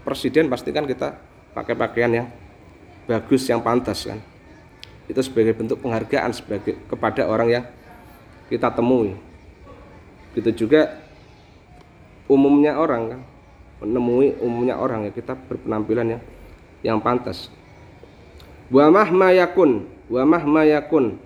presiden 0.05 0.47
pastikan 0.47 0.85
kita 0.85 1.17
pakai 1.51 1.75
pakaian 1.75 2.11
yang 2.11 2.27
bagus 3.05 3.47
yang 3.47 3.59
pantas 3.59 4.07
kan? 4.07 4.19
Itu 5.07 5.19
sebagai 5.19 5.51
bentuk 5.55 5.83
penghargaan 5.83 6.31
sebagai 6.31 6.79
kepada 6.87 7.27
orang 7.27 7.49
yang 7.51 7.65
kita 8.47 8.71
temui. 8.71 9.19
Gitu 10.33 10.65
juga 10.65 11.03
umumnya 12.31 12.79
orang 12.79 13.03
kan? 13.17 13.21
Menemui 13.83 14.39
umumnya 14.39 14.79
orang 14.79 15.07
ya 15.07 15.11
kita 15.11 15.35
berpenampilan 15.35 16.17
yang 16.17 16.21
yang 16.83 16.97
pantas. 17.03 17.51
Wa 18.71 18.87
mahma 18.87 19.35
yakun 19.35 19.85
wa 20.07 20.23
mahma 20.23 20.63
yakun 20.63 21.19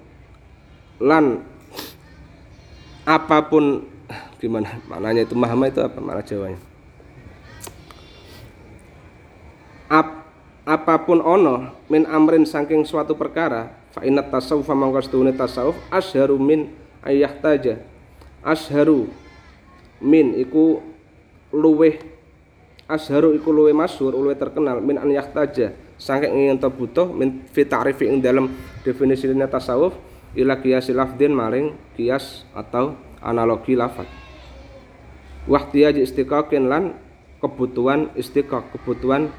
lan 0.97 1.45
apa 3.05 3.38
pun 3.45 3.86
gimana 4.41 4.82
maknanya 4.89 5.21
itu 5.23 5.38
mahma 5.38 5.69
itu 5.69 5.80
apa? 5.86 5.97
Makna 6.01 6.21
jawanya. 6.25 6.59
Ap, 9.88 10.16
apa 10.68 10.99
pun 10.99 11.24
ono 11.24 11.72
min 11.88 12.03
amrin 12.03 12.43
saking 12.43 12.84
suatu 12.84 13.15
perkara 13.15 13.72
fa 13.95 14.03
inna 14.03 14.20
tasawuf 14.20 14.68
mangkastune 14.68 15.32
tasawuf 15.32 15.80
asharu 15.88 16.36
min 16.36 16.68
taja 17.39 17.80
asharu 18.43 19.07
min 20.03 20.36
iku 20.36 20.84
luweh 21.55 22.03
asharu 22.91 23.32
iku 23.32 23.55
luweh 23.55 23.72
masyhur 23.72 24.11
luweh 24.11 24.36
terkenal 24.36 24.84
min 24.84 24.99
an 24.99 25.07
yahtaja. 25.07 25.88
Saking 25.97 26.53
ingin 26.53 26.61
butuh 26.61 27.09
min 27.09 27.41
fi 27.49 27.65
ta'rifi 27.65 28.05
ing 28.05 28.22
dalam 28.22 28.53
definisine 28.86 29.49
tasawuf 29.49 29.97
ila 30.38 30.61
qiyas 30.61 30.93
lafdin 30.93 31.34
maring 31.34 31.74
kias 31.97 32.45
atau 32.53 32.93
analogi 33.18 33.74
lafat 33.74 34.05
wahtiyaji 35.49 36.05
istiqaqin 36.05 36.70
lan 36.70 36.93
kebutuhan 37.41 38.13
istiqaq 38.13 38.70
kebutuhan 38.78 39.34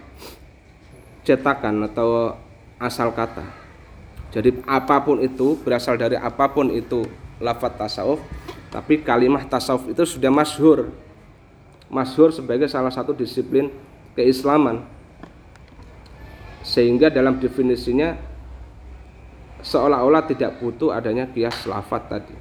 cetakan 1.29 1.85
atau 1.85 2.33
asal 2.81 3.13
kata. 3.13 3.45
Jadi 4.33 4.65
apa 4.65 5.05
pun 5.05 5.21
itu 5.21 5.61
berasal 5.61 6.01
dari 6.01 6.17
apa 6.17 6.49
pun 6.49 6.73
itu 6.73 7.05
lafat 7.37 7.77
tasawuf, 7.77 8.21
tapi 8.73 9.05
kalimat 9.05 9.45
tasawuf 9.45 9.93
itu 9.93 10.09
sudah 10.09 10.33
masyhur. 10.33 10.89
Masyhur 11.93 12.33
sebagai 12.33 12.69
salah 12.69 12.93
satu 12.93 13.13
disiplin 13.13 13.69
keislaman. 14.17 14.85
Sehingga 16.65 17.09
dalam 17.09 17.41
definisinya 17.41 18.17
seolah-olah 19.65 20.29
tidak 20.29 20.61
butuh 20.61 20.93
adanya 20.93 21.29
kias 21.29 21.65
lafat 21.65 22.03
tadi. 22.09 22.37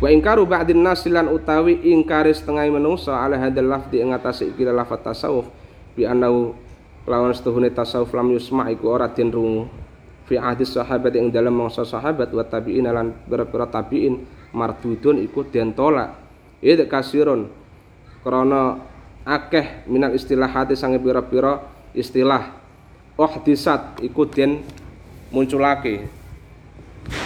Wa 0.00 0.08
ingkaru 0.08 0.48
ba'din 0.48 0.80
nasilan 0.82 1.30
utawi 1.30 1.78
ingkari 1.92 2.34
setengah 2.34 2.66
menungso 2.72 3.12
ala 3.14 3.38
hadal 3.38 3.70
lafdi 3.70 4.02
ing 4.02 4.10
atase 4.10 4.50
iki 4.50 4.66
lafat 4.66 5.12
tasawuf 5.12 5.46
bi 5.94 6.08
lawan 7.06 7.34
setuhune 7.34 7.70
tasawuf 7.74 8.14
lam 8.14 8.30
yusma 8.30 8.70
iku 8.70 8.94
ora 8.94 9.10
den 9.10 9.30
rungu. 9.34 9.66
Fi 10.22 10.38
ahdi 10.38 10.62
sahabat 10.62 11.18
yang 11.18 11.34
dalam 11.34 11.50
mangsa 11.50 11.82
sahabat 11.82 12.30
wa 12.30 12.46
tabi'in 12.46 12.86
lan 12.86 13.10
pira-pira 13.26 13.66
tabi'in 13.66 14.22
mardudun 14.54 15.18
iku 15.18 15.42
den 15.42 15.74
tolak. 15.74 16.14
Id 16.62 16.86
kasirun. 16.86 17.50
Krana 18.22 18.78
akeh 19.26 19.82
minal 19.90 20.14
istilahati 20.14 20.78
sange 20.78 21.02
pira-pira 21.02 21.58
istilah. 21.90 22.54
Uhdisat 23.18 23.98
iku 24.00 24.30
den 24.30 24.62
munculake. 25.34 26.06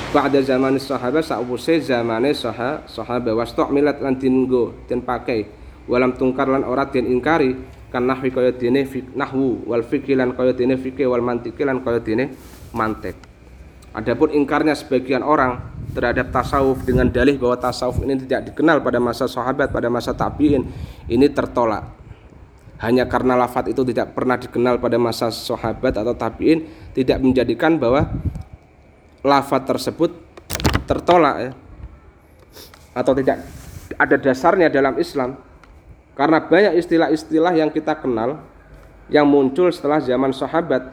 Ba'da 0.09 0.41
zaman 0.41 0.81
sahabat 0.81 1.21
sakwuse 1.21 1.85
zamane 1.85 2.33
saha 2.33 2.81
sahabat. 2.89 3.37
Wastok 3.37 3.69
milat 3.69 4.01
lan 4.01 4.17
dingo 4.17 4.73
den 4.89 5.05
pakai. 5.05 5.45
Walam 5.85 6.17
tungkar 6.17 6.49
lan 6.49 6.65
ora 6.65 6.89
den 6.89 7.07
ingkari 7.13 7.76
kan 7.97 8.05
nahwi 8.05 8.29
kaya 8.29 8.53
dene 8.53 8.85
nahwu 9.17 9.65
wal 9.65 9.81
fikih 9.81 10.21
lan 10.21 10.37
kaya 10.37 10.53
dene 10.53 10.77
fikih 10.77 11.09
wal 11.09 11.25
mantiki 11.25 11.65
lan 11.65 11.81
kaya 11.81 12.05
dene 12.05 12.37
mantik. 12.77 13.17
Adapun 13.97 14.37
ingkarnya 14.37 14.77
sebagian 14.77 15.25
orang 15.25 15.73
terhadap 15.97 16.29
tasawuf 16.29 16.85
dengan 16.85 17.09
dalih 17.09 17.41
bahwa 17.41 17.57
tasawuf 17.57 18.05
ini 18.05 18.21
tidak 18.29 18.53
dikenal 18.53 18.85
pada 18.85 19.01
masa 19.01 19.25
sahabat, 19.25 19.73
pada 19.73 19.89
masa 19.89 20.13
tabi'in, 20.13 20.69
ini 21.09 21.33
tertolak. 21.33 21.97
Hanya 22.77 23.09
karena 23.09 23.41
lafat 23.41 23.73
itu 23.73 23.81
tidak 23.89 24.13
pernah 24.13 24.37
dikenal 24.37 24.77
pada 24.77 25.01
masa 25.01 25.33
sahabat 25.33 25.97
atau 25.97 26.13
tabi'in, 26.13 26.69
tidak 26.93 27.25
menjadikan 27.25 27.81
bahwa 27.81 28.05
lafat 29.25 29.65
tersebut 29.65 30.13
tertolak 30.85 31.37
ya. 31.41 31.51
Atau 32.93 33.17
tidak 33.17 33.41
ada 33.97 34.17
dasarnya 34.21 34.69
dalam 34.69 35.01
Islam 35.01 35.41
karena 36.17 36.41
banyak 36.41 36.81
istilah-istilah 36.81 37.53
yang 37.53 37.69
kita 37.69 37.93
kenal 38.01 38.41
yang 39.13 39.29
muncul 39.29 39.69
setelah 39.69 40.01
zaman 40.01 40.33
sahabat 40.33 40.91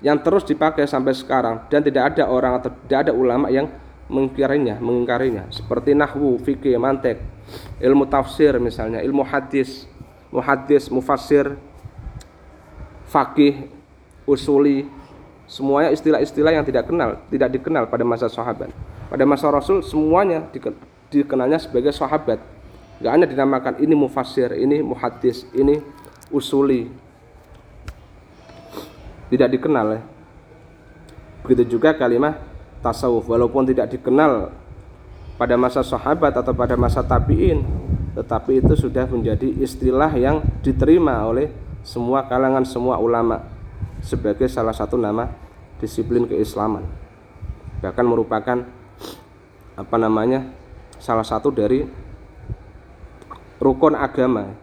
yang 0.00 0.16
terus 0.16 0.48
dipakai 0.48 0.88
sampai 0.88 1.12
sekarang 1.12 1.68
dan 1.68 1.84
tidak 1.84 2.16
ada 2.16 2.24
orang 2.24 2.56
atau 2.56 2.72
tidak 2.88 3.06
ada 3.06 3.12
ulama 3.12 3.52
yang 3.52 3.68
mengingkarinya, 4.10 4.80
mengingkarinya 4.82 5.46
seperti 5.52 5.94
nahwu, 5.94 6.40
fikih, 6.42 6.80
mantek, 6.80 7.22
ilmu 7.78 8.08
tafsir 8.08 8.56
misalnya, 8.58 9.04
ilmu 9.04 9.22
hadis, 9.22 9.86
muhadis, 10.34 10.90
mufassir, 10.90 11.54
fakih, 13.06 13.70
usuli, 14.26 14.88
semuanya 15.46 15.94
istilah-istilah 15.94 16.58
yang 16.58 16.66
tidak 16.66 16.90
kenal, 16.90 17.22
tidak 17.30 17.54
dikenal 17.54 17.86
pada 17.86 18.02
masa 18.02 18.26
sahabat. 18.26 18.72
Pada 19.06 19.24
masa 19.26 19.50
Rasul 19.50 19.82
semuanya 19.82 20.46
dikenalnya 21.10 21.58
sebagai 21.58 21.90
sahabat 21.94 22.38
Gak 23.00 23.12
hanya 23.16 23.26
dinamakan 23.26 23.80
ini 23.80 23.96
mufasir, 23.96 24.52
ini 24.52 24.84
muhadis, 24.84 25.48
ini 25.56 25.80
usuli. 26.28 26.92
Tidak 29.32 29.48
dikenal 29.48 29.86
ya. 29.96 30.00
Begitu 31.40 31.80
juga 31.80 31.96
kalimat 31.96 32.36
tasawuf 32.84 33.24
walaupun 33.28 33.64
tidak 33.68 33.92
dikenal 33.92 34.52
pada 35.40 35.56
masa 35.56 35.80
sahabat 35.80 36.36
atau 36.36 36.52
pada 36.52 36.76
masa 36.76 37.00
tabi'in 37.00 37.64
tetapi 38.12 38.60
itu 38.60 38.74
sudah 38.76 39.08
menjadi 39.08 39.48
istilah 39.62 40.12
yang 40.12 40.44
diterima 40.60 41.24
oleh 41.24 41.48
semua 41.80 42.26
kalangan 42.28 42.66
semua 42.66 43.00
ulama 43.00 43.40
sebagai 44.04 44.48
salah 44.52 44.76
satu 44.76 45.00
nama 45.00 45.32
disiplin 45.80 46.28
keislaman 46.28 46.84
bahkan 47.80 48.04
merupakan 48.04 48.68
apa 49.76 49.96
namanya 49.96 50.44
salah 51.00 51.24
satu 51.24 51.48
dari 51.48 51.88
rukun 53.60 53.94
agama. 53.94 54.56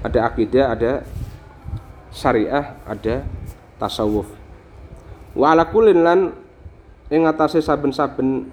Ada 0.00 0.30
akidah 0.30 0.72
ada 0.72 0.92
syariah 2.14 2.78
ada 2.88 3.26
tasawuf. 3.76 4.30
Wa 5.36 5.52
ala 5.52 5.68
lan 5.74 6.32
ing 7.10 7.26
atase 7.26 7.60
saben-saben 7.60 8.48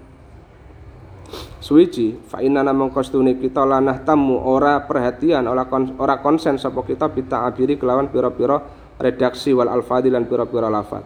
suwiji 1.62 2.16
fa 2.26 2.40
inna 2.40 2.64
mongko 2.64 3.04
stune 3.04 3.36
kita 3.36 3.60
lanah 3.62 4.00
tamu 4.00 4.40
ora 4.40 4.80
perhatian 4.82 5.44
ora 5.44 5.68
ora 6.00 6.16
konsen 6.24 6.56
sapa 6.56 6.80
kita 6.80 7.12
bita 7.12 7.44
abiri 7.44 7.76
kelawan 7.76 8.08
pira-pira 8.08 8.62
redaksi 8.96 9.52
wal 9.52 9.68
alfadhi 9.68 10.08
lan 10.08 10.24
pira-pira 10.24 10.72
lafal 10.72 11.04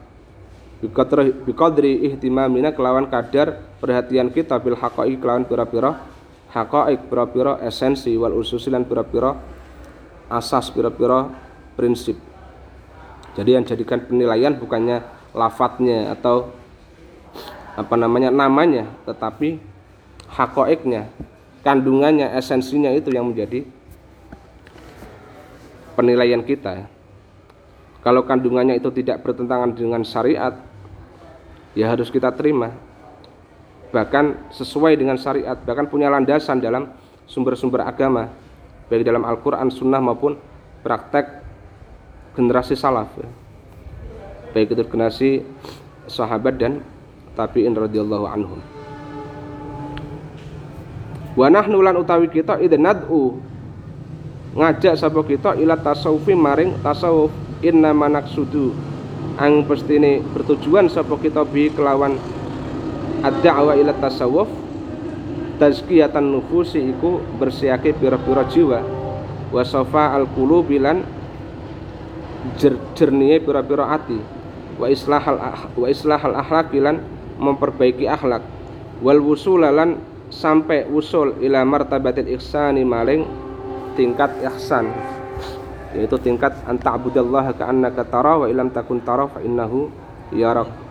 biqadri 0.83 2.07
ihtimamina 2.11 2.75
kelawan 2.75 3.11
kadar 3.11 3.59
perhatian 3.83 4.31
kita 4.31 4.59
bil 4.63 4.79
haqaiq 4.79 5.19
kelawan 5.19 5.43
pira-pira 5.43 6.12
haqaiq 6.53 7.09
pira-pira 7.09 7.59
esensi 7.65 8.13
wal 8.15 8.37
ususi 8.37 8.69
lan 8.69 8.85
pira-pira 8.85 9.35
asas 10.29 10.69
pira-pira 10.73 11.29
prinsip 11.77 12.17
Jadi 13.33 13.57
yang 13.57 13.65
jadikan 13.65 13.97
penilaian 14.05 14.53
bukannya 14.53 15.01
lafadznya 15.33 16.13
atau 16.13 16.53
apa 17.73 17.97
namanya 17.97 18.29
namanya, 18.29 18.85
tetapi 19.09 19.57
hakoiknya, 20.29 21.09
kandungannya, 21.65 22.37
esensinya 22.37 22.93
itu 22.93 23.09
yang 23.09 23.33
menjadi 23.33 23.65
penilaian 25.97 26.45
kita. 26.45 26.85
Kalau 28.05 28.29
kandungannya 28.29 28.77
itu 28.77 28.93
tidak 28.93 29.25
bertentangan 29.25 29.73
dengan 29.73 30.05
syariat, 30.05 30.53
ya 31.73 31.89
harus 31.89 32.13
kita 32.13 32.29
terima. 32.37 32.77
Bahkan 33.93 34.51
sesuai 34.57 34.97
dengan 34.97 35.21
syariat, 35.21 35.55
bahkan 35.69 35.85
punya 35.85 36.09
landasan 36.09 36.65
dalam 36.65 36.89
sumber-sumber 37.29 37.85
agama, 37.85 38.33
baik 38.89 39.05
dalam 39.05 39.23
Al-Quran, 39.29 39.69
Sunnah 39.69 40.01
maupun 40.01 40.41
praktek 40.81 41.29
generasi 42.33 42.73
salaf. 42.73 43.13
Ya. 43.21 43.29
Baik 44.57 44.73
itu 44.73 44.85
generasi 44.89 45.31
sahabat 46.09 46.57
dan 46.57 46.81
tabi'in 47.37 47.77
radhiyallahu 47.77 48.27
anhum. 48.29 48.61
Wa 51.33 51.49
nahnu 51.49 51.81
lan 51.81 51.97
utawi 51.97 52.29
kita 52.29 52.61
idza 52.61 52.77
nad'u 52.77 53.41
ngajak 54.53 55.01
sapa 55.01 55.21
kita 55.25 55.57
ila 55.57 55.81
tasawufi 55.81 56.37
maring 56.37 56.77
tasawuf 56.85 57.33
inna 57.65 57.97
manaksudu 57.97 58.77
ang 59.41 59.65
pestine 59.65 60.21
bertujuan 60.37 60.93
sapa 60.93 61.17
kita 61.17 61.41
bi 61.49 61.73
kelawan 61.73 62.21
ad-da'wa 63.23 63.79
ila 63.79 63.95
tasawuf 63.97 64.51
tazkiyatan 65.63 66.27
nufusi 66.27 66.83
iku 66.91 67.23
pira-pira 67.39 68.43
jiwa. 68.51 68.81
Wa 69.53 69.63
safa 69.63 70.17
al 70.17 70.27
qulubi 70.35 70.83
lan 70.83 71.07
jernihe 72.99 73.39
pira-pira 73.39 73.95
ati. 73.95 74.19
Wa 74.77 74.91
islahal 74.91 75.39
wa 75.79 75.87
islahal 75.87 76.35
akhlaq 76.35 76.75
lan 76.83 76.99
memperbaiki 77.39 78.11
akhlak. 78.11 78.43
Wal 79.03 79.23
wusulalan 79.23 80.03
sampai 80.33 80.89
usul 80.89 81.37
ila 81.45 81.63
martabatil 81.63 82.33
ihsani 82.33 82.83
maling 82.83 83.29
tingkat 83.93 84.33
ihsan 84.41 84.89
yaitu 85.93 86.17
tingkat 86.17 86.57
anta'budallaha 86.65 87.53
ka'annaka 87.53 88.09
tara 88.09 88.41
wa 88.41 88.47
ilam 88.49 88.73
takun 88.73 89.05
tara 89.05 89.29
fa 89.29 89.45
innahu 89.45 89.93
yarak 90.33 90.82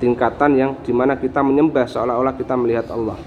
tingkatan 0.00 0.56
yang 0.56 0.70
di 0.80 0.90
mana 0.90 1.14
kita 1.14 1.44
menyembah 1.44 1.84
seolah-olah 1.84 2.34
kita 2.34 2.56
melihat 2.56 2.88
Allah. 2.88 3.20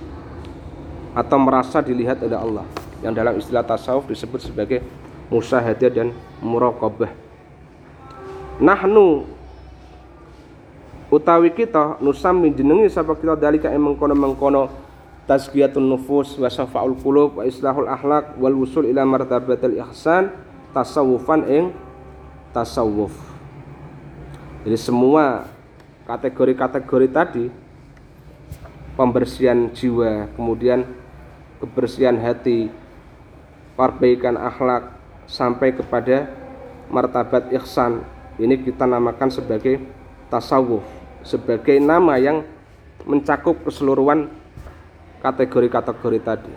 Atau 1.14 1.38
merasa 1.38 1.80
dilihat 1.80 2.20
oleh 2.26 2.34
Allah. 2.36 2.66
Yang 3.06 3.14
dalam 3.14 3.34
istilah 3.38 3.62
tasawuf 3.62 4.10
disebut 4.10 4.42
sebagai 4.42 4.82
musyahadah 5.30 5.90
dan 5.94 6.08
muraqabah. 6.42 7.14
Nahnu 8.58 9.30
utawi 11.14 11.54
kita 11.54 12.02
nusami 12.02 12.50
jenengi 12.50 12.90
sapa 12.90 13.14
kita 13.14 13.38
dalika 13.38 13.70
emang 13.70 13.94
mengkono-mengkono 13.94 14.70
tazkiyatun 15.30 15.86
nufus 15.86 16.36
wa 16.42 16.50
safa'ul 16.50 16.98
qulub 17.00 17.38
wa 17.38 17.44
islahul 17.46 17.86
akhlak 17.86 18.34
wal 18.42 18.58
wusul 18.58 18.90
ila 18.90 19.06
martabatil 19.06 19.78
ihsan 19.90 20.34
tasawufan 20.74 21.46
ing 21.46 21.64
tasawuf. 22.50 23.14
Jadi 24.64 24.78
semua 24.80 25.53
kategori-kategori 26.04 27.08
tadi 27.12 27.46
pembersihan 28.94 29.72
jiwa 29.74 30.30
kemudian 30.36 30.86
kebersihan 31.64 32.20
hati 32.20 32.68
perbaikan 33.74 34.36
akhlak 34.38 34.94
sampai 35.26 35.74
kepada 35.74 36.30
martabat 36.92 37.50
ihsan. 37.58 38.04
Ini 38.36 38.60
kita 38.66 38.90
namakan 38.90 39.30
sebagai 39.30 39.78
tasawuf 40.28 40.84
sebagai 41.24 41.80
nama 41.80 42.20
yang 42.20 42.44
mencakup 43.08 43.64
keseluruhan 43.64 44.28
kategori-kategori 45.24 46.20
tadi. 46.20 46.54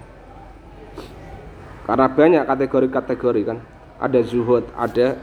Karena 1.86 2.06
banyak 2.10 2.42
kategori-kategori 2.44 3.42
kan. 3.46 3.58
Ada 3.96 4.20
zuhud 4.20 4.68
ada 4.76 5.16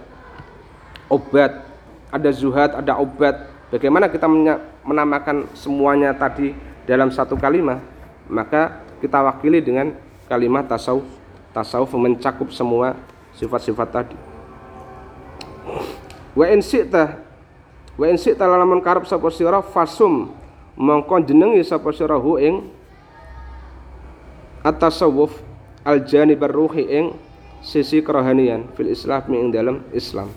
obat 1.14 1.62
ada 2.10 2.30
zuhad 2.34 2.74
ada 2.74 2.98
obat 2.98 3.53
bagaimana 3.74 4.06
kita 4.06 4.30
menamakan 4.86 5.50
semuanya 5.58 6.14
tadi 6.14 6.54
dalam 6.86 7.10
satu 7.10 7.34
kalimat 7.34 7.82
maka 8.30 8.86
kita 9.02 9.18
wakili 9.26 9.66
dengan 9.66 9.98
kalimat 10.30 10.70
tasawuf 10.70 11.10
tasawuf 11.50 11.90
mencakup 11.98 12.54
semua 12.54 12.94
sifat-sifat 13.34 13.88
tadi 13.90 14.18
wa 16.38 16.46
in 16.46 16.62
syi'ta 16.62 17.18
wa 17.98 18.06
in 18.06 18.22
syi'ta 18.22 18.46
lamun 18.46 18.78
karep 18.78 19.10
sapa 19.10 19.26
sira 19.34 19.66
fasum 19.66 20.30
mongko 20.78 21.26
jenengi 21.26 21.66
sapa 21.66 21.90
sira 21.90 22.22
hu 22.22 22.38
ing 22.38 22.70
at-tasawuf 24.62 25.34
al-janib 25.82 26.46
ruhi 26.46 26.86
ing 26.88 27.06
sisi 27.64 28.04
kerohanian 28.04 28.68
fil 28.76 28.92
islam 28.92 29.24
ing 29.32 29.52
dalam 29.52 29.84
Islam. 29.96 30.32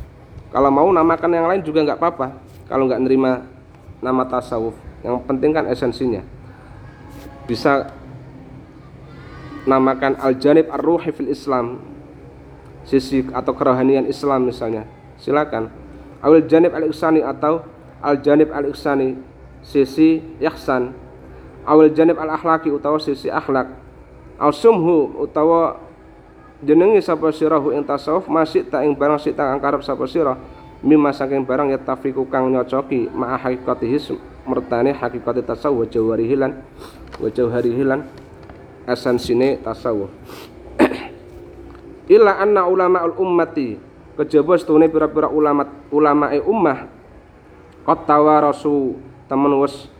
Kalau 0.54 0.70
mau 0.70 0.86
namakan 0.90 1.30
yang 1.34 1.46
lain 1.50 1.62
juga 1.62 1.82
nggak 1.82 1.98
apa-apa. 1.98 2.38
Kalau 2.66 2.90
nggak 2.90 3.02
nerima 3.02 3.46
nama 4.02 4.26
tasawuf, 4.26 4.74
yang 5.06 5.22
penting 5.24 5.54
kan 5.54 5.70
esensinya. 5.70 6.22
Bisa 7.46 7.94
namakan 9.66 10.18
al-janib 10.18 10.66
ar-ruhi 10.70 11.14
fil 11.14 11.30
Islam. 11.30 11.78
Sisi 12.86 13.26
atau 13.34 13.50
kerohanian 13.54 14.06
Islam 14.06 14.46
misalnya. 14.46 14.86
Silakan. 15.18 15.70
Awil 16.22 16.46
janib 16.46 16.74
al-ihsani 16.74 17.22
atau 17.22 17.66
al-janib 18.02 18.54
al-ihsani 18.54 19.18
sisi 19.62 20.22
ihsan. 20.38 20.94
Awil 21.66 21.90
janib 21.94 22.18
al-akhlaki 22.18 22.70
utawa 22.70 22.98
sisi 23.02 23.26
akhlak 23.26 23.86
Ausumhu 24.36 25.16
utawa 25.16 25.80
jenengi 26.60 27.00
sapa 27.00 27.32
sirahu 27.32 27.72
ing 27.72 27.80
tasawuf 27.80 28.28
masih 28.28 28.68
tak 28.68 28.84
ing 28.84 28.92
barang 28.92 29.16
sik 29.16 29.32
tak 29.32 29.56
sapa 29.80 30.04
sira 30.04 30.36
mimma 30.84 31.12
saking 31.12 31.44
barang 31.44 31.72
ya 31.72 31.80
tafiku 31.80 32.28
kang 32.28 32.52
nyocoki 32.52 33.08
ma 33.12 33.36
hakikatihi 33.40 34.16
mertane 34.46 34.94
hakikat 34.94 35.42
tasawuf 35.42 35.90
jawarihi 35.90 36.38
lan 36.38 36.62
wa 37.18 37.28
jauharihi 37.28 37.82
lan 37.82 38.06
esensine 38.86 39.58
tasawuf 39.58 40.08
illa 42.14 42.38
anna 42.38 42.70
ulamaul 42.70 43.18
ummati 43.18 43.76
kejaba 44.16 44.54
setune 44.56 44.86
pira-pira 44.86 45.26
ulama 45.28 45.66
ulamae 45.90 46.38
ummah 46.40 46.86
qad 47.82 47.98
tawarasu 48.06 48.96
temen 49.26 49.52
wis 49.58 49.90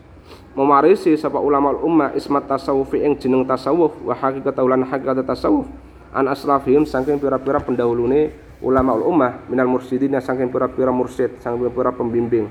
mewarisi 0.55 1.13
sapa 1.19 1.37
ulama 1.37 1.75
ummah 1.75 2.15
ismat 2.15 2.47
tasawuf 2.47 2.95
ing 2.95 3.19
jeneng 3.19 3.43
tasawuf 3.43 3.93
wa 4.01 4.15
hakikat 4.15 4.57
ulan 4.57 4.81
hakikat 4.87 5.21
tasawuf 5.27 5.67
an 6.15 6.31
aslafihim 6.31 6.87
saking 6.87 7.19
pira-pira 7.19 7.59
pendahulune 7.61 8.31
ulama 8.61 8.97
ummah 8.97 9.45
minal 9.45 9.69
mursyidin 9.69 10.17
saking 10.17 10.49
pira-pira 10.49 10.89
mursyid 10.89 11.37
saking 11.41 11.61
pira-pira 11.61 11.91
pembimbing. 11.93 12.49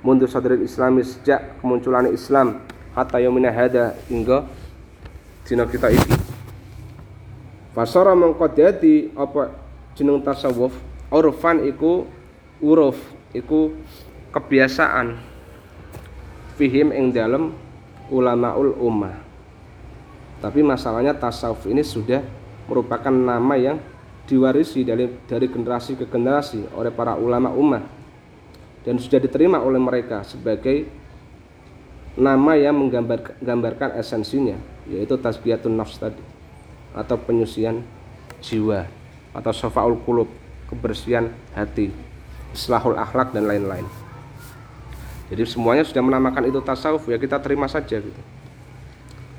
Mundur 0.00 0.30
sadril 0.32 0.64
islami 0.64 1.04
sejak 1.04 1.60
kemunculan 1.60 2.08
Islam 2.08 2.64
hatta 2.96 3.20
yaumina 3.20 3.52
hada 3.52 3.92
hingga 4.08 4.48
dina 5.44 5.68
kita 5.68 5.92
iki. 5.92 6.14
Fasara 7.76 8.16
mengko 8.16 8.48
dadi 8.48 9.12
apa 9.12 9.52
jeneng 9.94 10.24
tasawuf? 10.24 10.72
Urfan 11.10 11.66
iku 11.66 12.06
uruf 12.62 12.96
iku 13.34 13.74
kebiasaan 14.30 15.18
fihim 16.54 16.94
ing 16.94 17.10
dalam 17.10 17.50
ulamaul 18.08 18.78
ummah. 18.78 19.18
Tapi 20.40 20.64
masalahnya 20.64 21.12
tasawuf 21.12 21.66
ini 21.68 21.84
sudah 21.84 22.22
merupakan 22.70 23.12
nama 23.12 23.58
yang 23.58 23.76
diwarisi 24.30 24.86
dari 24.86 25.10
dari 25.26 25.50
generasi 25.50 25.98
ke 25.98 26.06
generasi 26.06 26.70
oleh 26.78 26.94
para 26.94 27.18
ulama 27.18 27.50
ummah. 27.50 27.82
Dan 28.86 28.96
sudah 29.02 29.18
diterima 29.18 29.58
oleh 29.60 29.82
mereka 29.82 30.22
sebagai 30.22 30.86
nama 32.14 32.54
yang 32.54 32.78
menggambarkan 32.78 33.98
esensinya 33.98 34.56
yaitu 34.88 35.14
tasbiyatun 35.18 35.74
nafs 35.74 36.00
tadi 36.00 36.22
atau 36.96 37.14
penyucian 37.18 37.82
jiwa 38.42 38.88
atau 39.30 39.52
sofaul 39.54 39.94
kulub 40.02 40.26
kebersihan 40.66 41.30
hati 41.54 41.94
islahul 42.54 42.98
akhlak 42.98 43.30
dan 43.30 43.46
lain-lain. 43.46 43.86
Jadi 45.30 45.46
semuanya 45.46 45.86
sudah 45.86 46.02
menamakan 46.02 46.50
itu 46.50 46.58
tasawuf 46.58 47.06
ya 47.06 47.14
kita 47.14 47.38
terima 47.38 47.70
saja 47.70 48.02
gitu. 48.02 48.22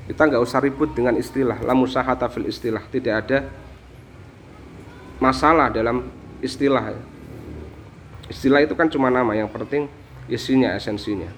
Kita 0.08 0.22
nggak 0.24 0.40
usah 0.40 0.58
ribut 0.64 0.96
dengan 0.96 1.14
istilah 1.20 1.60
la 1.60 1.76
musahata 1.76 2.32
fil 2.32 2.48
istilah 2.48 2.80
tidak 2.88 3.14
ada 3.26 3.38
masalah 5.22 5.70
dalam 5.70 6.10
istilah. 6.42 6.98
Istilah 8.26 8.66
itu 8.66 8.74
kan 8.74 8.90
cuma 8.90 9.06
nama 9.06 9.30
yang 9.38 9.46
penting 9.46 9.86
isinya 10.26 10.74
esensinya. 10.74 11.30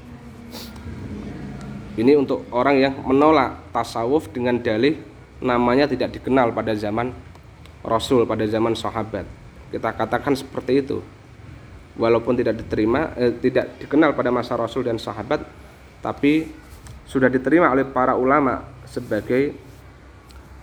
Ini 1.95 2.17
untuk 2.17 2.49
orang 2.49 2.81
yang 2.81 2.95
menolak 3.05 3.71
tasawuf 3.71 4.33
dengan 4.33 4.57
dalih 4.57 4.99
namanya 5.45 5.85
tidak 5.85 6.17
dikenal 6.17 6.51
pada 6.57 6.73
zaman 6.73 7.13
Rasul 7.85 8.25
pada 8.25 8.49
zaman 8.49 8.73
sahabat. 8.73 9.29
Kita 9.69 9.93
katakan 9.93 10.33
seperti 10.33 10.81
itu. 10.81 11.05
Walaupun 11.95 12.35
tidak 12.35 12.59
diterima 12.59 13.15
eh, 13.15 13.31
tidak 13.39 13.79
dikenal 13.79 14.19
pada 14.19 14.35
masa 14.35 14.59
Rasul 14.59 14.83
dan 14.83 14.99
sahabat 14.99 15.47
tapi 16.03 16.51
sudah 17.07 17.31
diterima 17.31 17.71
oleh 17.71 17.87
para 17.87 18.19
ulama 18.19 18.67
sebagai 18.83 19.55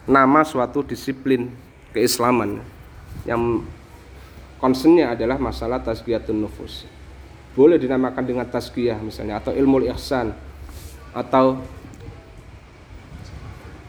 nama 0.03 0.43
suatu 0.43 0.83
disiplin 0.83 1.47
keislaman 1.95 2.59
yang 3.25 3.65
concernnya 4.61 5.13
adalah 5.13 5.37
masalah 5.41 5.81
tazkiyatun 5.81 6.37
nufus. 6.37 6.85
Boleh 7.51 7.75
dinamakan 7.75 8.23
dengan 8.23 8.47
tazkiyah 8.47 9.01
misalnya 9.03 9.41
atau 9.43 9.51
ilmu 9.51 9.83
ihsan 9.91 10.31
atau 11.11 11.59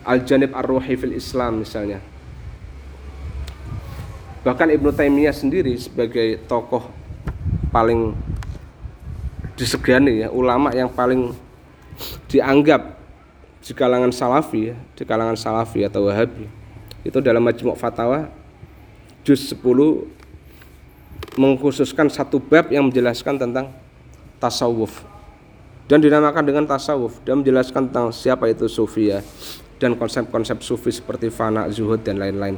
al-janib 0.02 0.50
ar-ruhi 0.50 0.98
fil 0.98 1.14
Islam 1.14 1.62
misalnya. 1.62 2.02
Bahkan 4.42 4.74
Ibnu 4.74 4.90
Taimiyah 4.90 5.30
sendiri 5.30 5.78
sebagai 5.78 6.42
tokoh 6.50 6.90
paling 7.70 8.10
disegani 9.54 10.26
ya 10.26 10.28
ulama 10.34 10.74
yang 10.74 10.90
paling 10.90 11.30
dianggap 12.26 12.98
di 13.62 13.70
kalangan 13.78 14.10
salafi 14.10 14.74
ya, 14.74 14.76
di 14.98 15.06
kalangan 15.06 15.38
salafi 15.38 15.86
atau 15.86 16.10
wahabi 16.10 16.50
itu 17.06 17.18
dalam 17.22 17.46
majmuk 17.46 17.78
fatwa 17.78 18.26
juz 19.22 19.54
10 19.54 19.58
mengkhususkan 21.38 22.10
satu 22.10 22.42
bab 22.42 22.68
yang 22.68 22.90
menjelaskan 22.90 23.38
tentang 23.38 23.72
tasawuf 24.42 25.06
dan 25.86 26.02
dinamakan 26.02 26.44
dengan 26.44 26.64
tasawuf 26.66 27.22
dan 27.22 27.40
menjelaskan 27.40 27.88
tentang 27.88 28.10
siapa 28.10 28.50
itu 28.50 28.66
sufi 28.66 29.14
ya 29.14 29.22
dan 29.82 29.98
konsep-konsep 29.98 30.62
sufi 30.62 30.94
seperti 30.94 31.26
fana, 31.26 31.66
zuhud 31.66 31.98
dan 32.06 32.14
lain-lain. 32.22 32.54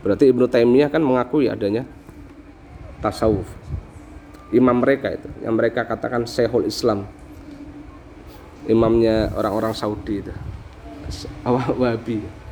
Berarti 0.00 0.32
Ibnu 0.32 0.48
Taimiyah 0.48 0.88
kan 0.88 1.04
mengakui 1.04 1.52
adanya 1.52 1.84
tasawuf. 3.04 3.44
Imam 4.56 4.80
mereka 4.80 5.12
itu, 5.12 5.28
yang 5.44 5.52
mereka 5.56 5.84
katakan 5.84 6.24
Syekhul 6.24 6.64
Islam. 6.64 7.04
Imamnya 8.64 9.28
orang-orang 9.36 9.76
Saudi 9.76 10.24
itu. 10.24 10.32
Wahabi. 11.44 12.43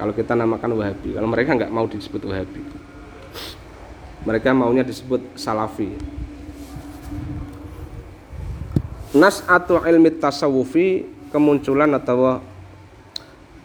Kalau 0.00 0.16
kita 0.16 0.32
namakan 0.32 0.80
Wahabi, 0.80 1.12
kalau 1.12 1.28
mereka 1.28 1.52
nggak 1.60 1.68
mau 1.68 1.84
disebut 1.84 2.24
Wahabi. 2.24 2.64
Mereka 4.24 4.56
maunya 4.56 4.80
disebut 4.80 5.36
Salafi. 5.36 5.92
Nas 9.12 9.44
atau 9.44 9.84
ilmi 9.84 10.08
tasawufi 10.16 11.04
kemunculan 11.28 11.92
atau 11.92 12.40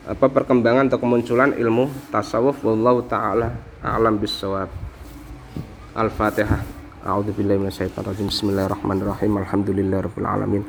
apa 0.04 0.26
perkembangan 0.28 0.92
atau 0.92 1.00
kemunculan 1.00 1.56
ilmu 1.56 1.88
tasawuf 2.12 2.60
wallahu 2.68 3.08
taala 3.08 3.56
a'lam 3.80 4.20
bissawab. 4.20 4.68
Al-Fatihah. 5.96 6.60
A'udzu 7.08 7.32
billahi 7.32 7.64
minasyaitonir 7.64 8.12
rajim. 8.12 8.28
Bismillahirrahmanirrahim. 8.28 9.32
Alhamdulillahirabbil 9.40 10.28
alamin. 10.28 10.64